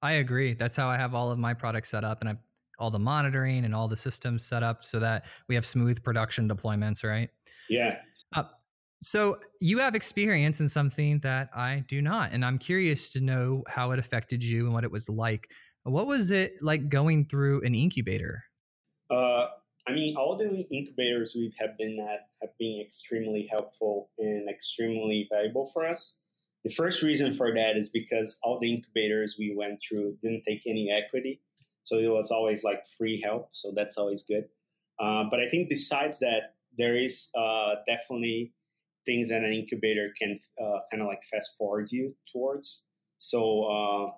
I 0.00 0.12
agree. 0.12 0.54
That's 0.54 0.76
how 0.76 0.88
I 0.88 0.96
have 0.96 1.14
all 1.14 1.30
of 1.30 1.38
my 1.38 1.54
products 1.54 1.90
set 1.90 2.04
up 2.04 2.20
and 2.20 2.30
I 2.30 2.36
all 2.78 2.90
the 2.90 2.98
monitoring 2.98 3.64
and 3.64 3.74
all 3.74 3.88
the 3.88 3.96
systems 3.96 4.44
set 4.44 4.62
up 4.62 4.84
so 4.84 4.98
that 4.98 5.24
we 5.48 5.54
have 5.54 5.66
smooth 5.66 6.02
production 6.02 6.48
deployments, 6.48 7.04
right? 7.04 7.30
Yeah. 7.68 7.96
Uh, 8.34 8.44
so 9.02 9.38
you 9.60 9.78
have 9.78 9.94
experience 9.94 10.60
in 10.60 10.68
something 10.68 11.20
that 11.20 11.50
I 11.54 11.84
do 11.86 12.02
not, 12.02 12.32
and 12.32 12.44
I'm 12.44 12.58
curious 12.58 13.08
to 13.10 13.20
know 13.20 13.62
how 13.68 13.92
it 13.92 13.98
affected 13.98 14.42
you 14.42 14.64
and 14.64 14.74
what 14.74 14.84
it 14.84 14.90
was 14.90 15.08
like. 15.08 15.48
What 15.84 16.06
was 16.06 16.30
it 16.30 16.54
like 16.60 16.88
going 16.88 17.26
through 17.26 17.62
an 17.62 17.74
incubator? 17.74 18.44
Uh, 19.10 19.46
I 19.86 19.92
mean, 19.92 20.16
all 20.16 20.36
the 20.36 20.66
incubators 20.70 21.34
we 21.34 21.52
have 21.58 21.78
been 21.78 21.98
at 22.00 22.28
have 22.42 22.50
been 22.58 22.82
extremely 22.84 23.48
helpful 23.50 24.10
and 24.18 24.48
extremely 24.48 25.26
valuable 25.32 25.70
for 25.72 25.86
us. 25.86 26.16
The 26.64 26.70
first 26.70 27.02
reason 27.02 27.32
for 27.32 27.54
that 27.54 27.76
is 27.76 27.88
because 27.88 28.38
all 28.42 28.58
the 28.60 28.74
incubators 28.74 29.36
we 29.38 29.54
went 29.56 29.80
through 29.80 30.18
didn't 30.22 30.42
take 30.46 30.62
any 30.66 30.90
equity. 30.90 31.40
So 31.88 31.98
it 31.98 32.08
was 32.08 32.30
always 32.30 32.64
like 32.64 32.80
free 32.96 33.20
help. 33.22 33.48
So 33.52 33.72
that's 33.74 33.96
always 33.96 34.22
good. 34.22 34.44
Uh, 35.00 35.24
but 35.30 35.40
I 35.40 35.48
think 35.48 35.68
besides 35.68 36.18
that, 36.20 36.54
there 36.76 36.96
is 36.96 37.30
uh, 37.36 37.76
definitely 37.86 38.52
things 39.06 39.30
that 39.30 39.42
an 39.42 39.52
incubator 39.52 40.12
can 40.20 40.38
uh, 40.62 40.80
kind 40.90 41.02
of 41.02 41.08
like 41.08 41.22
fast 41.30 41.56
forward 41.56 41.88
you 41.90 42.14
towards. 42.32 42.84
So 43.16 43.64
uh, 43.64 44.10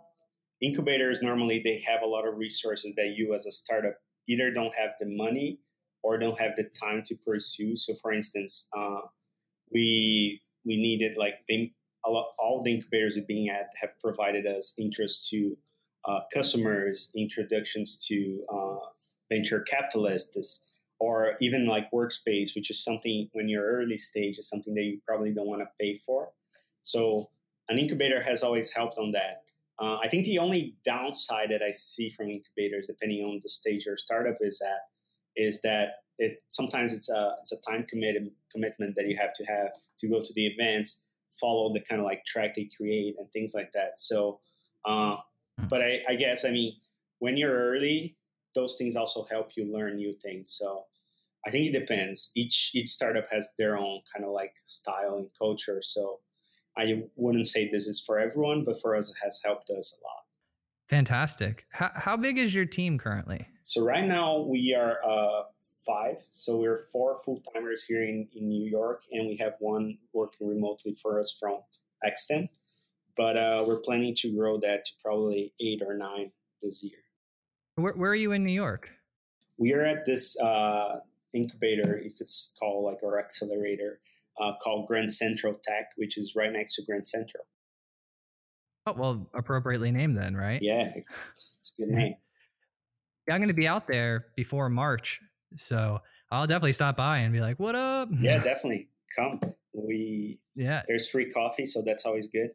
incubators 0.60 1.22
normally 1.22 1.60
they 1.64 1.82
have 1.86 2.02
a 2.02 2.06
lot 2.06 2.26
of 2.26 2.36
resources 2.36 2.94
that 2.96 3.14
you 3.16 3.34
as 3.34 3.46
a 3.46 3.52
startup 3.52 3.94
either 4.28 4.50
don't 4.50 4.74
have 4.74 4.90
the 4.98 5.06
money 5.06 5.60
or 6.02 6.18
don't 6.18 6.38
have 6.40 6.52
the 6.56 6.64
time 6.80 7.02
to 7.06 7.14
pursue. 7.14 7.76
So, 7.76 7.94
for 7.94 8.12
instance, 8.12 8.68
uh, 8.76 9.02
we 9.72 10.42
we 10.64 10.76
needed 10.76 11.12
like 11.16 11.34
they 11.48 11.72
all 12.04 12.62
the 12.64 12.74
incubators 12.74 13.14
we've 13.16 13.26
been 13.26 13.48
at 13.50 13.68
have 13.80 13.90
provided 14.02 14.46
us 14.46 14.72
interest 14.78 15.28
to 15.28 15.56
uh, 16.04 16.20
customers, 16.32 17.10
introductions 17.16 18.04
to 18.08 18.44
uh, 18.52 18.78
venture 19.30 19.60
capitalists, 19.60 20.60
or 20.98 21.34
even 21.40 21.66
like 21.66 21.90
workspace, 21.92 22.54
which 22.54 22.70
is 22.70 22.82
something 22.82 23.28
when 23.32 23.48
you're 23.48 23.64
early 23.64 23.96
stage 23.96 24.36
is 24.38 24.48
something 24.48 24.74
that 24.74 24.82
you 24.82 25.00
probably 25.06 25.32
don't 25.32 25.46
want 25.46 25.62
to 25.62 25.68
pay 25.80 25.98
for. 26.04 26.28
So, 26.82 27.30
an 27.68 27.78
incubator 27.78 28.22
has 28.22 28.42
always 28.42 28.72
helped 28.72 28.98
on 28.98 29.12
that. 29.12 29.42
Uh, 29.80 29.96
I 30.02 30.08
think 30.08 30.24
the 30.24 30.38
only 30.38 30.74
downside 30.84 31.50
that 31.50 31.62
I 31.62 31.72
see 31.72 32.10
from 32.10 32.28
incubators, 32.28 32.86
depending 32.86 33.24
on 33.24 33.40
the 33.42 33.48
stage 33.48 33.86
your 33.86 33.96
startup 33.96 34.36
is 34.40 34.60
at, 34.60 34.80
is 35.36 35.60
that 35.62 36.02
it 36.18 36.42
sometimes 36.50 36.92
it's 36.92 37.08
a 37.08 37.36
it's 37.40 37.52
a 37.52 37.56
time 37.68 37.86
committed 37.88 38.30
commitment 38.52 38.94
that 38.96 39.06
you 39.06 39.16
have 39.18 39.32
to 39.34 39.44
have 39.44 39.70
to 40.00 40.08
go 40.08 40.20
to 40.22 40.32
the 40.34 40.46
events, 40.46 41.02
follow 41.40 41.72
the 41.72 41.80
kind 41.80 42.00
of 42.00 42.04
like 42.04 42.24
track 42.26 42.54
they 42.54 42.68
create 42.76 43.16
and 43.18 43.30
things 43.32 43.52
like 43.54 43.72
that. 43.72 43.98
So, 43.98 44.40
uh, 44.84 45.16
but 45.68 45.82
I, 45.82 46.00
I 46.08 46.14
guess 46.14 46.44
I 46.44 46.50
mean 46.50 46.74
when 47.18 47.36
you're 47.36 47.70
early, 47.70 48.16
those 48.54 48.76
things 48.76 48.96
also 48.96 49.26
help 49.30 49.50
you 49.56 49.72
learn 49.72 49.96
new 49.96 50.14
things. 50.22 50.50
So 50.50 50.84
I 51.46 51.50
think 51.50 51.66
it 51.66 51.78
depends. 51.78 52.32
Each 52.34 52.70
each 52.74 52.88
startup 52.88 53.26
has 53.30 53.50
their 53.58 53.76
own 53.76 54.00
kind 54.12 54.24
of 54.24 54.32
like 54.32 54.54
style 54.66 55.16
and 55.16 55.28
culture. 55.38 55.80
So 55.82 56.20
I 56.76 57.02
wouldn't 57.16 57.46
say 57.46 57.68
this 57.68 57.86
is 57.86 58.00
for 58.00 58.18
everyone, 58.18 58.64
but 58.64 58.80
for 58.80 58.94
us, 58.96 59.10
it 59.10 59.16
has 59.22 59.40
helped 59.44 59.70
us 59.70 59.92
a 59.92 60.00
lot. 60.04 60.24
Fantastic. 60.88 61.66
How, 61.70 61.90
how 61.94 62.16
big 62.16 62.38
is 62.38 62.54
your 62.54 62.64
team 62.64 62.98
currently? 62.98 63.46
So 63.64 63.82
right 63.82 64.04
now 64.06 64.40
we 64.40 64.74
are 64.76 64.98
uh, 65.04 65.42
five. 65.86 66.16
So 66.30 66.56
we're 66.56 66.86
four 66.92 67.18
full 67.24 67.42
timers 67.54 67.84
here 67.84 68.02
in, 68.02 68.28
in 68.34 68.48
New 68.48 68.68
York, 68.68 69.02
and 69.12 69.28
we 69.28 69.36
have 69.36 69.54
one 69.60 69.98
working 70.12 70.48
remotely 70.48 70.96
for 71.00 71.20
us 71.20 71.34
from 71.38 71.58
Extent. 72.02 72.48
But 73.16 73.36
uh, 73.36 73.64
we're 73.66 73.80
planning 73.80 74.14
to 74.16 74.34
grow 74.34 74.58
that 74.60 74.84
to 74.86 74.92
probably 75.02 75.52
eight 75.60 75.82
or 75.86 75.94
nine 75.94 76.32
this 76.62 76.82
year. 76.82 76.98
Where, 77.76 77.92
where 77.92 78.10
are 78.10 78.16
you 78.16 78.32
in 78.32 78.44
New 78.44 78.52
York? 78.52 78.90
We 79.58 79.72
are 79.74 79.84
at 79.84 80.06
this 80.06 80.38
uh, 80.40 81.00
incubator, 81.32 82.00
you 82.02 82.10
could 82.10 82.28
call 82.58 82.84
like 82.84 83.02
our 83.04 83.18
accelerator, 83.18 84.00
uh, 84.40 84.52
called 84.62 84.86
Grand 84.86 85.12
Central 85.12 85.54
Tech, 85.54 85.90
which 85.96 86.16
is 86.16 86.34
right 86.34 86.52
next 86.52 86.76
to 86.76 86.82
Grand 86.82 87.06
Central. 87.06 87.44
Oh, 88.86 88.94
well, 88.96 89.30
appropriately 89.34 89.90
named 89.90 90.16
then, 90.16 90.34
right? 90.34 90.60
Yeah, 90.62 90.92
it's, 90.94 91.16
it's 91.58 91.72
a 91.78 91.82
good 91.82 91.90
name. 91.90 92.14
Yeah, 93.28 93.34
I'm 93.34 93.40
going 93.40 93.48
to 93.48 93.54
be 93.54 93.68
out 93.68 93.86
there 93.86 94.26
before 94.36 94.68
March. 94.70 95.20
So 95.56 96.00
I'll 96.30 96.46
definitely 96.46 96.72
stop 96.72 96.96
by 96.96 97.18
and 97.18 97.32
be 97.32 97.40
like, 97.40 97.58
what 97.58 97.74
up? 97.74 98.08
Yeah, 98.18 98.36
definitely 98.42 98.88
come. 99.14 99.40
We 99.72 100.38
yeah. 100.54 100.82
there's 100.88 101.08
free 101.08 101.30
coffee, 101.30 101.66
so 101.66 101.82
that's 101.82 102.04
always 102.04 102.26
good. 102.26 102.50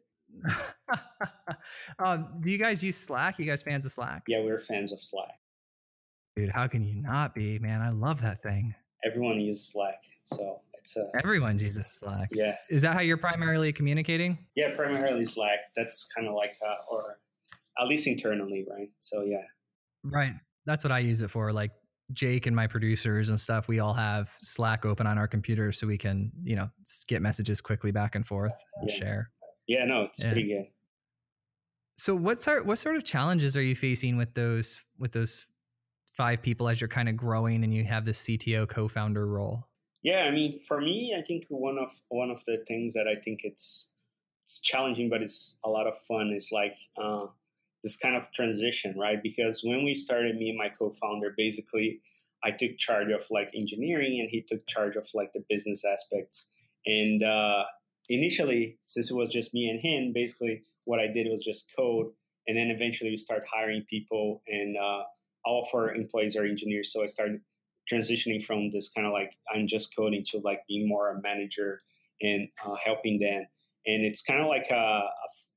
um, 1.98 2.28
do 2.40 2.50
you 2.50 2.58
guys 2.58 2.82
use 2.82 2.96
Slack? 2.96 3.38
You 3.38 3.46
guys 3.46 3.62
fans 3.62 3.84
of 3.84 3.92
Slack? 3.92 4.22
Yeah, 4.26 4.40
we're 4.42 4.60
fans 4.60 4.92
of 4.92 5.02
Slack. 5.02 5.38
Dude, 6.36 6.50
how 6.50 6.66
can 6.66 6.82
you 6.84 6.94
not 6.94 7.34
be, 7.34 7.58
man? 7.58 7.80
I 7.80 7.90
love 7.90 8.20
that 8.22 8.42
thing. 8.42 8.74
Everyone 9.04 9.40
uses 9.40 9.68
Slack, 9.68 10.02
so 10.24 10.60
it's 10.74 10.96
a 10.96 11.10
Everyone 11.18 11.58
uses 11.58 11.86
Slack. 11.86 12.28
Yeah. 12.32 12.56
Is 12.70 12.82
that 12.82 12.94
how 12.94 13.00
you're 13.00 13.16
primarily 13.16 13.72
communicating? 13.72 14.38
yeah 14.54 14.74
primarily 14.74 15.24
Slack. 15.24 15.58
That's 15.76 16.06
kind 16.14 16.28
of 16.28 16.34
like 16.34 16.54
uh, 16.66 16.74
or 16.90 17.18
at 17.80 17.88
least 17.88 18.06
internally, 18.06 18.66
right? 18.70 18.90
So 19.00 19.22
yeah, 19.22 19.42
Right. 20.04 20.32
That's 20.66 20.82
what 20.84 20.92
I 20.92 20.98
use 21.00 21.20
it 21.20 21.30
for. 21.30 21.52
Like 21.52 21.70
Jake 22.12 22.46
and 22.46 22.54
my 22.54 22.66
producers 22.66 23.28
and 23.30 23.40
stuff, 23.40 23.66
we 23.68 23.78
all 23.80 23.94
have 23.94 24.30
Slack 24.40 24.84
open 24.84 25.06
on 25.06 25.16
our 25.18 25.26
computer 25.28 25.72
so 25.72 25.86
we 25.86 25.98
can, 25.98 26.30
you 26.44 26.56
know, 26.56 26.68
get 27.08 27.22
messages 27.22 27.60
quickly 27.60 27.90
back 27.92 28.14
and 28.14 28.26
forth 28.26 28.54
and 28.80 28.90
Yeah. 28.90 28.96
share. 28.96 29.30
Yeah, 29.66 29.84
no, 29.84 30.02
it's 30.04 30.22
Yeah. 30.22 30.24
pretty 30.24 30.46
good. 30.48 30.72
So 31.98 32.14
what 32.14 32.40
sort 32.40 32.66
what 32.66 32.78
sort 32.78 32.96
of 32.96 33.04
challenges 33.04 33.56
are 33.56 33.62
you 33.62 33.74
facing 33.74 34.16
with 34.16 34.34
those 34.34 34.80
with 34.98 35.12
those 35.12 35.46
five 36.12 36.42
people 36.42 36.68
as 36.68 36.80
you're 36.80 36.88
kind 36.88 37.08
of 37.08 37.16
growing 37.16 37.64
and 37.64 37.72
you 37.74 37.84
have 37.84 38.04
this 38.04 38.18
CTO 38.18 38.66
co-founder 38.66 39.26
role? 39.26 39.68
Yeah, 40.02 40.24
I 40.24 40.30
mean, 40.30 40.60
for 40.60 40.80
me, 40.80 41.14
I 41.16 41.22
think 41.22 41.46
one 41.48 41.78
of 41.78 41.90
one 42.08 42.30
of 42.30 42.44
the 42.44 42.64
things 42.66 42.94
that 42.94 43.08
I 43.08 43.16
think 43.20 43.40
it's 43.44 43.88
it's 44.44 44.60
challenging, 44.60 45.08
but 45.10 45.22
it's 45.22 45.56
a 45.64 45.70
lot 45.70 45.86
of 45.86 46.00
fun 46.02 46.32
is 46.32 46.52
like 46.52 46.76
uh, 46.96 47.26
this 47.82 47.96
kind 47.96 48.16
of 48.16 48.30
transition, 48.32 48.96
right? 48.98 49.22
Because 49.22 49.62
when 49.64 49.84
we 49.84 49.94
started, 49.94 50.36
me 50.36 50.50
and 50.50 50.58
my 50.58 50.68
co-founder, 50.68 51.34
basically, 51.36 52.00
I 52.44 52.52
took 52.52 52.78
charge 52.78 53.10
of 53.10 53.26
like 53.30 53.50
engineering, 53.54 54.20
and 54.20 54.30
he 54.30 54.42
took 54.42 54.66
charge 54.66 54.96
of 54.96 55.08
like 55.14 55.32
the 55.32 55.44
business 55.48 55.84
aspects. 55.84 56.46
And 56.86 57.22
uh, 57.24 57.64
initially, 58.08 58.78
since 58.88 59.10
it 59.10 59.16
was 59.16 59.28
just 59.28 59.54
me 59.54 59.68
and 59.68 59.80
him, 59.80 60.12
basically, 60.12 60.62
what 60.84 61.00
I 61.00 61.06
did 61.06 61.26
was 61.30 61.42
just 61.44 61.72
code, 61.76 62.06
and 62.46 62.56
then 62.56 62.70
eventually 62.70 63.10
we 63.10 63.16
start 63.16 63.44
hiring 63.52 63.84
people, 63.88 64.42
and 64.46 64.76
uh, 64.76 65.02
all 65.44 65.62
of 65.62 65.68
our 65.74 65.94
employees 65.94 66.36
are 66.36 66.44
engineers. 66.44 66.92
So 66.92 67.02
I 67.02 67.06
started 67.06 67.40
transitioning 67.92 68.42
from 68.44 68.70
this 68.72 68.88
kind 68.88 69.06
of 69.06 69.12
like 69.12 69.32
I'm 69.52 69.66
just 69.66 69.94
coding 69.96 70.24
to 70.28 70.38
like 70.38 70.60
being 70.68 70.88
more 70.88 71.10
a 71.10 71.20
manager 71.20 71.82
and 72.20 72.48
uh, 72.64 72.74
helping 72.84 73.20
them. 73.20 73.46
And 73.86 74.04
it's 74.04 74.22
kind 74.22 74.40
of 74.40 74.48
like 74.48 74.66
a, 74.70 75.02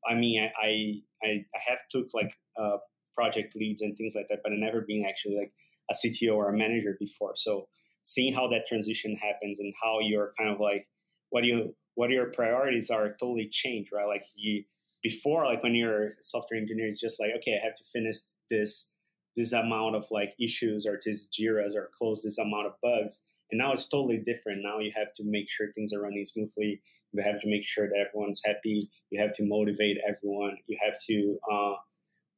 I 0.07 0.13
mean, 0.13 0.47
I, 0.61 1.01
I 1.23 1.27
I 1.55 1.59
have 1.67 1.79
took 1.89 2.07
like 2.13 2.31
uh, 2.59 2.77
project 3.15 3.55
leads 3.55 3.81
and 3.81 3.95
things 3.97 4.13
like 4.15 4.27
that, 4.29 4.39
but 4.43 4.51
I 4.51 4.55
never 4.55 4.81
been 4.87 5.05
actually 5.07 5.37
like 5.37 5.51
a 5.91 5.95
CTO 5.95 6.35
or 6.35 6.49
a 6.49 6.57
manager 6.57 6.95
before. 6.99 7.33
So 7.35 7.67
seeing 8.03 8.33
how 8.33 8.47
that 8.49 8.67
transition 8.67 9.15
happens 9.15 9.59
and 9.59 9.73
how 9.81 9.99
you're 10.01 10.31
kind 10.37 10.49
of 10.49 10.59
like 10.59 10.87
what 11.31 11.41
do 11.41 11.47
you 11.47 11.75
what 11.99 12.11
your 12.11 12.27
priorities 12.27 12.89
are 12.89 13.09
totally 13.19 13.49
changed, 13.51 13.91
right? 13.91 14.07
Like 14.07 14.23
you 14.33 14.63
before, 15.03 15.45
like 15.45 15.61
when 15.61 15.75
you're 15.75 16.07
a 16.07 16.11
software 16.21 16.57
engineer, 16.57 16.87
it's 16.87 17.01
just 17.01 17.19
like 17.19 17.31
okay, 17.39 17.59
I 17.61 17.65
have 17.65 17.75
to 17.75 17.83
finish 17.91 18.19
this 18.49 18.89
this 19.35 19.51
amount 19.51 19.97
of 19.97 20.05
like 20.09 20.33
issues 20.39 20.85
or 20.85 20.97
this 21.05 21.29
jiras 21.29 21.75
or 21.75 21.91
close 21.97 22.23
this 22.23 22.37
amount 22.37 22.67
of 22.67 22.73
bugs. 22.81 23.21
And 23.51 23.59
now 23.59 23.73
it's 23.73 23.89
totally 23.89 24.15
different. 24.25 24.63
Now 24.63 24.79
you 24.79 24.93
have 24.95 25.11
to 25.15 25.23
make 25.25 25.49
sure 25.49 25.73
things 25.73 25.91
are 25.91 25.99
running 25.99 26.23
smoothly. 26.23 26.81
You 27.11 27.21
have 27.21 27.41
to 27.41 27.49
make 27.49 27.65
sure 27.65 27.89
that 27.89 28.05
everyone's 28.07 28.41
happy. 28.45 28.89
You 29.09 29.21
have 29.21 29.33
to 29.33 29.43
motivate 29.43 29.97
everyone. 30.07 30.55
You 30.67 30.77
have 30.81 30.97
to 31.07 31.37
uh, 31.51 31.73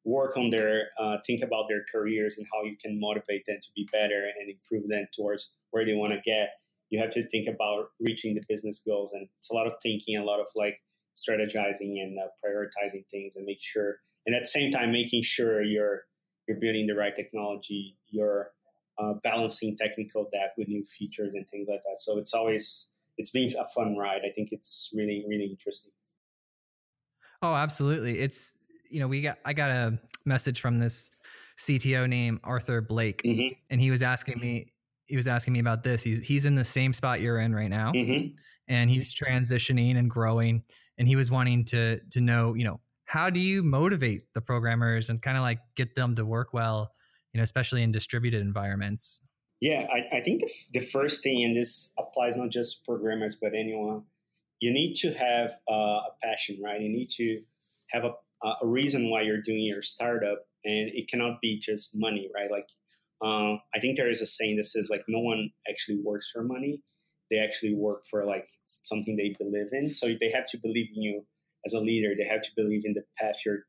work 0.06 0.38
on 0.38 0.50
their 0.50 0.88
uh, 1.00 1.18
think 1.28 1.44
about 1.44 1.66
their 1.70 1.86
careers 1.92 2.38
and 2.40 2.48
how 2.52 2.64
you 2.64 2.76
can 2.84 3.00
motivate 3.00 3.46
them 3.46 3.58
to 3.62 3.70
be 3.76 3.88
better 3.92 4.24
and 4.40 4.50
improve 4.50 4.90
them 4.90 5.06
towards 5.16 5.54
where 5.70 5.86
they 5.86 5.94
want 5.94 6.14
to 6.14 6.22
get 6.26 6.61
you 6.92 7.00
have 7.02 7.12
to 7.12 7.28
think 7.30 7.48
about 7.48 7.90
reaching 8.00 8.36
the 8.36 8.42
business 8.48 8.82
goals 8.86 9.12
and 9.14 9.28
it's 9.40 9.50
a 9.50 9.56
lot 9.56 9.66
of 9.66 9.74
thinking 9.82 10.18
a 10.18 10.24
lot 10.24 10.40
of 10.40 10.46
like 10.56 10.80
strategizing 11.16 12.00
and 12.02 12.18
uh, 12.20 12.28
prioritizing 12.46 13.04
things 13.10 13.36
and 13.36 13.46
make 13.46 13.58
sure 13.62 13.96
and 14.26 14.36
at 14.36 14.44
the 14.44 14.48
same 14.48 14.72
time 14.72 14.92
making 14.92 15.24
sure 15.24 15.64
you're 15.64 16.04
you're 16.48 16.60
building 16.60 16.88
the 16.88 16.96
right 16.96 17.16
technology, 17.16 17.98
you're 18.10 18.52
uh, 19.02 19.14
balancing 19.24 19.78
technical 19.78 20.28
debt 20.32 20.54
with 20.58 20.68
new 20.68 20.86
features 20.98 21.34
and 21.34 21.48
things 21.50 21.68
like 21.70 21.82
that. 21.84 21.98
So 21.98 22.18
it's 22.18 22.34
always 22.34 22.90
it's 23.18 23.32
been 23.32 23.52
a 23.60 23.68
fun 23.70 23.96
ride. 23.96 24.22
I 24.26 24.32
think 24.34 24.50
it's 24.52 24.92
really 24.94 25.26
really 25.28 25.46
interesting. 25.46 25.92
Oh, 27.42 27.54
absolutely. 27.56 28.20
It's 28.20 28.58
you 28.90 29.00
know, 29.00 29.08
we 29.08 29.22
got 29.22 29.38
I 29.46 29.54
got 29.54 29.70
a 29.72 30.00
message 30.26 30.62
from 30.62 30.80
this 30.80 31.12
CTO 31.58 32.08
named 32.08 32.40
Arthur 32.44 32.82
Blake 32.82 33.22
Mm-hmm. 33.24 33.54
and 33.70 33.82
he 33.82 33.92
was 33.92 34.02
asking 34.02 34.40
me 34.40 34.74
he 35.12 35.16
was 35.18 35.28
asking 35.28 35.54
me 35.54 35.60
about 35.60 35.84
this. 35.84 36.02
He's 36.02 36.26
he's 36.26 36.46
in 36.46 36.56
the 36.56 36.64
same 36.64 36.94
spot 36.94 37.22
you're 37.22 37.40
in 37.40 37.54
right 37.54 37.70
now 37.70 37.92
Mm-hmm. 37.94 38.34
and 38.68 38.90
he's 38.90 39.14
transitioning 39.14 39.98
and 39.98 40.10
growing 40.10 40.64
and 40.98 41.08
he 41.08 41.16
was 41.16 41.30
wanting 41.30 41.66
to 41.66 42.00
to 42.12 42.22
know, 42.22 42.54
you 42.56 42.64
know, 42.64 42.80
how 43.06 43.30
do 43.30 43.40
you 43.40 43.62
motivate 43.62 44.22
the 44.34 44.42
programmers 44.42 45.10
and 45.10 45.22
kind 45.22 45.38
of 45.38 45.44
like 45.44 45.60
get 45.76 45.96
them 45.96 46.16
to 46.16 46.26
work 46.26 46.54
well, 46.54 46.92
you 47.34 47.38
know, 47.40 47.44
especially 47.44 47.84
in 47.84 47.92
distributed 47.92 48.42
environments? 48.42 49.22
Yeah, 49.60 49.86
I, 49.94 50.18
I 50.18 50.22
think 50.22 50.40
the, 50.40 50.48
f- 50.48 50.72
the 50.74 50.80
first 50.80 51.22
thing, 51.22 51.44
and 51.44 51.56
this 51.56 51.94
applies 52.00 52.36
not 52.36 52.50
just 52.50 52.84
programmers 52.86 53.36
but 53.42 53.52
anyone, 53.54 54.04
you 54.60 54.72
need 54.74 54.94
to 55.02 55.14
have 55.14 55.52
uh, 55.70 56.00
a 56.10 56.12
passion, 56.24 56.60
right? 56.64 56.82
You 56.82 56.90
need 56.90 57.10
to 57.18 57.42
have 57.92 58.06
a, 58.06 58.14
a 58.64 58.66
reason 58.68 59.10
why 59.12 59.22
you're 59.22 59.42
doing 59.42 59.62
your 59.66 59.82
startup, 59.82 60.40
and 60.64 60.90
it 60.94 61.10
cannot 61.10 61.42
be 61.42 61.60
just 61.60 61.92
money, 61.94 62.30
right? 62.34 62.50
Like, 62.50 62.70
um, 63.24 63.60
I 63.76 63.80
think 63.80 63.98
there 63.98 64.10
is 64.10 64.22
a 64.22 64.26
saying 64.26 64.58
that 64.58 64.66
says 64.66 64.88
like 64.90 65.04
no 65.08 65.20
one 65.20 65.52
actually 65.70 66.00
works 66.04 66.32
for 66.34 66.44
money; 66.44 66.82
they 67.30 67.38
actually 67.38 67.76
work 67.76 68.04
for 68.10 68.26
like 68.26 68.48
something 68.66 69.16
they 69.16 69.36
believe 69.38 69.70
in. 69.72 69.94
So 69.94 70.08
they 70.20 70.32
have 70.32 70.50
to 70.52 70.58
believe 70.58 70.88
in 70.96 71.02
you 71.02 71.26
as 71.66 71.74
a 71.74 71.80
leader. 71.80 72.14
They 72.18 72.28
have 72.28 72.42
to 72.42 72.52
believe 72.56 72.84
in 72.86 72.94
the 72.94 73.04
path 73.18 73.36
you're 73.46 73.64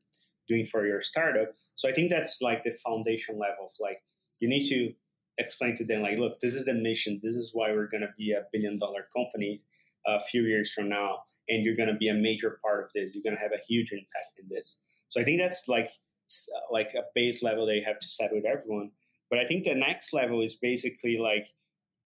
doing 0.47 0.65
for 0.65 0.85
your 0.85 1.01
startup. 1.01 1.49
So 1.75 1.89
I 1.89 1.93
think 1.93 2.09
that's 2.09 2.41
like 2.41 2.63
the 2.63 2.75
foundation 2.85 3.39
level 3.39 3.65
of 3.65 3.71
like 3.79 4.01
you 4.39 4.49
need 4.49 4.67
to 4.69 4.93
explain 5.37 5.75
to 5.77 5.85
them 5.85 6.01
like, 6.01 6.17
look, 6.17 6.39
this 6.41 6.53
is 6.53 6.65
the 6.65 6.73
mission. 6.73 7.19
This 7.21 7.35
is 7.35 7.51
why 7.53 7.71
we're 7.71 7.87
going 7.87 8.01
to 8.01 8.13
be 8.17 8.31
a 8.31 8.43
billion 8.51 8.77
dollar 8.77 9.07
company 9.15 9.61
a 10.05 10.19
few 10.19 10.43
years 10.43 10.71
from 10.73 10.89
now, 10.89 11.19
and 11.47 11.63
you're 11.63 11.75
going 11.75 11.89
to 11.89 11.95
be 11.95 12.09
a 12.09 12.13
major 12.13 12.59
part 12.63 12.83
of 12.83 12.89
this. 12.93 13.13
You're 13.13 13.23
going 13.23 13.35
to 13.35 13.41
have 13.41 13.53
a 13.53 13.63
huge 13.67 13.91
impact 13.91 14.39
in 14.39 14.47
this. 14.49 14.79
So 15.07 15.21
I 15.21 15.23
think 15.23 15.39
that's 15.39 15.67
like 15.67 15.91
like 16.71 16.93
a 16.95 17.03
base 17.13 17.43
level 17.43 17.67
that 17.67 17.75
you 17.75 17.83
have 17.85 17.99
to 17.99 18.07
set 18.07 18.31
with 18.33 18.45
everyone. 18.45 18.91
But 19.33 19.39
I 19.39 19.47
think 19.47 19.63
the 19.63 19.73
next 19.73 20.13
level 20.13 20.43
is 20.43 20.53
basically 20.53 21.17
like 21.17 21.47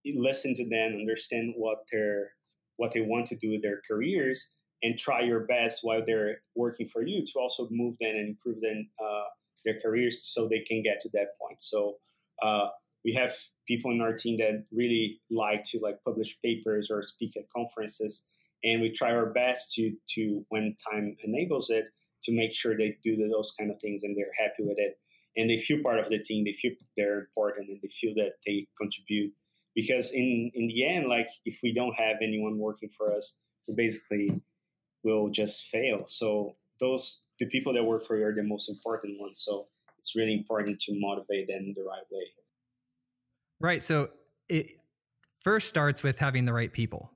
listen 0.06 0.54
to 0.54 0.64
them, 0.64 0.96
understand 0.98 1.56
what 1.58 1.80
they're 1.92 2.32
what 2.78 2.94
they 2.94 3.02
want 3.02 3.26
to 3.26 3.36
do 3.36 3.52
with 3.52 3.62
their 3.62 3.82
careers, 3.86 4.56
and 4.82 4.98
try 4.98 5.20
your 5.20 5.42
best 5.42 5.80
while 5.82 6.02
they're 6.06 6.38
working 6.56 6.88
for 6.88 7.06
you 7.06 7.26
to 7.26 7.34
also 7.38 7.68
move 7.70 7.98
them 8.00 8.16
and 8.16 8.30
improve 8.30 8.62
them 8.62 8.88
uh, 9.04 9.26
their 9.66 9.78
careers 9.78 10.24
so 10.24 10.48
they 10.48 10.62
can 10.62 10.82
get 10.82 11.02
to 11.02 11.10
that 11.16 11.38
point. 11.38 11.62
So 11.62 11.96
uh, 12.42 12.68
we 13.04 13.12
have 13.16 13.34
people 13.68 13.92
in 13.92 14.00
our 14.00 14.14
team 14.14 14.38
that 14.38 14.64
really 14.72 15.20
like 15.30 15.66
to 15.72 15.80
like 15.80 15.98
publish 16.06 16.38
papers 16.42 16.90
or 16.90 17.04
speak 17.04 17.36
at 17.36 17.50
conferences, 17.54 18.24
and 18.64 18.82
we 18.82 18.90
try 18.90 19.12
our 19.12 19.34
best 19.34 19.74
to 19.74 19.92
to 20.16 20.46
when 20.48 20.78
time 20.90 21.18
enables 21.26 21.70
it 21.72 21.88
to 22.24 22.32
make 22.32 22.56
sure 22.56 22.78
they 22.78 22.96
do 23.04 23.18
those 23.28 23.52
kind 23.60 23.70
of 23.70 23.82
things 23.82 24.04
and 24.04 24.16
they're 24.16 24.32
happy 24.48 24.64
with 24.64 24.78
it 24.78 24.98
and 25.38 25.50
they 25.50 25.58
feel 25.58 25.82
part 25.82 26.00
of 26.00 26.10
the 26.10 26.20
team 26.20 26.44
they 26.44 26.54
feel 26.54 26.72
they're 26.96 27.20
important 27.20 27.70
and 27.70 27.80
they 27.82 27.90
feel 27.90 28.14
that 28.16 28.34
they 28.46 28.68
contribute 28.78 29.32
because 29.76 30.12
in 30.14 30.52
in 30.54 30.68
the 30.68 30.86
end 30.86 31.08
like 31.08 31.30
if 31.46 31.60
we 31.64 31.74
don't 31.74 31.94
have 31.96 32.18
anyone 32.22 32.58
working 32.58 32.90
for 32.98 33.16
us 33.16 33.36
we 33.68 33.76
basically 33.76 34.30
will 35.04 35.30
just 35.30 35.68
fail 35.68 36.04
so 36.08 36.56
those 36.80 37.22
the 37.40 37.46
people 37.48 37.74
that 37.74 37.84
work 37.84 38.06
for 38.06 38.18
you 38.18 38.26
are 38.26 38.34
the 38.34 38.44
most 38.44 38.70
important 38.70 39.20
ones 39.20 39.40
so 39.46 39.68
it's 40.00 40.16
really 40.16 40.34
important 40.34 40.80
to 40.80 40.94
motivate 41.00 41.48
them 41.48 41.74
the 41.76 41.84
right 41.84 42.04
way 42.12 42.26
Right. 43.60 43.82
So 43.82 44.10
it 44.50 44.82
first 45.42 45.68
starts 45.68 46.04
with 46.04 46.18
having 46.18 46.46
the 46.46 46.54
right 46.54 46.72
people, 46.72 47.12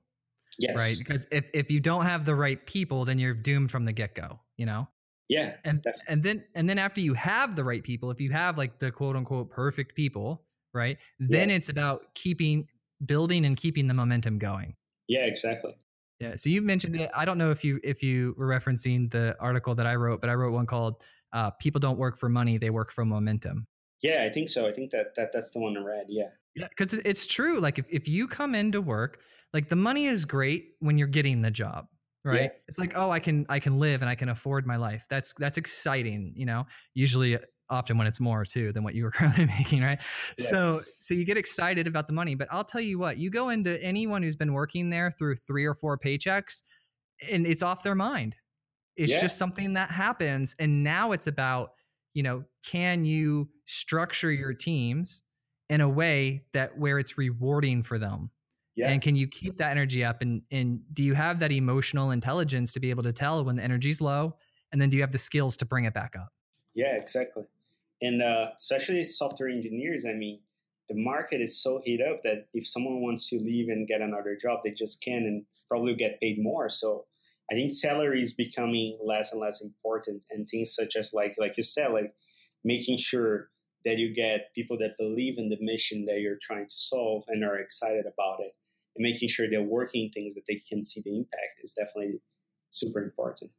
yes 0.58 0.76
right? 0.76 0.94
Because 0.98 1.26
if, 1.30 1.44
if 1.52 1.70
you 1.70 1.80
don't 1.80 2.04
have 2.04 2.24
the 2.24 2.34
right 2.34 2.64
people, 2.66 3.04
then 3.04 3.18
you're 3.18 3.34
doomed 3.34 3.70
from 3.70 3.84
the 3.84 3.92
get 3.92 4.14
go, 4.14 4.40
you 4.56 4.66
know? 4.66 4.88
Yeah 5.28 5.56
And 5.64 5.82
Definitely. 5.82 6.02
and 6.08 6.22
then 6.22 6.44
and 6.54 6.68
then 6.68 6.78
after 6.78 7.00
you 7.00 7.14
have 7.14 7.56
the 7.56 7.64
right 7.64 7.82
people, 7.82 8.10
if 8.10 8.20
you 8.20 8.30
have 8.32 8.58
like 8.58 8.78
the 8.78 8.90
quote 8.90 9.16
unquote 9.16 9.50
perfect 9.50 9.94
people, 9.94 10.44
right? 10.74 10.98
Then 11.20 11.50
it's 11.50 11.68
about 11.68 12.14
keeping 12.14 12.68
building 13.04 13.44
and 13.44 13.56
keeping 13.56 13.86
the 13.88 13.94
momentum 13.94 14.38
going. 14.38 14.74
yeah 15.08 15.24
exactly 15.26 15.74
Yeah. 16.20 16.36
So 16.36 16.50
you 16.50 16.62
mentioned 16.62 16.96
it. 16.96 17.10
I 17.14 17.24
don't 17.24 17.38
know 17.38 17.50
if 17.50 17.64
you 17.64 17.80
if 17.82 18.02
you 18.02 18.34
were 18.38 18.46
referencing 18.46 19.10
the 19.10 19.34
article 19.40 19.74
that 19.74 19.86
I 19.86 19.94
wrote, 19.96 20.20
but 20.20 20.30
I 20.30 20.34
wrote 20.34 20.52
one 20.52 20.66
called 20.66 21.02
uh, 21.32 21.50
"People 21.50 21.80
Don't 21.80 21.98
Work 21.98 22.18
for 22.18 22.28
Money; 22.28 22.58
They 22.58 22.70
Work 22.70 22.92
for 22.92 23.04
Momentum." 23.04 23.66
yeah 24.02 24.24
i 24.24 24.30
think 24.30 24.48
so 24.48 24.66
i 24.66 24.72
think 24.72 24.90
that, 24.90 25.14
that 25.14 25.30
that's 25.32 25.52
the 25.52 25.60
one 25.60 25.76
i 25.76 25.80
read 25.80 26.06
yeah 26.08 26.30
Yeah, 26.56 26.66
because 26.68 26.94
it's 26.94 27.24
true. 27.26 27.60
Like 27.60 27.78
if, 27.78 27.86
if 27.88 28.08
you 28.08 28.26
come 28.28 28.54
into 28.56 28.80
work, 28.80 29.20
like 29.54 29.68
the 29.68 29.76
money 29.76 30.06
is 30.06 30.24
great 30.24 30.74
when 30.80 30.98
you're 30.98 31.06
getting 31.18 31.40
the 31.42 31.50
job, 31.52 31.86
right? 32.24 32.42
Yeah. 32.42 32.48
It's 32.68 32.78
like, 32.78 32.92
oh, 32.96 33.10
I 33.10 33.20
can 33.20 33.46
I 33.48 33.58
can 33.60 33.78
live 33.78 34.02
and 34.02 34.08
I 34.08 34.14
can 34.14 34.28
afford 34.28 34.66
my 34.66 34.76
life. 34.76 35.04
That's 35.10 35.34
that's 35.38 35.58
exciting, 35.58 36.32
you 36.36 36.46
know. 36.46 36.66
Usually 36.94 37.36
uh, 37.36 37.40
often 37.70 37.96
when 37.98 38.06
it's 38.06 38.20
more 38.20 38.44
too 38.44 38.72
than 38.72 38.84
what 38.84 38.94
you 38.94 39.04
were 39.04 39.10
currently 39.12 39.46
making, 39.46 39.82
right? 39.82 40.00
Yeah. 40.36 40.46
So 40.46 40.82
so 41.00 41.14
you 41.14 41.24
get 41.24 41.36
excited 41.36 41.86
about 41.86 42.06
the 42.06 42.12
money, 42.12 42.34
but 42.34 42.48
I'll 42.50 42.64
tell 42.64 42.80
you 42.80 42.98
what, 42.98 43.18
you 43.18 43.30
go 43.30 43.48
into 43.48 43.82
anyone 43.82 44.22
who's 44.22 44.36
been 44.36 44.52
working 44.52 44.90
there 44.90 45.10
through 45.10 45.36
three 45.36 45.64
or 45.64 45.74
four 45.74 45.98
paychecks 45.98 46.62
and 47.30 47.46
it's 47.46 47.62
off 47.62 47.82
their 47.82 47.94
mind. 47.94 48.36
It's 48.96 49.12
Yeah. 49.12 49.20
just 49.20 49.38
something 49.38 49.74
that 49.74 49.90
happens 49.90 50.54
and 50.58 50.84
now 50.84 51.12
it's 51.12 51.26
about, 51.26 51.72
you 52.14 52.22
know, 52.22 52.44
can 52.64 53.04
you 53.04 53.50
structure 53.66 54.30
your 54.30 54.54
teams 54.54 55.22
in 55.70 55.80
a 55.80 55.88
way 55.88 56.44
that 56.52 56.78
where 56.78 56.98
it's 56.98 57.16
rewarding 57.18 57.82
for 57.82 57.98
them 57.98 58.30
yeah. 58.74 58.88
And 58.90 59.02
can 59.02 59.16
you 59.16 59.28
keep 59.28 59.58
that 59.58 59.70
energy 59.70 60.04
up? 60.04 60.22
And 60.22 60.42
and 60.50 60.80
do 60.92 61.02
you 61.02 61.14
have 61.14 61.40
that 61.40 61.52
emotional 61.52 62.10
intelligence 62.10 62.72
to 62.72 62.80
be 62.80 62.90
able 62.90 63.02
to 63.02 63.12
tell 63.12 63.44
when 63.44 63.56
the 63.56 63.62
energy's 63.62 64.00
low? 64.00 64.36
And 64.72 64.80
then 64.80 64.88
do 64.88 64.96
you 64.96 65.02
have 65.02 65.12
the 65.12 65.18
skills 65.18 65.56
to 65.58 65.66
bring 65.66 65.84
it 65.84 65.92
back 65.92 66.14
up? 66.16 66.32
Yeah, 66.74 66.96
exactly. 66.96 67.44
And 68.00 68.22
uh, 68.22 68.46
especially 68.56 69.04
software 69.04 69.50
engineers, 69.50 70.04
I 70.08 70.14
mean, 70.14 70.40
the 70.88 70.96
market 70.96 71.40
is 71.40 71.62
so 71.62 71.80
heat 71.84 72.00
up 72.00 72.22
that 72.24 72.46
if 72.54 72.66
someone 72.66 73.00
wants 73.00 73.28
to 73.28 73.38
leave 73.38 73.68
and 73.68 73.86
get 73.86 74.00
another 74.00 74.36
job, 74.40 74.60
they 74.64 74.70
just 74.70 75.02
can 75.02 75.18
and 75.18 75.44
probably 75.68 75.94
get 75.94 76.20
paid 76.20 76.42
more. 76.42 76.68
So 76.68 77.04
I 77.50 77.54
think 77.54 77.70
salary 77.70 78.22
is 78.22 78.32
becoming 78.32 78.98
less 79.04 79.32
and 79.32 79.40
less 79.40 79.60
important, 79.60 80.24
and 80.30 80.48
things 80.48 80.74
such 80.74 80.96
as 80.96 81.12
like 81.12 81.34
like 81.38 81.56
you 81.56 81.62
said, 81.62 81.92
like 81.92 82.14
making 82.64 82.96
sure 82.96 83.50
that 83.84 83.98
you 83.98 84.14
get 84.14 84.54
people 84.54 84.78
that 84.78 84.96
believe 84.98 85.38
in 85.38 85.48
the 85.48 85.58
mission 85.60 86.04
that 86.06 86.20
you're 86.20 86.38
trying 86.40 86.66
to 86.66 86.74
solve 86.74 87.24
and 87.28 87.44
are 87.44 87.58
excited 87.58 88.04
about 88.06 88.40
it, 88.40 88.52
and 88.96 89.02
making 89.02 89.28
sure 89.28 89.48
they're 89.48 89.62
working 89.62 90.10
things 90.12 90.34
that 90.34 90.42
they 90.48 90.62
can 90.68 90.82
see 90.84 91.00
the 91.04 91.16
impact 91.16 91.60
is 91.62 91.72
definitely 91.72 92.20
super 92.70 93.02
important. 93.02 93.50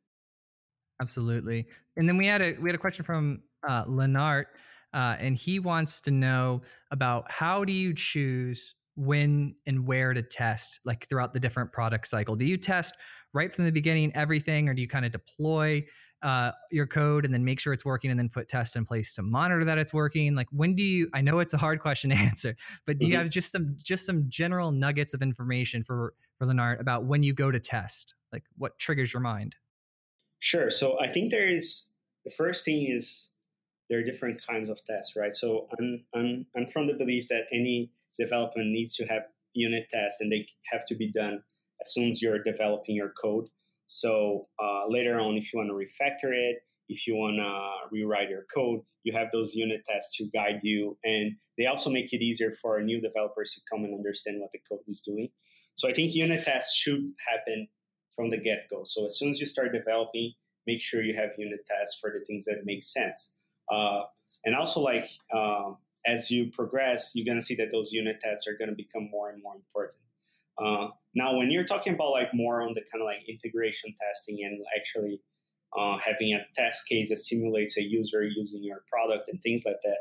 Absolutely. 1.02 1.68
And 1.98 2.08
then 2.08 2.18
we 2.18 2.26
had 2.26 2.42
a 2.42 2.56
we 2.60 2.70
had 2.70 2.76
a 2.76 2.80
question 2.80 3.04
from 3.04 3.42
uh, 3.68 3.86
Lenart, 3.86 4.46
uh, 4.94 5.16
and 5.20 5.36
he 5.36 5.60
wants 5.60 6.02
to 6.02 6.12
know 6.12 6.62
about 6.92 7.32
how 7.32 7.66
do 7.66 7.74
you 7.74 7.94
choose 7.94 8.76
when 8.96 9.56
and 9.66 9.88
where 9.88 10.14
to 10.14 10.22
test, 10.22 10.80
like 10.86 11.08
throughout 11.10 11.34
the 11.34 11.40
different 11.40 11.72
product 11.72 12.08
cycle. 12.08 12.36
Do 12.36 12.46
you 12.46 12.58
test 12.58 12.96
right 13.34 13.54
from 13.54 13.66
the 13.66 13.72
beginning 13.72 14.12
everything, 14.16 14.70
or 14.70 14.74
do 14.74 14.82
you 14.82 14.88
kind 14.88 15.06
of 15.06 15.12
deploy 15.12 15.84
uh, 16.24 16.52
your 16.72 16.88
code 16.88 17.26
and 17.26 17.34
then 17.34 17.44
make 17.46 17.60
sure 17.60 17.74
it's 17.74 17.86
working, 17.86 18.10
and 18.10 18.20
then 18.20 18.30
put 18.30 18.50
tests 18.50 18.76
in 18.76 18.86
place 18.86 19.14
to 19.16 19.22
monitor 19.22 19.66
that 19.66 19.78
it's 19.78 19.94
working? 19.94 20.36
Like 20.36 20.48
when 20.52 20.76
do 20.76 20.84
you? 20.84 21.10
I 21.14 21.22
know 21.22 21.40
it's 21.40 21.54
a 21.54 21.58
hard 21.58 21.80
question 21.80 22.10
to 22.10 22.16
answer, 22.30 22.56
but 22.86 22.98
do 22.98 23.06
mm-hmm. 23.06 23.12
you 23.12 23.18
have 23.18 23.30
just 23.30 23.52
some 23.52 23.76
just 23.82 24.06
some 24.06 24.26
general 24.30 24.72
nuggets 24.72 25.14
of 25.14 25.22
information 25.22 25.84
for 25.84 26.14
for 26.38 26.48
Lenart 26.48 26.80
about 26.80 27.06
when 27.06 27.24
you 27.24 27.34
go 27.34 27.52
to 27.52 27.60
test? 27.60 28.16
Like 28.32 28.44
what 28.58 28.80
triggers 28.80 29.14
your 29.14 29.22
mind? 29.22 29.56
Sure. 30.40 30.70
So 30.70 31.00
I 31.00 31.08
think 31.08 31.32
there 31.32 31.48
is 31.48 31.90
the 32.26 32.32
first 32.32 32.66
thing 32.66 32.92
is 32.92 33.32
there 33.90 34.00
are 34.00 34.04
different 34.04 34.42
kinds 34.46 34.70
of 34.70 34.84
tests, 34.86 35.16
right? 35.16 35.36
So 35.36 35.68
I'm, 35.78 36.04
I'm, 36.16 36.46
I'm 36.56 36.68
from 36.72 36.88
the 36.88 36.94
belief 36.94 37.28
that 37.30 37.44
any 37.52 37.92
development 38.20 38.70
needs 38.70 38.96
to 38.96 39.06
have 39.06 39.24
unit 39.54 39.88
tests 39.90 40.20
and 40.22 40.32
they 40.32 40.48
have 40.72 40.86
to 40.88 40.96
be 40.96 41.12
done 41.12 41.44
as 41.82 41.94
soon 41.94 42.10
as 42.10 42.22
you're 42.22 42.42
developing 42.42 42.96
your 42.96 43.14
code. 43.22 43.50
So 43.94 44.48
uh, 44.60 44.88
later 44.88 45.20
on, 45.20 45.38
if 45.38 45.54
you 45.54 45.60
want 45.60 45.70
to 45.70 45.76
refactor 45.76 46.34
it, 46.34 46.64
if 46.90 47.06
you 47.06 47.16
want 47.16 47.38
to 47.38 47.96
rewrite 47.96 48.28
your 48.28 48.44
code, 48.52 48.80
you 49.04 49.14
have 49.14 49.28
those 49.32 49.54
unit 49.54 49.84
tests 49.88 50.18
to 50.18 50.26
guide 50.34 50.62
you. 50.64 50.98
And 51.04 51.34
they 51.60 51.68
also 51.68 51.92
make 51.92 52.12
it 52.12 52.24
easier 52.24 52.50
for 52.50 52.82
new 52.82 53.00
developers 53.00 53.54
to 53.54 53.62
come 53.72 53.86
and 53.86 53.94
understand 53.94 54.42
what 54.42 54.52
the 54.52 54.58
code 54.68 54.82
is 54.88 55.00
doing. 55.00 55.30
So 55.76 55.88
I 55.88 55.94
think 55.94 56.16
unit 56.16 56.44
tests 56.44 56.76
should 56.76 57.04
happen 57.30 57.68
from 58.16 58.32
the 58.32 58.38
get 58.38 58.66
go. 58.68 58.82
So 58.84 59.06
as 59.06 59.20
soon 59.20 59.30
as 59.30 59.40
you 59.40 59.46
start 59.46 59.72
developing, 59.72 60.34
make 60.66 60.82
sure 60.82 61.04
you 61.04 61.14
have 61.14 61.30
unit 61.38 61.60
tests 61.68 62.00
for 62.02 62.10
the 62.10 62.26
things 62.26 62.46
that 62.46 62.66
make 62.66 62.82
sense. 62.82 63.36
Uh, 63.72 64.02
and 64.44 64.56
also, 64.56 64.82
like 64.82 65.08
um, 65.36 65.78
as 66.08 66.32
you 66.32 66.50
progress, 66.50 67.12
you're 67.14 67.26
going 67.26 67.40
to 67.40 67.46
see 67.46 67.56
that 67.56 67.70
those 67.72 67.94
unit 67.94 68.20
tests 68.24 68.48
are 68.48 68.58
going 68.58 68.72
to 68.72 68.76
become 68.76 69.08
more 69.12 69.30
and 69.30 69.42
more 69.44 69.56
important. 69.56 70.03
Uh, 70.58 70.88
now, 71.16 71.36
when 71.38 71.52
you're 71.52 71.64
talking 71.64 71.94
about 71.94 72.12
like 72.12 72.34
more 72.34 72.62
on 72.62 72.74
the 72.74 72.82
kind 72.92 73.02
of 73.02 73.06
like 73.06 73.28
integration 73.28 73.94
testing 74.02 74.40
and 74.44 74.60
actually 74.78 75.22
uh, 75.78 75.98
having 75.98 76.34
a 76.34 76.46
test 76.56 76.88
case 76.88 77.10
that 77.10 77.18
simulates 77.18 77.78
a 77.78 77.84
user 77.84 78.24
using 78.24 78.64
your 78.64 78.84
product 78.92 79.30
and 79.30 79.42
things 79.42 79.64
like 79.66 79.82
that, 79.84 79.98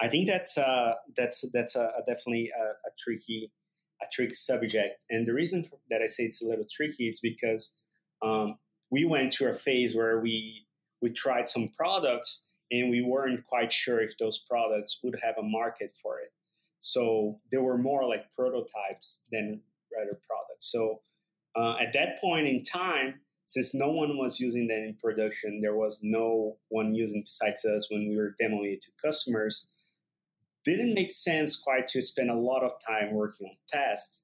I 0.00 0.08
think 0.08 0.26
that's 0.26 0.58
uh, 0.58 0.94
that's 1.16 1.44
that's 1.52 1.76
a, 1.76 1.82
a 1.84 2.00
definitely 2.06 2.50
a, 2.56 2.62
a, 2.62 2.90
tricky 2.98 3.52
a 4.02 4.06
tricky 4.12 4.34
subject. 4.34 5.04
And 5.10 5.26
the 5.26 5.32
reason 5.32 5.64
that 5.90 6.00
I 6.02 6.06
say 6.06 6.24
it's 6.24 6.42
a 6.42 6.46
little 6.46 6.66
tricky 6.70 7.08
is 7.08 7.20
because 7.20 7.72
um, 8.22 8.58
we 8.90 9.04
went 9.04 9.32
through 9.32 9.50
a 9.50 9.54
phase 9.54 9.94
where 9.94 10.20
we 10.20 10.66
we 11.00 11.10
tried 11.10 11.48
some 11.48 11.68
products 11.76 12.44
and 12.70 12.90
we 12.90 13.02
weren't 13.02 13.44
quite 13.46 13.72
sure 13.72 14.00
if 14.00 14.16
those 14.18 14.38
products 14.38 14.98
would 15.02 15.18
have 15.22 15.34
a 15.38 15.42
market 15.42 15.92
for 16.02 16.18
it. 16.18 16.32
So 16.80 17.38
they 17.50 17.58
were 17.58 17.78
more 17.78 18.08
like 18.08 18.32
prototypes 18.34 19.20
than 19.30 19.60
rather 19.96 20.18
products. 20.28 20.70
So 20.70 21.00
uh, 21.54 21.74
at 21.80 21.92
that 21.92 22.20
point 22.20 22.46
in 22.46 22.62
time, 22.62 23.20
since 23.46 23.74
no 23.74 23.90
one 23.90 24.16
was 24.16 24.40
using 24.40 24.66
that 24.68 24.78
in 24.78 24.96
production, 25.00 25.60
there 25.60 25.74
was 25.74 26.00
no 26.02 26.56
one 26.68 26.94
using 26.94 27.22
besides 27.22 27.64
us 27.64 27.88
when 27.90 28.08
we 28.08 28.16
were 28.16 28.34
demoing 28.40 28.74
it 28.74 28.82
to 28.82 28.90
customers. 29.04 29.66
Didn't 30.64 30.94
make 30.94 31.10
sense 31.10 31.56
quite 31.56 31.86
to 31.88 32.00
spend 32.00 32.30
a 32.30 32.34
lot 32.34 32.62
of 32.62 32.72
time 32.86 33.12
working 33.12 33.48
on 33.48 33.56
tests, 33.68 34.22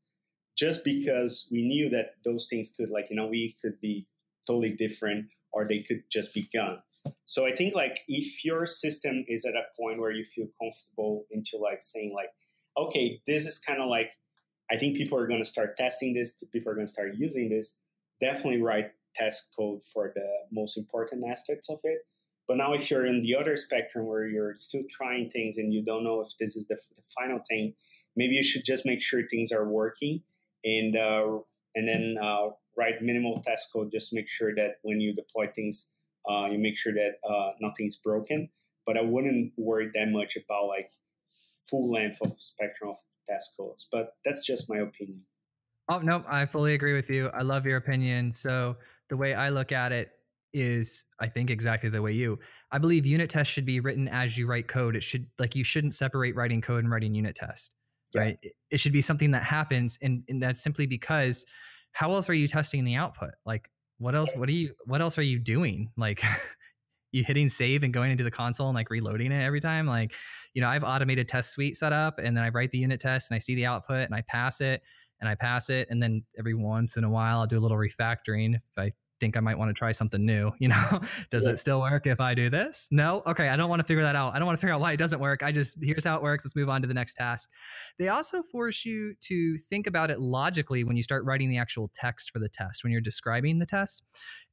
just 0.57 0.85
because 0.85 1.47
we 1.51 1.63
knew 1.63 1.91
that 1.91 2.15
those 2.25 2.47
things 2.49 2.71
could, 2.71 2.91
like 2.91 3.09
you 3.11 3.17
know, 3.17 3.27
we 3.27 3.57
could 3.61 3.81
be 3.81 4.07
totally 4.47 4.71
different 4.71 5.27
or 5.53 5.67
they 5.67 5.81
could 5.81 6.05
just 6.11 6.33
be 6.33 6.49
gone. 6.55 6.79
So 7.25 7.45
I 7.45 7.55
think 7.55 7.75
like 7.75 8.01
if 8.09 8.45
your 8.45 8.67
system 8.67 9.25
is 9.29 9.45
at 9.45 9.55
a 9.55 9.65
point 9.79 10.01
where 10.01 10.13
you 10.13 10.25
feel 10.25 10.47
comfortable 10.61 11.27
into 11.31 11.59
like 11.59 11.83
saying 11.83 12.15
like, 12.15 12.31
okay, 12.77 13.21
this 13.27 13.47
is 13.47 13.59
kind 13.59 13.83
of 13.83 13.89
like, 13.89 14.11
I 14.71 14.77
think 14.77 14.97
people 14.97 15.19
are 15.19 15.27
going 15.27 15.43
to 15.43 15.49
start 15.49 15.77
testing 15.77 16.13
this. 16.13 16.43
People 16.53 16.73
are 16.73 16.75
going 16.75 16.87
to 16.87 16.93
start 16.93 17.15
using 17.17 17.49
this. 17.49 17.75
Definitely 18.21 18.61
write 18.61 18.93
test 19.15 19.49
code 19.57 19.81
for 19.85 20.13
the 20.15 20.29
most 20.53 20.77
important 20.77 21.25
aspects 21.29 21.69
of 21.71 21.81
it. 21.85 21.99
But 22.47 22.57
now, 22.57 22.73
if 22.73 22.91
you're 22.91 23.07
in 23.07 23.23
the 23.23 23.35
other 23.35 23.57
spectrum 23.57 24.07
where 24.07 24.27
you're 24.27 24.55
still 24.57 24.83
trying 24.91 25.29
things 25.29 25.59
and 25.59 25.73
you 25.73 25.85
don't 25.85 26.03
know 26.03 26.21
if 26.21 26.29
this 26.39 26.57
is 26.57 26.67
the, 26.67 26.77
the 26.97 27.03
final 27.17 27.41
thing, 27.49 27.75
maybe 28.17 28.35
you 28.35 28.43
should 28.43 28.65
just 28.65 28.87
make 28.87 29.03
sure 29.03 29.23
things 29.27 29.53
are 29.53 29.69
working 29.69 30.23
and 30.65 30.97
uh, 30.97 31.39
and 31.75 31.87
then 31.87 32.17
uh, 32.21 32.49
write 32.77 33.03
minimal 33.03 33.43
test 33.45 33.69
code 33.73 33.91
just 33.93 34.11
to 34.11 34.17
make 34.17 34.29
sure 34.29 34.55
that 34.55 34.77
when 34.83 35.01
you 35.01 35.15
deploy 35.15 35.47
things, 35.55 35.89
uh, 36.29 36.47
you 36.47 36.59
make 36.59 36.77
sure 36.77 36.93
that 36.95 37.19
uh, 37.29 37.53
nothing's 37.61 37.97
broken. 37.97 38.49
But 38.87 38.97
I 38.97 39.03
wouldn't 39.03 39.53
worry 39.59 39.91
that 39.95 40.09
much 40.09 40.37
about 40.37 40.69
like 40.69 40.91
full 41.65 41.93
length 41.93 42.19
of 42.23 42.33
spectrum 42.39 42.91
of 42.91 42.97
test 43.29 43.55
codes. 43.59 43.87
But 43.91 44.11
that's 44.25 44.45
just 44.47 44.69
my 44.69 44.79
opinion. 44.79 45.23
Oh 45.89 45.99
no, 45.99 46.25
I 46.29 46.47
fully 46.47 46.75
agree 46.75 46.95
with 46.95 47.09
you. 47.09 47.29
I 47.29 47.43
love 47.43 47.65
your 47.65 47.79
opinion. 47.79 48.33
So 48.33 48.77
the 49.09 49.17
way 49.17 49.35
I 49.35 49.49
look 49.49 49.73
at 49.73 49.93
it 49.93 50.11
is 50.53 51.05
I 51.21 51.29
think 51.29 51.51
exactly 51.51 51.89
the 51.89 52.03
way 52.03 52.13
you. 52.13 52.39
I 52.71 52.79
believe 52.79 53.07
unit 53.07 53.31
tests 53.31 53.53
should 53.53 53.67
be 53.67 53.81
written 53.81 54.09
as 54.09 54.37
you 54.37 54.47
write 54.47 54.69
code. 54.69 54.97
It 54.97 55.03
should 55.03 55.27
like 55.39 55.55
you 55.55 55.65
shouldn't 55.65 55.95
separate 55.95 56.35
writing 56.37 56.61
code 56.61 56.85
and 56.85 56.91
writing 56.91 57.15
unit 57.15 57.37
test. 57.37 57.75
Yeah. 58.15 58.21
Right. 58.23 58.39
It 58.71 58.81
should 58.81 58.93
be 58.93 59.03
something 59.03 59.33
that 59.33 59.43
happens 59.43 59.99
and, 60.01 60.23
and 60.29 60.43
that's 60.43 60.63
simply 60.63 60.87
because 60.87 61.45
how 61.93 62.13
else 62.13 62.29
are 62.31 62.35
you 62.35 62.49
testing 62.49 62.85
the 62.85 62.95
output? 62.95 63.33
Like 63.45 63.71
what 63.99 64.15
else 64.15 64.31
what 64.35 64.49
are 64.49 64.53
you 64.53 64.75
what 64.85 65.01
else 65.01 65.19
are 65.19 65.23
you 65.23 65.39
doing? 65.39 65.91
Like 65.97 66.23
you 67.13 67.25
hitting 67.25 67.49
save 67.49 67.83
and 67.83 67.93
going 67.93 68.11
into 68.11 68.25
the 68.25 68.31
console 68.31 68.69
and 68.69 68.75
like 68.75 68.91
reloading 68.91 69.33
it 69.33 69.43
every 69.43 69.61
time? 69.61 69.87
Like, 69.87 70.15
you 70.55 70.63
know, 70.63 70.69
I've 70.69 70.85
automated 70.85 71.29
test 71.29 71.53
suite 71.53 71.77
set 71.77 71.93
up 71.93 72.19
and 72.19 72.37
then 72.37 72.45
I 72.45 72.49
write 72.51 72.71
the 72.71 72.79
unit 72.79 73.01
test 73.01 73.31
and 73.31 73.37
I 73.37 73.39
see 73.39 73.55
the 73.55 73.67
output 73.67 74.05
and 74.05 74.15
I 74.15 74.23
pass 74.23 74.61
it 74.61 74.83
and 75.21 75.29
I 75.29 75.35
pass 75.35 75.71
it. 75.71 75.89
And 75.91 76.03
then 76.03 76.25
every 76.39 76.55
once 76.55 76.97
in 76.97 77.05
a 77.05 77.11
while 77.11 77.41
I'll 77.41 77.47
do 77.47 77.59
a 77.59 77.61
little 77.61 77.77
refactoring 77.77 78.55
if 78.55 78.63
I 78.77 78.93
think 79.19 79.37
I 79.37 79.41
might 79.41 79.59
want 79.59 79.69
to 79.71 79.75
try 79.75 79.93
something 79.93 80.25
new. 80.25 80.53
You 80.61 80.69
know, 80.69 81.01
does 81.31 81.47
yeah. 81.47 81.53
it 81.53 81.59
still 81.59 81.81
work 81.81 82.07
if 82.07 82.21
I 82.21 82.35
do 82.35 82.51
this? 82.51 82.89
No. 82.91 83.23
Okay. 83.27 83.49
I 83.49 83.57
don't 83.57 83.71
want 83.71 83.81
to 83.81 83.87
figure 83.87 84.03
that 84.03 84.17
out. 84.17 84.35
I 84.35 84.39
don't 84.39 84.47
want 84.47 84.59
to 84.59 84.61
figure 84.61 84.75
out 84.75 84.81
why 84.81 84.93
it 84.93 84.97
doesn't 84.97 85.21
work. 85.21 85.43
I 85.43 85.53
just, 85.53 85.79
here's 85.81 86.05
how 86.05 86.17
it 86.17 86.23
works. 86.23 86.45
Let's 86.45 86.57
move 86.57 86.69
on 86.69 86.83
to 86.83 86.89
the 86.89 86.95
next 86.95 87.15
task. 87.15 87.49
They 87.99 88.09
also 88.09 88.43
force 88.43 88.85
you 88.85 89.15
to 89.23 89.57
think 89.57 89.87
about 89.87 90.11
it 90.11 90.21
logically 90.21 90.85
when 90.85 90.97
you 90.97 91.03
start 91.03 91.25
writing 91.25 91.49
the 91.49 91.59
actual 91.59 91.91
text 91.95 92.33
for 92.33 92.39
the 92.39 92.49
test, 92.49 92.83
when 92.83 92.91
you're 92.91 93.01
describing 93.01 93.61
the 93.61 93.67
test. 93.67 94.03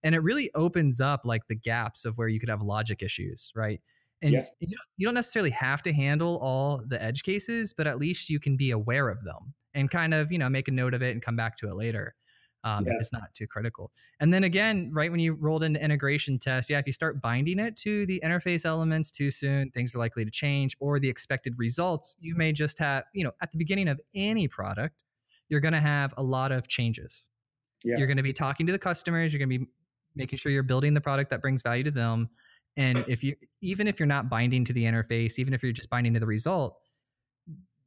And 0.03 0.13
it 0.13 0.19
really 0.19 0.51
opens 0.53 1.01
up 1.01 1.21
like 1.25 1.47
the 1.47 1.55
gaps 1.55 2.05
of 2.05 2.17
where 2.17 2.27
you 2.27 2.39
could 2.39 2.49
have 2.49 2.61
logic 2.61 3.01
issues, 3.01 3.51
right? 3.55 3.81
And 4.21 4.33
yeah. 4.33 4.45
you 4.59 5.05
don't 5.05 5.15
necessarily 5.15 5.51
have 5.51 5.81
to 5.83 5.93
handle 5.93 6.37
all 6.37 6.81
the 6.87 7.01
edge 7.01 7.23
cases, 7.23 7.73
but 7.73 7.87
at 7.87 7.97
least 7.97 8.29
you 8.29 8.39
can 8.39 8.57
be 8.57 8.71
aware 8.71 9.09
of 9.09 9.23
them 9.23 9.53
and 9.73 9.89
kind 9.89 10.13
of, 10.13 10.31
you 10.31 10.37
know, 10.37 10.49
make 10.49 10.67
a 10.67 10.71
note 10.71 10.93
of 10.93 11.01
it 11.01 11.11
and 11.11 11.21
come 11.21 11.35
back 11.35 11.57
to 11.57 11.69
it 11.69 11.75
later 11.75 12.15
um, 12.65 12.85
yeah. 12.85 12.93
if 12.93 12.99
it's 12.99 13.13
not 13.13 13.33
too 13.33 13.47
critical. 13.47 13.91
And 14.19 14.33
then 14.33 14.43
again, 14.43 14.89
right 14.91 15.09
when 15.09 15.19
you 15.19 15.33
rolled 15.33 15.63
into 15.63 15.81
integration 15.81 16.39
test, 16.39 16.69
yeah, 16.69 16.79
if 16.79 16.87
you 16.87 16.93
start 16.93 17.21
binding 17.21 17.59
it 17.59 17.77
to 17.77 18.05
the 18.07 18.19
interface 18.25 18.65
elements 18.65 19.11
too 19.11 19.31
soon, 19.31 19.69
things 19.69 19.95
are 19.95 19.99
likely 19.99 20.25
to 20.25 20.31
change, 20.31 20.75
or 20.79 20.99
the 20.99 21.07
expected 21.07 21.53
results, 21.57 22.17
you 22.19 22.35
may 22.35 22.51
just 22.51 22.79
have, 22.79 23.03
you 23.13 23.23
know, 23.23 23.31
at 23.41 23.51
the 23.51 23.57
beginning 23.57 23.87
of 23.87 24.01
any 24.15 24.47
product, 24.47 25.03
you're 25.47 25.61
going 25.61 25.73
to 25.73 25.79
have 25.79 26.13
a 26.17 26.23
lot 26.23 26.51
of 26.51 26.67
changes. 26.67 27.29
Yeah. 27.83 27.97
You're 27.97 28.07
going 28.07 28.17
to 28.17 28.23
be 28.23 28.33
talking 28.33 28.65
to 28.65 28.73
the 28.73 28.79
customers, 28.79 29.31
you're 29.31 29.39
going 29.39 29.49
to 29.49 29.59
be 29.59 29.71
making 30.15 30.39
sure 30.39 30.51
you're 30.51 30.63
building 30.63 30.95
the 30.95 31.01
product 31.01 31.29
that 31.29 31.41
brings 31.41 31.61
value 31.61 31.83
to 31.83 31.91
them. 31.91 32.29
And 32.77 33.05
if 33.07 33.23
you, 33.23 33.35
even 33.61 33.87
if 33.87 33.99
you're 33.99 34.07
not 34.07 34.27
binding 34.27 34.65
to 34.65 34.73
the 34.73 34.83
interface, 34.83 35.37
even 35.37 35.53
if 35.53 35.61
you're 35.61 35.71
just 35.71 35.89
binding 35.89 36.13
to 36.15 36.19
the 36.19 36.25
result, 36.25 36.77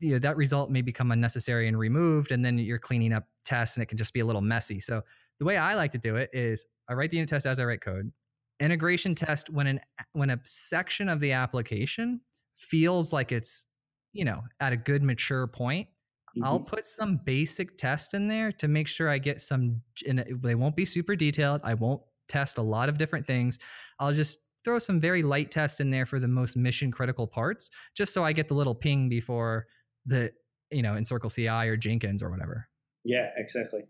you 0.01 0.13
know 0.13 0.19
that 0.19 0.37
result 0.37 0.71
may 0.71 0.83
become 0.83 1.11
unnecessary 1.11 1.69
and 1.69 1.79
removed 1.79 2.31
and 2.33 2.45
then 2.45 2.59
you're 2.59 2.79
cleaning 2.79 3.13
up 3.13 3.25
tests 3.45 3.77
and 3.77 3.83
it 3.83 3.87
can 3.87 3.99
just 3.99 4.13
be 4.13 4.21
a 4.21 4.25
little 4.27 4.43
messy. 4.43 4.81
So 4.81 5.03
the 5.39 5.45
way 5.45 5.57
i 5.57 5.75
like 5.75 5.93
to 5.93 5.99
do 5.99 6.17
it 6.17 6.31
is 6.33 6.67
i 6.89 6.95
write 6.95 7.11
the 7.11 7.17
unit 7.17 7.29
test 7.29 7.47
as 7.47 7.59
i 7.59 7.65
write 7.65 7.81
code. 7.81 8.13
Integration 8.61 9.15
test 9.15 9.51
when 9.51 9.67
an 9.67 9.81
when 10.13 10.31
a 10.31 10.39
section 10.45 11.09
of 11.09 11.21
the 11.21 11.33
application 11.33 12.21
feels 12.57 13.13
like 13.13 13.33
it's 13.33 13.67
you 14.13 14.25
know 14.25 14.43
at 14.61 14.73
a 14.73 14.77
good 14.77 15.03
mature 15.03 15.47
point 15.47 15.87
mm-hmm. 15.87 16.43
i'll 16.43 16.59
put 16.59 16.85
some 16.85 17.21
basic 17.25 17.79
test 17.79 18.15
in 18.15 18.27
there 18.27 18.51
to 18.51 18.67
make 18.67 18.89
sure 18.89 19.09
i 19.09 19.17
get 19.17 19.41
some 19.41 19.81
and 20.09 20.25
they 20.43 20.57
won't 20.57 20.75
be 20.75 20.85
super 20.85 21.15
detailed 21.15 21.61
i 21.63 21.73
won't 21.75 22.01
test 22.29 22.59
a 22.59 22.63
lot 22.63 22.89
of 22.89 22.99
different 22.99 23.27
things. 23.27 23.59
I'll 23.99 24.13
just 24.13 24.39
throw 24.65 24.79
some 24.79 25.01
very 25.01 25.23
light 25.23 25.51
tests 25.51 25.81
in 25.81 25.91
there 25.91 26.07
for 26.07 26.21
the 26.21 26.29
most 26.29 26.57
mission 26.57 26.91
critical 26.91 27.27
parts 27.27 27.71
just 27.95 28.13
so 28.13 28.25
i 28.25 28.33
get 28.33 28.49
the 28.49 28.55
little 28.55 28.75
ping 28.75 29.09
before 29.09 29.67
the 30.07 30.33
you 30.71 30.83
know 30.83 30.95
in 30.95 31.05
Circle 31.05 31.31
CI 31.31 31.49
or 31.49 31.77
Jenkins 31.77 32.23
or 32.23 32.31
whatever. 32.31 32.69
Yeah, 33.05 33.31
exactly. 33.37 33.83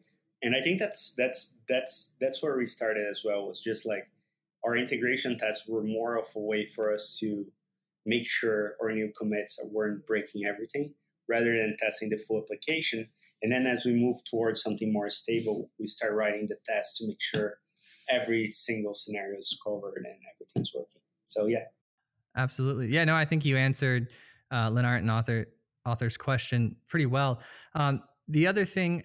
And 0.43 0.55
I 0.55 0.61
think 0.61 0.79
that's 0.79 1.15
that's 1.17 1.57
that's 1.69 2.15
that's 2.21 2.43
where 2.43 2.57
we 2.57 2.67
started 2.67 3.07
as 3.11 3.23
well. 3.25 3.47
Was 3.47 3.61
just 3.61 3.87
like 3.87 4.09
our 4.65 4.77
integration 4.77 5.39
tests 5.39 5.67
were 5.69 5.83
more 5.83 6.17
of 6.17 6.27
a 6.35 6.41
way 6.41 6.67
for 6.67 6.93
us 6.93 7.17
to 7.21 7.45
make 8.07 8.27
sure 8.27 8.75
our 8.81 8.93
new 8.93 9.13
commits 9.19 9.61
weren't 9.71 10.07
breaking 10.07 10.45
everything, 10.45 10.95
rather 11.29 11.57
than 11.57 11.77
testing 11.79 12.11
the 12.11 12.17
full 12.17 12.43
application. 12.43 13.09
And 13.43 13.53
then 13.53 13.67
as 13.67 13.85
we 13.85 13.93
move 13.93 14.17
towards 14.29 14.63
something 14.63 14.93
more 14.93 15.11
stable, 15.11 15.71
we 15.79 15.87
start 15.87 16.15
writing 16.15 16.47
the 16.49 16.57
tests 16.67 16.99
to 16.99 17.07
make 17.07 17.21
sure 17.21 17.59
every 18.11 18.49
single 18.49 18.95
scenario 18.95 19.39
is 19.39 19.59
covered 19.65 20.05
and 20.05 20.17
everything's 20.35 20.73
working. 20.75 21.03
So 21.27 21.47
yeah. 21.47 21.65
Absolutely. 22.37 22.89
Yeah, 22.89 23.05
no, 23.05 23.15
I 23.15 23.25
think 23.25 23.45
you 23.45 23.57
answered 23.57 24.09
uh, 24.51 24.71
Lennart 24.71 24.99
and 24.99 25.11
Arthur 25.11 25.47
Arthur's 25.89 26.17
question 26.17 26.77
pretty 26.89 27.07
well. 27.07 27.41
Um, 27.75 28.03
the 28.29 28.47
other 28.47 28.65
thing, 28.65 29.03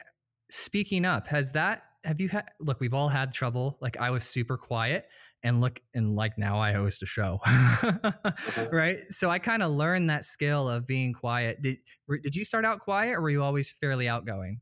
speaking 0.50 1.06
up, 1.06 1.28
has 1.28 1.52
that 1.54 1.84
have 2.04 2.20
you 2.20 2.30
had 2.30 2.46
look, 2.60 2.80
we've 2.80 2.94
all 2.94 3.10
had 3.10 3.32
trouble. 3.32 3.78
Like 3.82 4.00
I 4.00 4.10
was 4.10 4.24
super 4.24 4.58
quiet 4.58 5.06
and 5.44 5.62
look 5.62 5.80
and 5.94 6.16
like 6.16 6.38
now 6.38 6.60
I 6.60 6.74
host 6.74 7.02
a 7.04 7.06
show. 7.06 7.40
uh-huh. 7.46 8.68
Right? 8.72 9.00
So 9.10 9.30
I 9.30 9.40
kind 9.40 9.64
of 9.64 9.72
learned 9.72 10.10
that 10.10 10.26
skill 10.26 10.70
of 10.70 10.88
being 10.88 11.14
quiet. 11.14 11.62
Did 11.62 11.78
did 12.22 12.36
you 12.36 12.46
start 12.46 12.66
out 12.66 12.80
quiet 12.80 13.14
or 13.14 13.22
were 13.22 13.30
you 13.30 13.44
always 13.44 13.70
fairly 13.70 14.08
outgoing? 14.08 14.60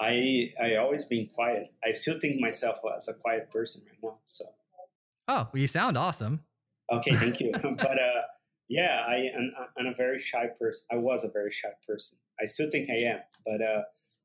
I 0.00 0.52
I 0.62 0.76
always 0.76 1.04
been 1.04 1.28
quiet. 1.34 1.72
I 1.84 1.92
still 1.92 2.18
think 2.18 2.40
myself 2.40 2.78
as 2.96 3.08
a 3.08 3.14
quiet 3.14 3.50
person 3.50 3.82
right 3.86 3.98
now. 4.02 4.18
So. 4.26 4.44
Oh, 5.28 5.48
well, 5.52 5.60
you 5.60 5.66
sound 5.66 5.96
awesome. 5.96 6.40
Okay, 6.90 7.14
thank 7.16 7.40
you. 7.40 7.52
but 7.62 7.98
uh, 7.98 8.22
yeah, 8.70 9.04
I 9.06 9.28
am 9.36 9.52
I'm 9.76 9.86
a 9.86 9.94
very 9.94 10.22
shy 10.22 10.46
person. 10.58 10.82
I 10.92 10.96
was 10.96 11.24
a 11.24 11.28
very 11.28 11.50
shy 11.50 11.70
person. 11.86 12.16
I 12.40 12.46
still 12.46 12.70
think 12.70 12.88
I 12.88 13.12
am, 13.12 13.18
but 13.44 13.60
uh, 13.60 13.82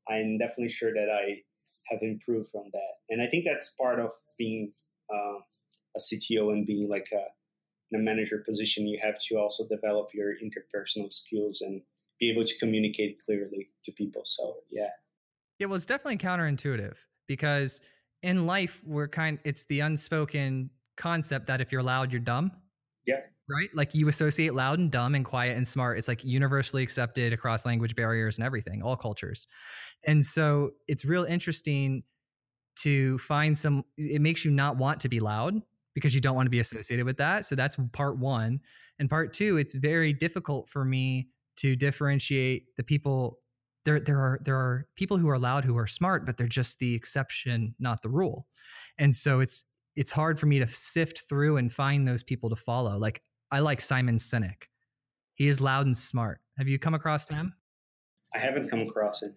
I'm 0.08 0.38
definitely 0.38 0.68
sure 0.68 0.94
that 0.94 1.08
I 1.10 1.42
have 1.90 2.00
improved 2.00 2.50
from 2.52 2.70
that. 2.72 2.92
And 3.10 3.20
I 3.20 3.26
think 3.26 3.44
that's 3.44 3.70
part 3.70 3.98
of 3.98 4.10
being 4.38 4.72
um, 5.12 5.42
a 5.96 6.00
CTO 6.00 6.52
and 6.52 6.64
being 6.64 6.88
like 6.88 7.08
a, 7.12 7.24
in 7.90 8.00
a 8.00 8.02
manager 8.02 8.42
position. 8.46 8.86
You 8.86 9.00
have 9.02 9.18
to 9.28 9.36
also 9.36 9.66
develop 9.66 10.10
your 10.14 10.34
interpersonal 10.34 11.12
skills 11.12 11.60
and 11.60 11.82
be 12.20 12.30
able 12.30 12.44
to 12.44 12.58
communicate 12.58 13.18
clearly 13.24 13.70
to 13.84 13.90
people. 13.90 14.22
So 14.24 14.58
yeah. 14.70 14.90
Yeah, 15.58 15.66
well, 15.66 15.76
it's 15.76 15.86
definitely 15.86 16.18
counterintuitive 16.18 16.94
because 17.26 17.80
in 18.22 18.46
life 18.46 18.80
we're 18.86 19.08
kind. 19.08 19.40
It's 19.42 19.64
the 19.64 19.80
unspoken 19.80 20.70
concept 20.96 21.46
that 21.48 21.60
if 21.60 21.72
you're 21.72 21.82
loud, 21.82 22.12
you're 22.12 22.20
dumb. 22.20 22.52
Yeah. 23.06 23.20
Right. 23.48 23.68
Like 23.74 23.94
you 23.94 24.08
associate 24.08 24.54
loud 24.54 24.78
and 24.78 24.90
dumb 24.90 25.14
and 25.14 25.24
quiet 25.24 25.56
and 25.56 25.66
smart. 25.66 25.98
It's 25.98 26.08
like 26.08 26.24
universally 26.24 26.82
accepted 26.82 27.32
across 27.32 27.64
language 27.64 27.94
barriers 27.94 28.38
and 28.38 28.44
everything, 28.44 28.82
all 28.82 28.96
cultures. 28.96 29.46
And 30.04 30.24
so 30.24 30.70
it's 30.88 31.04
real 31.04 31.24
interesting 31.24 32.02
to 32.80 33.18
find 33.18 33.56
some. 33.56 33.84
It 33.96 34.20
makes 34.20 34.44
you 34.44 34.50
not 34.50 34.76
want 34.76 35.00
to 35.00 35.08
be 35.08 35.20
loud 35.20 35.62
because 35.94 36.14
you 36.14 36.20
don't 36.20 36.34
want 36.34 36.46
to 36.46 36.50
be 36.50 36.58
associated 36.60 37.06
with 37.06 37.16
that. 37.18 37.44
So 37.44 37.54
that's 37.54 37.76
part 37.92 38.18
one. 38.18 38.60
And 38.98 39.08
part 39.08 39.32
two, 39.32 39.56
it's 39.56 39.74
very 39.74 40.12
difficult 40.12 40.68
for 40.68 40.84
me 40.84 41.28
to 41.56 41.76
differentiate 41.76 42.76
the 42.76 42.82
people 42.82 43.38
there 43.84 44.00
there 44.00 44.18
are 44.18 44.40
there 44.44 44.56
are 44.56 44.86
people 44.96 45.16
who 45.16 45.28
are 45.28 45.38
loud 45.38 45.64
who 45.64 45.78
are 45.78 45.86
smart 45.86 46.26
but 46.26 46.36
they're 46.36 46.46
just 46.46 46.78
the 46.80 46.94
exception 46.94 47.74
not 47.78 48.02
the 48.02 48.08
rule 48.08 48.46
and 48.98 49.14
so 49.14 49.40
it's 49.40 49.64
it's 49.96 50.12
hard 50.12 50.38
for 50.38 50.46
me 50.46 50.58
to 50.58 50.70
sift 50.70 51.22
through 51.28 51.56
and 51.56 51.72
find 51.72 52.06
those 52.06 52.22
people 52.22 52.50
to 52.50 52.56
follow 52.56 52.96
like 52.98 53.22
i 53.50 53.58
like 53.58 53.80
simon 53.80 54.16
sinek. 54.18 54.64
He 55.34 55.48
is 55.48 55.60
loud 55.60 55.84
and 55.84 55.94
smart. 55.94 56.40
Have 56.56 56.66
you 56.66 56.78
come 56.78 56.94
across 56.94 57.28
him? 57.28 57.52
I 58.34 58.38
haven't 58.38 58.70
come 58.70 58.80
across 58.80 59.22
him. 59.22 59.34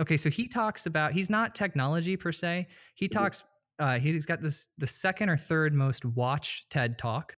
Okay 0.00 0.16
so 0.16 0.30
he 0.30 0.46
talks 0.48 0.86
about 0.86 1.12
he's 1.12 1.30
not 1.30 1.54
technology 1.54 2.16
per 2.16 2.32
se. 2.32 2.68
He 2.94 3.06
mm-hmm. 3.06 3.18
talks 3.18 3.42
uh, 3.80 3.98
he's 3.98 4.26
got 4.26 4.42
this 4.42 4.68
the 4.78 4.86
second 4.86 5.28
or 5.28 5.36
third 5.36 5.72
most 5.72 6.04
watched 6.04 6.70
ted 6.70 6.98
talk. 6.98 7.36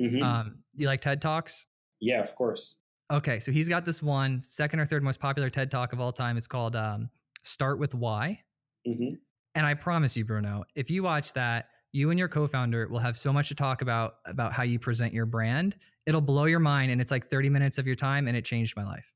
Mm-hmm. 0.00 0.22
um, 0.22 0.56
you 0.74 0.86
like 0.86 1.00
ted 1.00 1.20
talks? 1.20 1.66
Yeah 2.00 2.20
of 2.20 2.34
course. 2.34 2.76
Okay, 3.12 3.38
so 3.38 3.52
he's 3.52 3.68
got 3.68 3.84
this 3.84 4.02
one 4.02 4.42
second 4.42 4.80
or 4.80 4.86
third 4.86 5.04
most 5.04 5.20
popular 5.20 5.48
TED 5.48 5.70
talk 5.70 5.92
of 5.92 6.00
all 6.00 6.12
time. 6.12 6.36
It's 6.36 6.48
called 6.48 6.74
um, 6.74 7.08
"Start 7.44 7.78
with 7.78 7.94
Why," 7.94 8.40
mm-hmm. 8.86 9.14
and 9.54 9.66
I 9.66 9.74
promise 9.74 10.16
you, 10.16 10.24
Bruno, 10.24 10.64
if 10.74 10.90
you 10.90 11.04
watch 11.04 11.32
that, 11.34 11.66
you 11.92 12.10
and 12.10 12.18
your 12.18 12.28
co-founder 12.28 12.88
will 12.88 12.98
have 12.98 13.16
so 13.16 13.32
much 13.32 13.48
to 13.48 13.54
talk 13.54 13.82
about 13.82 14.16
about 14.26 14.52
how 14.52 14.62
you 14.62 14.78
present 14.78 15.12
your 15.12 15.26
brand. 15.26 15.76
It'll 16.06 16.20
blow 16.20 16.44
your 16.44 16.60
mind, 16.60 16.90
and 16.92 17.00
it's 17.00 17.10
like 17.10 17.26
thirty 17.26 17.48
minutes 17.48 17.78
of 17.78 17.86
your 17.86 17.96
time, 17.96 18.28
and 18.28 18.36
it 18.36 18.44
changed 18.44 18.76
my 18.76 18.84
life. 18.84 19.12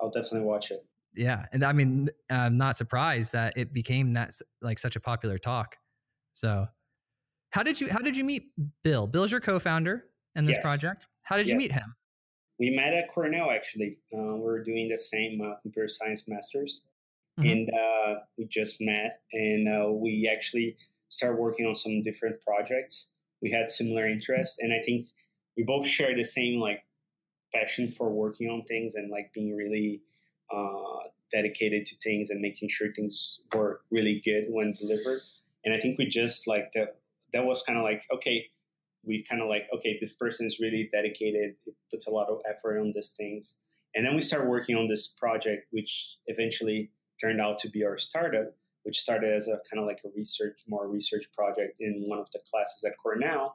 I'll 0.00 0.10
definitely 0.10 0.42
watch 0.42 0.70
it. 0.70 0.84
Yeah, 1.14 1.46
and 1.52 1.64
I 1.64 1.72
mean, 1.72 2.08
I'm 2.30 2.56
not 2.56 2.76
surprised 2.76 3.32
that 3.32 3.54
it 3.56 3.72
became 3.72 4.12
that 4.12 4.32
like 4.62 4.78
such 4.78 4.96
a 4.96 5.00
popular 5.00 5.38
talk. 5.38 5.76
So, 6.34 6.66
how 7.50 7.62
did 7.62 7.80
you 7.80 7.88
how 7.90 7.98
did 7.98 8.16
you 8.16 8.24
meet 8.24 8.50
Bill? 8.84 9.06
Bill's 9.06 9.30
your 9.30 9.40
co-founder 9.40 10.04
in 10.36 10.44
this 10.44 10.56
yes. 10.56 10.66
project. 10.66 11.06
How 11.24 11.36
did 11.36 11.46
yes. 11.46 11.52
you 11.52 11.58
meet 11.58 11.72
him? 11.72 11.94
we 12.58 12.70
met 12.70 12.92
at 12.92 13.08
Cornell 13.08 13.50
actually. 13.50 13.98
Uh, 14.12 14.36
we 14.36 14.48
are 14.50 14.62
doing 14.62 14.88
the 14.88 14.98
same 14.98 15.40
uh, 15.40 15.54
computer 15.62 15.88
science 15.88 16.24
masters, 16.26 16.82
mm-hmm. 17.38 17.48
and 17.48 17.70
uh, 17.70 18.20
we 18.36 18.46
just 18.46 18.80
met, 18.80 19.20
and 19.32 19.68
uh, 19.68 19.90
we 19.90 20.30
actually 20.32 20.76
started 21.08 21.38
working 21.38 21.66
on 21.66 21.74
some 21.74 22.02
different 22.02 22.40
projects. 22.40 23.08
We 23.42 23.50
had 23.50 23.70
similar 23.70 24.08
interests, 24.08 24.58
and 24.60 24.72
I 24.72 24.82
think 24.84 25.06
we 25.56 25.64
both 25.64 25.86
share 25.86 26.16
the 26.16 26.24
same 26.24 26.60
like 26.60 26.82
passion 27.54 27.90
for 27.90 28.10
working 28.10 28.48
on 28.48 28.64
things 28.64 28.94
and 28.94 29.10
like 29.10 29.32
being 29.32 29.56
really 29.56 30.02
uh, 30.54 31.08
dedicated 31.32 31.86
to 31.86 31.96
things 32.02 32.30
and 32.30 32.40
making 32.40 32.68
sure 32.68 32.92
things 32.92 33.40
were 33.54 33.80
really 33.90 34.20
good 34.24 34.46
when 34.48 34.72
delivered. 34.72 35.20
And 35.64 35.74
I 35.74 35.78
think 35.78 35.98
we 35.98 36.06
just 36.06 36.46
like 36.46 36.72
that. 36.74 36.90
That 37.32 37.44
was 37.44 37.62
kind 37.62 37.78
of 37.78 37.84
like 37.84 38.04
okay 38.12 38.46
we 39.04 39.24
kind 39.28 39.40
of 39.40 39.48
like, 39.48 39.66
okay, 39.74 39.96
this 40.00 40.12
person 40.12 40.46
is 40.46 40.60
really 40.60 40.88
dedicated, 40.92 41.54
it 41.66 41.74
puts 41.90 42.06
a 42.06 42.10
lot 42.10 42.28
of 42.28 42.40
effort 42.48 42.78
on 42.78 42.92
these 42.94 43.12
things. 43.12 43.56
And 43.94 44.06
then 44.06 44.14
we 44.14 44.20
started 44.20 44.48
working 44.48 44.76
on 44.76 44.86
this 44.86 45.08
project, 45.08 45.66
which 45.70 46.18
eventually 46.26 46.90
turned 47.20 47.40
out 47.40 47.58
to 47.60 47.70
be 47.70 47.84
our 47.84 47.98
startup, 47.98 48.54
which 48.88 48.98
started 48.98 49.34
as 49.34 49.48
a 49.48 49.60
kind 49.70 49.78
of 49.78 49.84
like 49.84 50.00
a 50.06 50.08
research, 50.16 50.62
more 50.66 50.88
research 50.88 51.26
project 51.36 51.78
in 51.78 52.04
one 52.06 52.18
of 52.18 52.26
the 52.32 52.38
classes 52.50 52.82
at 52.86 52.94
Cornell 52.96 53.54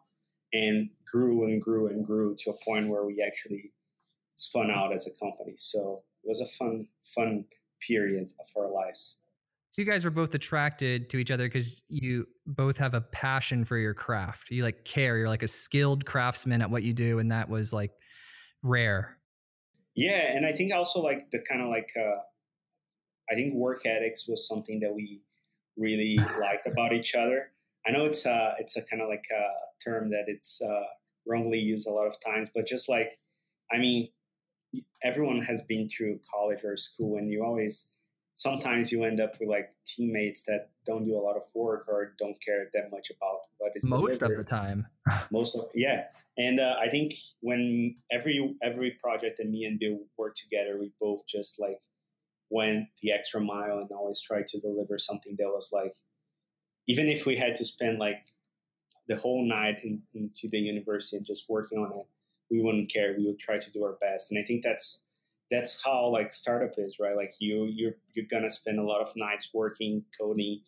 and 0.53 0.91
grew 1.11 1.45
and 1.45 1.59
grew 1.59 1.87
and 1.87 2.05
grew 2.05 2.35
to 2.37 2.51
a 2.51 2.63
point 2.63 2.87
where 2.87 3.03
we 3.03 3.19
actually 3.25 3.71
spun 4.35 4.69
out 4.69 4.93
as 4.93 5.07
a 5.07 5.25
company. 5.25 5.53
So 5.55 6.03
it 6.23 6.29
was 6.29 6.39
a 6.39 6.45
fun, 6.45 6.85
fun 7.15 7.45
period 7.81 8.31
of 8.39 8.45
our 8.55 8.69
lives. 8.69 9.17
So 9.71 9.81
you 9.81 9.89
guys 9.89 10.05
were 10.05 10.11
both 10.11 10.35
attracted 10.35 11.09
to 11.09 11.17
each 11.17 11.31
other 11.31 11.45
because 11.45 11.81
you 11.89 12.27
both 12.45 12.77
have 12.77 12.93
a 12.93 13.01
passion 13.01 13.65
for 13.65 13.77
your 13.79 13.95
craft. 13.95 14.51
You 14.51 14.61
like 14.61 14.85
care. 14.85 15.17
You're 15.17 15.29
like 15.29 15.41
a 15.41 15.47
skilled 15.47 16.05
craftsman 16.05 16.61
at 16.61 16.69
what 16.69 16.83
you 16.83 16.93
do, 16.93 17.17
and 17.17 17.31
that 17.31 17.49
was 17.49 17.73
like 17.73 17.89
rare. 18.61 19.17
Yeah, 19.95 20.31
and 20.35 20.45
I 20.45 20.53
think 20.53 20.71
also 20.71 21.01
like 21.01 21.31
the 21.31 21.39
kind 21.49 21.63
of 21.63 21.69
like 21.69 21.89
uh, 21.99 22.19
I 23.31 23.35
think 23.35 23.53
work 23.53 23.85
ethics 23.85 24.27
was 24.27 24.47
something 24.47 24.79
that 24.81 24.93
we 24.93 25.21
really 25.77 26.17
liked 26.39 26.67
about 26.67 26.93
each 26.93 27.15
other. 27.15 27.51
I 27.85 27.91
know 27.91 28.05
it's 28.05 28.25
uh 28.25 28.53
it's 28.59 28.77
a 28.77 28.81
kind 28.81 29.01
of 29.01 29.09
like 29.09 29.25
a 29.31 29.83
term 29.83 30.09
that 30.11 30.25
it's 30.27 30.61
uh, 30.61 30.83
wrongly 31.25 31.59
used 31.59 31.87
a 31.87 31.91
lot 31.91 32.07
of 32.07 32.15
times, 32.19 32.49
but 32.53 32.65
just 32.65 32.89
like 32.89 33.11
I 33.71 33.77
mean, 33.77 34.09
everyone 35.03 35.41
has 35.41 35.61
been 35.63 35.89
through 35.89 36.19
college 36.31 36.63
or 36.63 36.77
school, 36.77 37.17
and 37.17 37.31
you 37.31 37.43
always 37.43 37.89
sometimes 38.35 38.91
you 38.91 39.03
end 39.03 39.19
up 39.19 39.33
with 39.39 39.49
like 39.49 39.73
teammates 39.85 40.43
that 40.43 40.69
don't 40.85 41.05
do 41.05 41.15
a 41.15 41.21
lot 41.21 41.35
of 41.35 41.43
work 41.53 41.85
or 41.87 42.13
don't 42.17 42.35
care 42.43 42.65
that 42.73 42.91
much 42.91 43.11
about 43.11 43.39
what 43.59 43.71
is 43.75 43.85
most 43.85 44.19
delivered. 44.19 44.39
of 44.39 44.45
the 44.45 44.49
time 44.49 44.85
most 45.31 45.55
of 45.55 45.65
yeah 45.75 46.05
and 46.37 46.59
uh, 46.59 46.75
i 46.81 46.89
think 46.89 47.13
when 47.41 47.95
every 48.11 48.55
every 48.63 48.97
project 49.03 49.37
that 49.37 49.47
me 49.47 49.65
and 49.65 49.79
bill 49.79 49.99
work 50.17 50.35
together 50.35 50.79
we 50.79 50.91
both 50.99 51.21
just 51.27 51.59
like 51.59 51.79
went 52.53 52.87
the 53.01 53.11
extra 53.11 53.41
mile 53.41 53.79
and 53.79 53.91
always 53.91 54.21
tried 54.21 54.47
to 54.47 54.59
deliver 54.59 54.97
something 54.97 55.35
that 55.37 55.47
was 55.47 55.69
like 55.73 55.95
even 56.87 57.07
if 57.07 57.25
we 57.25 57.35
had 57.35 57.55
to 57.55 57.65
spend 57.65 57.99
like 57.99 58.23
the 59.07 59.15
whole 59.17 59.45
night 59.47 59.77
in, 59.83 60.01
into 60.13 60.47
the 60.49 60.59
university 60.59 61.17
and 61.17 61.25
just 61.25 61.49
working 61.49 61.79
on 61.79 61.91
it 61.99 62.05
we 62.51 62.61
wouldn't 62.61 62.91
care 62.91 63.15
we 63.17 63.25
would 63.25 63.39
try 63.39 63.57
to 63.57 63.71
do 63.71 63.83
our 63.83 63.97
best 64.01 64.31
and 64.31 64.39
i 64.39 64.43
think 64.43 64.63
that's 64.63 65.03
that's 65.53 65.83
how 65.85 66.07
like 66.07 66.33
startup 66.33 66.73
is, 66.77 66.97
right? 66.99 67.15
Like 67.15 67.35
you 67.39 67.65
you're 67.65 67.93
you're 68.13 68.25
gonna 68.29 68.49
spend 68.49 68.79
a 68.79 68.83
lot 68.83 69.01
of 69.01 69.15
nights 69.15 69.51
working, 69.53 70.03
coding, 70.19 70.61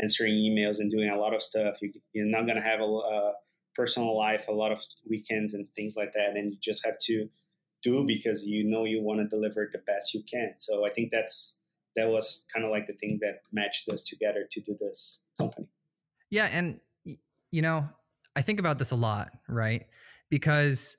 answering 0.00 0.34
emails, 0.34 0.80
and 0.80 0.90
doing 0.90 1.08
a 1.08 1.16
lot 1.16 1.34
of 1.34 1.42
stuff. 1.42 1.80
You, 1.80 1.92
you're 2.12 2.26
not 2.26 2.46
gonna 2.46 2.62
have 2.62 2.80
a, 2.80 2.84
a 2.84 3.32
personal 3.76 4.18
life, 4.18 4.46
a 4.48 4.52
lot 4.52 4.72
of 4.72 4.82
weekends 5.08 5.54
and 5.54 5.66
things 5.68 5.94
like 5.96 6.12
that, 6.14 6.36
and 6.36 6.52
you 6.52 6.58
just 6.60 6.84
have 6.84 6.98
to 7.06 7.28
do 7.82 8.04
because 8.04 8.46
you 8.46 8.64
know 8.64 8.84
you 8.84 9.02
want 9.02 9.20
to 9.20 9.26
deliver 9.26 9.68
the 9.72 9.78
best 9.78 10.14
you 10.14 10.22
can. 10.30 10.54
So 10.56 10.86
I 10.86 10.90
think 10.90 11.10
that's 11.10 11.58
that 11.96 12.08
was 12.08 12.44
kind 12.52 12.64
of 12.64 12.70
like 12.70 12.86
the 12.86 12.92
thing 12.92 13.18
that 13.22 13.42
matched 13.52 13.88
us 13.88 14.04
together 14.04 14.46
to 14.50 14.60
do 14.60 14.76
this 14.80 15.20
company. 15.38 15.66
Yeah, 16.30 16.46
and 16.46 16.80
you 17.50 17.62
know, 17.62 17.88
I 18.36 18.42
think 18.42 18.60
about 18.60 18.78
this 18.78 18.90
a 18.90 18.96
lot, 18.96 19.30
right? 19.48 19.86
Because 20.30 20.96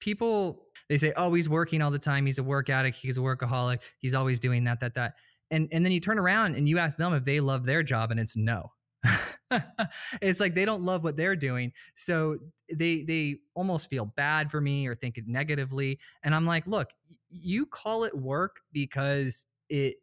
people 0.00 0.64
they 0.88 0.96
say, 0.98 1.12
"Oh, 1.16 1.32
he's 1.32 1.48
working 1.48 1.82
all 1.82 1.90
the 1.90 1.98
time. 1.98 2.26
He's 2.26 2.38
a 2.38 2.42
work 2.42 2.70
addict. 2.70 2.96
He's 2.96 3.16
a 3.16 3.20
workaholic. 3.20 3.80
He's 3.98 4.14
always 4.14 4.38
doing 4.38 4.64
that, 4.64 4.80
that, 4.80 4.94
that." 4.94 5.14
And 5.50 5.68
and 5.72 5.84
then 5.84 5.92
you 5.92 6.00
turn 6.00 6.18
around 6.18 6.56
and 6.56 6.68
you 6.68 6.78
ask 6.78 6.98
them 6.98 7.14
if 7.14 7.24
they 7.24 7.40
love 7.40 7.64
their 7.64 7.82
job, 7.82 8.10
and 8.10 8.18
it's 8.18 8.36
no. 8.36 8.72
it's 10.22 10.40
like 10.40 10.54
they 10.54 10.64
don't 10.64 10.82
love 10.82 11.04
what 11.04 11.16
they're 11.16 11.36
doing, 11.36 11.72
so 11.94 12.38
they 12.72 13.02
they 13.02 13.36
almost 13.54 13.90
feel 13.90 14.06
bad 14.06 14.50
for 14.50 14.60
me 14.60 14.86
or 14.86 14.94
think 14.94 15.18
it 15.18 15.26
negatively. 15.26 15.98
And 16.22 16.34
I'm 16.34 16.46
like, 16.46 16.66
look, 16.66 16.90
you 17.30 17.66
call 17.66 18.04
it 18.04 18.16
work 18.16 18.60
because 18.72 19.46
it 19.68 19.96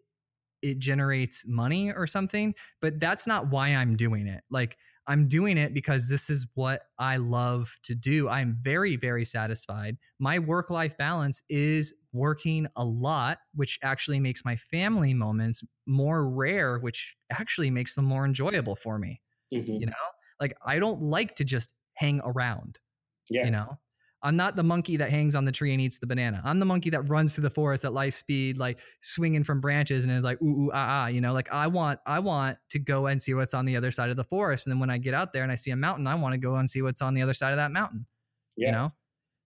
it 0.61 0.79
generates 0.79 1.43
money 1.47 1.91
or 1.91 2.05
something, 2.07 2.53
but 2.81 2.99
that's 2.99 3.25
not 3.25 3.49
why 3.49 3.69
I'm 3.69 3.95
doing 3.95 4.27
it. 4.27 4.43
Like 4.49 4.77
I'm 5.07 5.27
doing 5.27 5.57
it 5.57 5.73
because 5.73 6.07
this 6.07 6.29
is 6.29 6.45
what 6.53 6.83
I 6.99 7.17
love 7.17 7.75
to 7.83 7.95
do. 7.95 8.29
I'm 8.29 8.57
very, 8.61 8.95
very 8.95 9.25
satisfied. 9.25 9.97
My 10.19 10.37
work 10.39 10.69
life 10.69 10.95
balance 10.97 11.41
is 11.49 11.93
working 12.13 12.67
a 12.75 12.85
lot, 12.85 13.39
which 13.55 13.79
actually 13.81 14.19
makes 14.19 14.45
my 14.45 14.55
family 14.55 15.13
moments 15.13 15.63
more 15.87 16.29
rare, 16.29 16.77
which 16.79 17.15
actually 17.31 17.71
makes 17.71 17.95
them 17.95 18.05
more 18.05 18.25
enjoyable 18.25 18.75
for 18.75 18.99
me. 18.99 19.21
Mm-hmm. 19.53 19.73
You 19.73 19.85
know, 19.87 19.93
like 20.39 20.55
I 20.65 20.79
don't 20.79 21.01
like 21.01 21.35
to 21.37 21.43
just 21.43 21.73
hang 21.93 22.21
around. 22.23 22.79
Yeah. 23.29 23.45
You 23.45 23.51
know, 23.51 23.77
I'm 24.23 24.35
not 24.35 24.55
the 24.55 24.63
monkey 24.63 24.97
that 24.97 25.09
hangs 25.09 25.35
on 25.35 25.45
the 25.45 25.51
tree 25.51 25.71
and 25.73 25.81
eats 25.81 25.97
the 25.97 26.07
banana. 26.07 26.41
I'm 26.43 26.59
the 26.59 26.65
monkey 26.65 26.89
that 26.91 27.01
runs 27.09 27.33
through 27.33 27.43
the 27.43 27.49
forest 27.49 27.85
at 27.85 27.93
life 27.93 28.13
speed, 28.13 28.57
like 28.57 28.79
swinging 28.99 29.43
from 29.43 29.61
branches 29.61 30.03
and 30.03 30.13
is 30.13 30.23
like 30.23 30.41
ooh 30.41 30.65
ooh 30.65 30.71
ah 30.73 31.05
ah. 31.05 31.07
You 31.07 31.21
know, 31.21 31.33
like 31.33 31.51
I 31.51 31.67
want 31.67 31.99
I 32.05 32.19
want 32.19 32.57
to 32.69 32.79
go 32.79 33.07
and 33.07 33.21
see 33.21 33.33
what's 33.33 33.53
on 33.53 33.65
the 33.65 33.75
other 33.75 33.91
side 33.91 34.09
of 34.09 34.17
the 34.17 34.23
forest. 34.23 34.65
And 34.65 34.71
then 34.71 34.79
when 34.79 34.89
I 34.89 34.97
get 34.97 35.13
out 35.13 35.33
there 35.33 35.43
and 35.43 35.51
I 35.51 35.55
see 35.55 35.71
a 35.71 35.75
mountain, 35.75 36.07
I 36.07 36.15
want 36.15 36.33
to 36.33 36.37
go 36.37 36.55
and 36.55 36.69
see 36.69 36.81
what's 36.81 37.01
on 37.01 37.13
the 37.13 37.21
other 37.21 37.33
side 37.33 37.51
of 37.51 37.57
that 37.57 37.71
mountain. 37.71 38.05
Yeah. 38.57 38.67
You 38.67 38.71
know. 38.73 38.91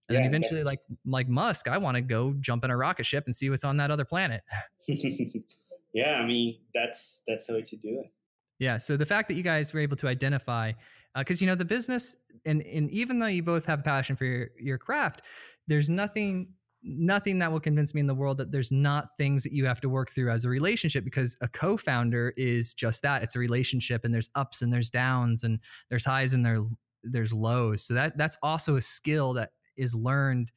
And 0.07 0.15
yeah, 0.15 0.21
then 0.21 0.27
eventually, 0.27 0.63
like 0.63 0.81
like 1.05 1.27
Musk, 1.27 1.67
I 1.67 1.77
want 1.79 1.95
to 1.95 2.01
go 2.01 2.35
jump 2.39 2.63
in 2.63 2.69
a 2.69 2.77
rocket 2.77 3.05
ship 3.05 3.23
and 3.25 3.35
see 3.35 3.49
what's 3.49 3.63
on 3.63 3.77
that 3.77 3.89
other 3.89 4.05
planet. 4.05 4.43
yeah, 4.87 6.11
I 6.21 6.25
mean 6.25 6.59
that's 6.75 7.23
that's 7.27 7.47
the 7.47 7.53
way 7.53 7.61
to 7.63 7.75
do 7.75 8.01
it. 8.03 8.11
Yeah. 8.59 8.77
So 8.77 8.97
the 8.97 9.05
fact 9.05 9.27
that 9.29 9.35
you 9.35 9.43
guys 9.43 9.73
were 9.73 9.79
able 9.79 9.97
to 9.97 10.07
identify 10.07 10.71
because 11.17 11.41
uh, 11.41 11.43
you 11.43 11.47
know 11.47 11.55
the 11.55 11.65
business 11.65 12.15
and 12.45 12.61
and 12.61 12.89
even 12.91 13.19
though 13.19 13.27
you 13.27 13.43
both 13.43 13.65
have 13.65 13.83
passion 13.83 14.15
for 14.15 14.25
your 14.25 14.49
your 14.59 14.77
craft 14.77 15.21
there's 15.67 15.89
nothing 15.89 16.49
nothing 16.83 17.39
that 17.39 17.51
will 17.51 17.59
convince 17.59 17.95
me 17.95 18.01
in 18.01 18.07
the 18.07 18.13
world 18.13 18.37
that 18.37 18.51
there's 18.51 18.71
not 18.71 19.09
things 19.17 19.43
that 19.43 19.51
you 19.51 19.65
have 19.65 19.81
to 19.81 19.89
work 19.89 20.11
through 20.11 20.29
as 20.29 20.45
a 20.45 20.49
relationship 20.49 21.03
because 21.03 21.35
a 21.41 21.47
co-founder 21.47 22.33
is 22.37 22.73
just 22.75 23.01
that 23.01 23.23
it's 23.23 23.35
a 23.35 23.39
relationship 23.39 24.05
and 24.05 24.13
there's 24.13 24.29
ups 24.35 24.61
and 24.61 24.71
there's 24.71 24.89
downs 24.89 25.43
and 25.43 25.59
there's 25.89 26.05
highs 26.05 26.33
and 26.33 26.45
there 26.45 26.63
there's 27.03 27.33
lows. 27.33 27.83
So 27.83 27.93
that 27.93 28.17
that's 28.17 28.37
also 28.41 28.75
a 28.75 28.81
skill 28.81 29.33
that 29.33 29.51
is 29.77 29.95
learned 29.95 30.51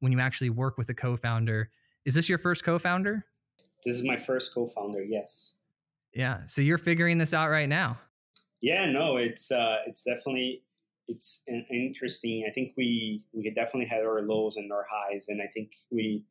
when 0.00 0.12
you 0.12 0.20
actually 0.20 0.50
work 0.50 0.78
with 0.78 0.88
a 0.88 0.94
co-founder. 0.94 1.70
Is 2.04 2.14
this 2.14 2.28
your 2.28 2.38
first 2.38 2.64
co-founder? 2.64 3.24
This 3.84 3.96
is 3.96 4.04
my 4.04 4.16
first 4.16 4.54
co-founder 4.54 5.02
yes 5.02 5.54
yeah 6.12 6.40
so 6.46 6.60
you're 6.60 6.78
figuring 6.78 7.18
this 7.18 7.32
out 7.32 7.50
right 7.50 7.68
now 7.68 7.98
yeah, 8.60 8.86
no, 8.86 9.16
it's 9.16 9.50
uh, 9.50 9.76
it's 9.86 10.02
definitely 10.02 10.62
it's 11.08 11.42
an 11.48 11.64
interesting. 11.70 12.44
I 12.48 12.52
think 12.52 12.72
we 12.76 13.24
we 13.32 13.50
definitely 13.50 13.86
had 13.86 14.02
our 14.02 14.22
lows 14.22 14.56
and 14.56 14.70
our 14.72 14.86
highs, 14.90 15.26
and 15.28 15.40
I 15.40 15.46
think 15.46 15.72
we 15.90 16.24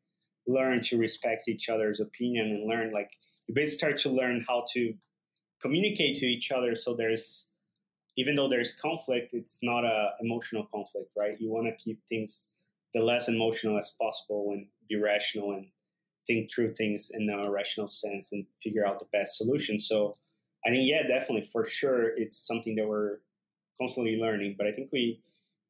learn 0.48 0.82
to 0.82 0.98
respect 0.98 1.48
each 1.48 1.70
other's 1.70 2.00
opinion 2.00 2.48
and 2.48 2.70
learn 2.70 2.92
like 2.92 3.12
you 3.48 3.56
basically 3.56 3.78
start 3.78 3.98
to 4.00 4.10
learn 4.10 4.44
how 4.48 4.64
to 4.74 4.94
communicate 5.62 6.18
to 6.18 6.26
each 6.26 6.52
other. 6.52 6.76
So 6.76 6.94
there's 6.94 7.48
even 8.16 8.36
though 8.36 8.50
there's 8.50 8.74
conflict, 8.76 9.34
it's 9.34 9.60
not 9.64 9.84
a 9.84 10.12
emotional 10.22 10.68
conflict, 10.72 11.10
right? 11.18 11.36
You 11.40 11.50
want 11.50 11.68
to 11.68 11.84
keep 11.84 12.00
things 12.10 12.50
the 12.94 13.02
less 13.02 13.28
emotional 13.28 13.78
as 13.78 13.96
possible 14.00 14.50
and 14.52 14.68
be 14.88 14.98
rational 14.98 15.54
and 15.54 15.68
think 16.30 16.52
through 16.54 16.76
things 16.76 17.10
in 17.12 17.28
a 17.28 17.50
rational 17.50 17.88
sense 17.88 18.32
and 18.32 18.46
figure 18.64 18.86
out 18.86 19.00
the 19.00 19.08
best 19.12 19.36
solution. 19.36 19.78
So 19.78 20.14
I 20.66 20.70
think 20.70 20.88
yeah, 20.88 21.08
definitely 21.08 21.50
for 21.52 21.66
sure, 21.66 22.16
it's 22.16 22.46
something 22.46 22.76
that 22.76 22.88
we're 22.88 23.18
constantly 23.82 24.18
learning. 24.22 24.56
But 24.58 24.68
I 24.68 24.72
think 24.72 24.90
we 24.94 25.22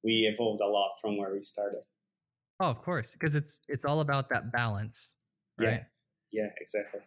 we 0.04 0.30
evolved 0.32 0.62
a 0.62 0.68
lot 0.68 0.92
from 1.02 1.18
where 1.18 1.34
we 1.34 1.42
started. 1.42 1.82
Oh, 2.60 2.66
of 2.66 2.82
course, 2.82 3.14
because 3.14 3.36
it's 3.36 3.62
it's 3.70 3.86
all 3.86 4.02
about 4.02 4.30
that 4.30 4.52
balance, 4.52 5.16
right? 5.58 5.86
Yeah, 6.32 6.44
yeah, 6.44 6.50
exactly. 6.60 7.02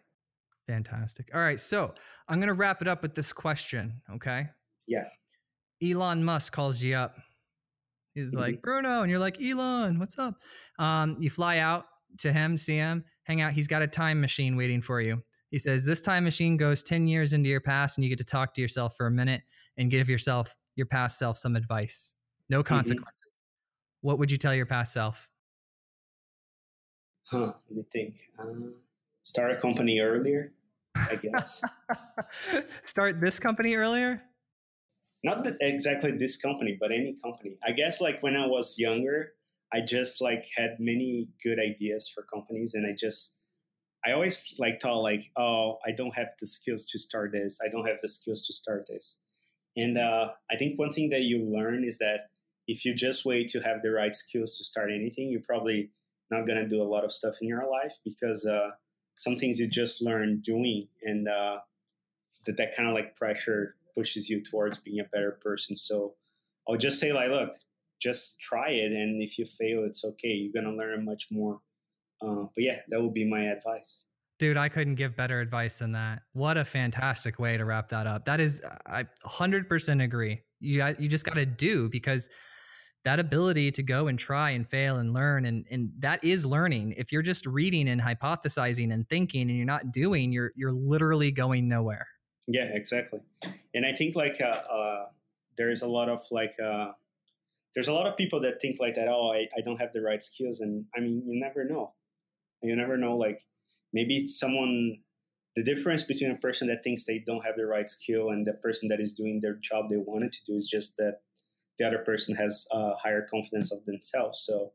Fantastic. 0.67 1.29
All 1.33 1.41
right, 1.41 1.59
so 1.59 1.93
I'm 2.27 2.39
gonna 2.39 2.53
wrap 2.53 2.81
it 2.81 2.87
up 2.87 3.03
with 3.03 3.13
this 3.13 3.31
question. 3.31 4.01
Okay. 4.15 4.47
Yeah. 4.87 5.05
Elon 5.81 6.23
Musk 6.23 6.53
calls 6.53 6.81
you 6.81 6.95
up. 6.95 7.17
He's 8.15 8.27
mm-hmm. 8.27 8.37
like 8.37 8.61
Bruno, 8.61 9.01
and 9.01 9.11
you're 9.11 9.19
like 9.19 9.41
Elon, 9.41 9.99
what's 9.99 10.17
up? 10.17 10.35
Um, 10.79 11.17
you 11.19 11.29
fly 11.29 11.57
out 11.59 11.85
to 12.19 12.31
him, 12.31 12.57
see 12.57 12.77
him, 12.77 13.03
hang 13.23 13.41
out. 13.41 13.53
He's 13.53 13.67
got 13.67 13.81
a 13.81 13.87
time 13.87 14.21
machine 14.21 14.55
waiting 14.55 14.81
for 14.81 15.01
you. 15.01 15.21
He 15.49 15.59
says 15.59 15.85
this 15.85 16.01
time 16.01 16.23
machine 16.23 16.57
goes 16.57 16.81
10 16.83 17.07
years 17.07 17.33
into 17.33 17.49
your 17.49 17.61
past 17.61 17.97
and 17.97 18.03
you 18.03 18.09
get 18.09 18.17
to 18.17 18.25
talk 18.25 18.53
to 18.55 18.61
yourself 18.61 18.95
for 18.97 19.05
a 19.07 19.11
minute 19.11 19.41
and 19.77 19.91
give 19.91 20.09
yourself, 20.09 20.55
your 20.75 20.87
past 20.87 21.19
self, 21.19 21.37
some 21.37 21.55
advice. 21.55 22.15
No 22.49 22.59
mm-hmm. 22.59 22.73
consequences. 22.73 23.21
Mm-hmm. 23.21 24.07
What 24.07 24.19
would 24.19 24.31
you 24.31 24.37
tell 24.37 24.53
your 24.53 24.65
past 24.65 24.93
self? 24.93 25.29
Huh, 27.25 27.53
let 27.69 27.77
me 27.77 27.85
think. 27.91 28.15
Um, 28.39 28.73
start 29.23 29.51
a 29.51 29.55
company 29.55 29.99
earlier, 29.99 30.51
I 30.95 31.15
guess. 31.15 31.63
start 32.85 33.21
this 33.21 33.39
company 33.39 33.75
earlier? 33.75 34.21
Not 35.23 35.47
exactly 35.61 36.11
this 36.11 36.35
company, 36.35 36.77
but 36.77 36.91
any 36.91 37.15
company. 37.23 37.57
I 37.65 37.71
guess 37.71 38.01
like 38.01 38.21
when 38.21 38.35
I 38.35 38.45
was 38.45 38.77
younger, 38.77 39.33
I 39.73 39.81
just 39.81 40.21
like 40.21 40.45
had 40.55 40.77
many 40.79 41.27
good 41.43 41.57
ideas 41.59 42.07
for 42.07 42.23
companies 42.23 42.73
and 42.73 42.85
I 42.85 42.95
just 42.97 43.33
I 44.05 44.11
always 44.11 44.53
like 44.59 44.81
thought 44.81 45.01
like, 45.01 45.31
oh, 45.37 45.79
I 45.85 45.91
don't 45.91 46.15
have 46.15 46.27
the 46.39 46.45
skills 46.45 46.85
to 46.87 46.99
start 46.99 47.31
this. 47.31 47.59
I 47.63 47.69
don't 47.69 47.87
have 47.87 48.01
the 48.01 48.09
skills 48.09 48.45
to 48.47 48.53
start 48.53 48.85
this. 48.89 49.19
And 49.77 49.97
uh, 49.97 50.29
I 50.51 50.57
think 50.57 50.77
one 50.77 50.91
thing 50.91 51.09
that 51.09 51.21
you 51.21 51.43
learn 51.43 51.83
is 51.85 51.97
that 51.99 52.27
if 52.67 52.85
you 52.85 52.93
just 52.93 53.25
wait 53.25 53.49
to 53.49 53.61
have 53.61 53.81
the 53.81 53.91
right 53.91 54.13
skills 54.13 54.57
to 54.57 54.63
start 54.63 54.91
anything, 54.93 55.29
you're 55.29 55.41
probably 55.41 55.89
not 56.29 56.45
gonna 56.45 56.67
do 56.67 56.81
a 56.81 56.83
lot 56.83 57.03
of 57.03 57.11
stuff 57.11 57.35
in 57.41 57.47
your 57.47 57.69
life 57.69 57.97
because 58.03 58.45
uh, 58.45 58.71
some 59.17 59.37
things 59.37 59.59
you 59.59 59.67
just 59.67 60.01
learn 60.01 60.41
doing, 60.41 60.87
and 61.03 61.27
uh, 61.27 61.59
that 62.45 62.57
that 62.57 62.75
kind 62.75 62.87
of 62.87 62.95
like 62.95 63.15
pressure 63.15 63.75
pushes 63.95 64.29
you 64.29 64.41
towards 64.41 64.77
being 64.79 64.99
a 64.99 65.03
better 65.05 65.39
person. 65.43 65.75
So 65.75 66.13
I'll 66.67 66.77
just 66.77 66.99
say 66.99 67.13
like, 67.13 67.29
look, 67.29 67.51
just 68.03 68.39
try 68.39 68.69
it, 68.69 68.91
and 68.91 69.23
if 69.23 69.39
you 69.39 69.45
fail, 69.45 69.85
it's 69.85 70.03
okay. 70.03 70.29
You're 70.29 70.61
gonna 70.61 70.75
learn 70.75 71.05
much 71.05 71.27
more 71.31 71.59
uh, 72.23 72.45
but 72.55 72.63
yeah, 72.63 72.77
that 72.89 73.01
would 73.01 73.13
be 73.13 73.29
my 73.29 73.43
advice. 73.45 74.05
Dude, 74.39 74.57
I 74.57 74.69
couldn't 74.69 74.95
give 74.95 75.15
better 75.15 75.39
advice 75.39 75.79
than 75.79 75.91
that. 75.93 76.23
What 76.33 76.57
a 76.57 76.65
fantastic 76.65 77.39
way 77.39 77.57
to 77.57 77.65
wrap 77.65 77.89
that 77.89 78.07
up. 78.07 78.25
That 78.25 78.39
is, 78.39 78.61
I 78.85 79.05
100% 79.25 80.03
agree. 80.03 80.41
You 80.59 80.95
you 80.97 81.09
just 81.09 81.25
got 81.25 81.35
to 81.35 81.45
do 81.45 81.89
because 81.89 82.29
that 83.03 83.19
ability 83.19 83.71
to 83.73 83.83
go 83.83 84.07
and 84.07 84.17
try 84.17 84.51
and 84.51 84.67
fail 84.67 84.95
and 84.95 85.13
learn 85.13 85.45
and 85.45 85.65
and 85.69 85.89
that 85.99 86.23
is 86.23 86.45
learning. 86.45 86.93
If 86.97 87.11
you're 87.11 87.21
just 87.21 87.45
reading 87.45 87.89
and 87.89 88.01
hypothesizing 88.01 88.93
and 88.93 89.07
thinking 89.09 89.49
and 89.49 89.57
you're 89.57 89.65
not 89.65 89.91
doing, 89.91 90.31
you're 90.31 90.51
you're 90.55 90.71
literally 90.71 91.31
going 91.31 91.67
nowhere. 91.67 92.07
Yeah, 92.47 92.69
exactly. 92.73 93.19
And 93.73 93.85
I 93.85 93.91
think 93.91 94.15
like 94.15 94.39
uh, 94.41 94.45
uh, 94.45 95.05
there's 95.57 95.81
a 95.81 95.87
lot 95.87 96.07
of 96.07 96.23
like 96.31 96.53
uh, 96.63 96.91
there's 97.75 97.87
a 97.87 97.93
lot 97.93 98.07
of 98.07 98.15
people 98.15 98.39
that 98.41 98.61
think 98.61 98.77
like 98.79 98.95
that. 98.95 99.07
Oh, 99.07 99.31
I, 99.33 99.47
I 99.57 99.61
don't 99.63 99.77
have 99.77 99.93
the 99.93 100.01
right 100.01 100.21
skills, 100.21 100.59
and 100.59 100.85
I 100.95 100.99
mean, 100.99 101.23
you 101.25 101.39
never 101.39 101.65
know. 101.65 101.93
You 102.61 102.75
never 102.75 102.97
know 102.97 103.17
like 103.17 103.41
maybe 103.91 104.17
it's 104.17 104.39
someone 104.39 104.99
the 105.55 105.63
difference 105.63 106.03
between 106.03 106.31
a 106.31 106.37
person 106.37 106.67
that 106.67 106.83
thinks 106.83 107.05
they 107.05 107.21
don't 107.25 107.45
have 107.45 107.55
the 107.55 107.65
right 107.65 107.87
skill 107.87 108.29
and 108.29 108.45
the 108.47 108.53
person 108.53 108.87
that 108.87 108.99
is 108.99 109.13
doing 109.13 109.39
their 109.41 109.55
job 109.61 109.89
they 109.89 109.97
wanted 109.97 110.31
to 110.31 110.39
do 110.45 110.55
is 110.55 110.67
just 110.67 110.97
that 110.97 111.19
the 111.77 111.85
other 111.85 111.99
person 111.99 112.35
has 112.35 112.65
a 112.71 112.95
higher 112.95 113.25
confidence 113.29 113.71
of 113.71 113.83
themselves. 113.85 114.43
So 114.45 114.71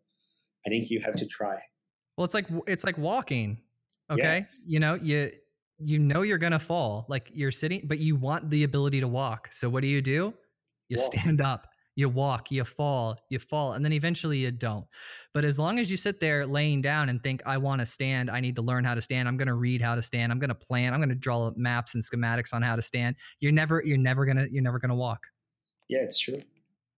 i 0.66 0.68
think 0.68 0.90
you 0.90 1.01
have 1.01 1.14
to 1.14 1.26
try. 1.26 1.59
Well 2.16 2.24
it's 2.24 2.34
like 2.34 2.46
it's 2.66 2.84
like 2.84 2.99
walking 2.99 3.59
okay? 4.11 4.38
Yeah. 4.38 4.44
you 4.66 4.80
know 4.80 4.94
you 4.94 5.32
you 5.78 5.99
know 5.99 6.22
you're 6.22 6.38
gonna 6.38 6.59
fall. 6.59 7.07
Like 7.09 7.30
you're 7.32 7.53
sitting 7.53 7.82
but 7.84 7.99
you 7.99 8.16
want 8.16 8.51
the 8.51 8.64
ability 8.64 9.01
to 9.01 9.09
walk. 9.09 9.49
So 9.53 9.68
what 9.68 9.80
do 9.80 9.88
you 9.88 10.03
do? 10.03 10.34
You 10.88 10.99
walk. 10.99 11.12
stand 11.14 11.40
up 11.40 11.68
you 11.99 12.09
walk, 12.09 12.53
you 12.53 12.62
fall, 12.62 13.16
you 13.28 13.40
fall, 13.40 13.72
and 13.72 13.84
then 13.84 13.92
eventually 13.92 14.38
you 14.38 14.53
don't. 14.53 14.86
But 15.34 15.44
as 15.44 15.59
long 15.59 15.80
as 15.80 15.90
you 15.90 15.96
sit 15.96 16.20
there 16.20 16.46
laying 16.46 16.80
down 16.80 17.09
and 17.09 17.20
think, 17.20 17.42
I 17.44 17.59
want 17.59 17.80
to 17.80 17.86
stand, 17.86 18.30
I 18.30 18.38
need 18.38 18.55
to 18.55 18.62
learn 18.62 18.84
how 18.84 18.94
to 18.94 19.03
stand, 19.03 19.26
I'm 19.26 19.36
going 19.36 19.49
to 19.49 19.55
read 19.55 19.82
how 19.82 19.96
to 19.96 20.03
stand, 20.03 20.30
I'm 20.30 20.38
going 20.38 20.51
to 20.51 20.55
plan, 20.55 20.94
I'm 20.94 21.01
going 21.01 21.09
to 21.09 21.16
draw 21.16 21.51
maps 21.57 21.96
and 21.96 22.05
schematics 22.05 22.55
on 22.55 22.62
how 22.62 22.76
to 22.76 22.82
stand. 22.82 23.16
You're 23.40 23.51
never, 23.51 23.82
you're 23.84 23.99
never 23.99 24.26
gonna, 24.26 24.46
you're 24.49 24.62
never 24.62 24.78
gonna 24.78 24.94
walk. 24.94 25.26
Yeah, 25.88 25.99
it's 25.99 26.20
true. 26.20 26.40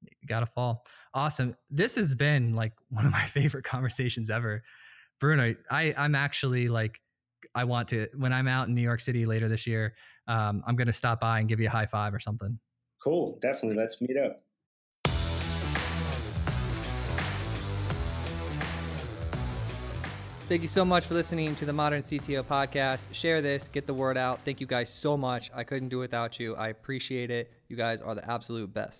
You 0.03 0.28
gotta 0.28 0.44
fall. 0.44 0.84
Awesome. 1.14 1.57
This 1.70 1.94
has 1.94 2.14
been 2.14 2.55
like 2.55 2.74
one 2.90 3.07
of 3.07 3.12
my 3.12 3.24
favorite 3.24 3.64
conversations 3.64 4.28
ever, 4.28 4.62
Bruno. 5.18 5.55
I, 5.70 5.94
I'm 5.96 6.14
actually 6.14 6.68
like, 6.68 7.01
I 7.55 7.64
want 7.64 7.88
to 7.88 8.07
when 8.18 8.34
I'm 8.34 8.48
out 8.48 8.68
in 8.68 8.74
New 8.74 8.82
York 8.82 9.01
City 9.01 9.24
later 9.24 9.48
this 9.48 9.66
year. 9.66 9.94
Um, 10.28 10.62
I'm 10.66 10.76
gonna 10.76 10.92
stop 10.92 11.20
by 11.20 11.38
and 11.38 11.48
give 11.48 11.59
you 11.59 11.68
a 11.68 11.70
high 11.70 11.86
five 11.86 12.12
or 12.12 12.20
something. 12.20 12.59
Cool. 13.03 13.38
Definitely. 13.40 13.78
Let's 13.78 14.03
meet 14.03 14.18
up. 14.18 14.42
Thank 20.51 20.62
you 20.62 20.68
so 20.68 20.84
much 20.84 21.07
for 21.07 21.14
listening 21.14 21.55
to 21.55 21.64
the 21.64 21.72
Modern 21.72 22.03
CTO 22.03 22.42
podcast. 22.42 23.07
Share 23.12 23.40
this, 23.40 23.68
get 23.68 23.86
the 23.86 23.94
word 23.94 24.16
out. 24.16 24.40
Thank 24.44 24.61
you 24.61 24.66
guys 24.66 24.92
so 24.92 25.16
much. 25.16 25.48
I 25.55 25.62
couldn't 25.62 25.90
do 25.90 25.98
it 25.98 26.01
without 26.01 26.40
you. 26.40 26.57
I 26.57 26.70
appreciate 26.70 27.30
it. 27.30 27.53
You 27.68 27.76
guys 27.76 28.03
are 28.03 28.16
the 28.16 28.28
absolute 28.28 28.74
best. 28.74 28.98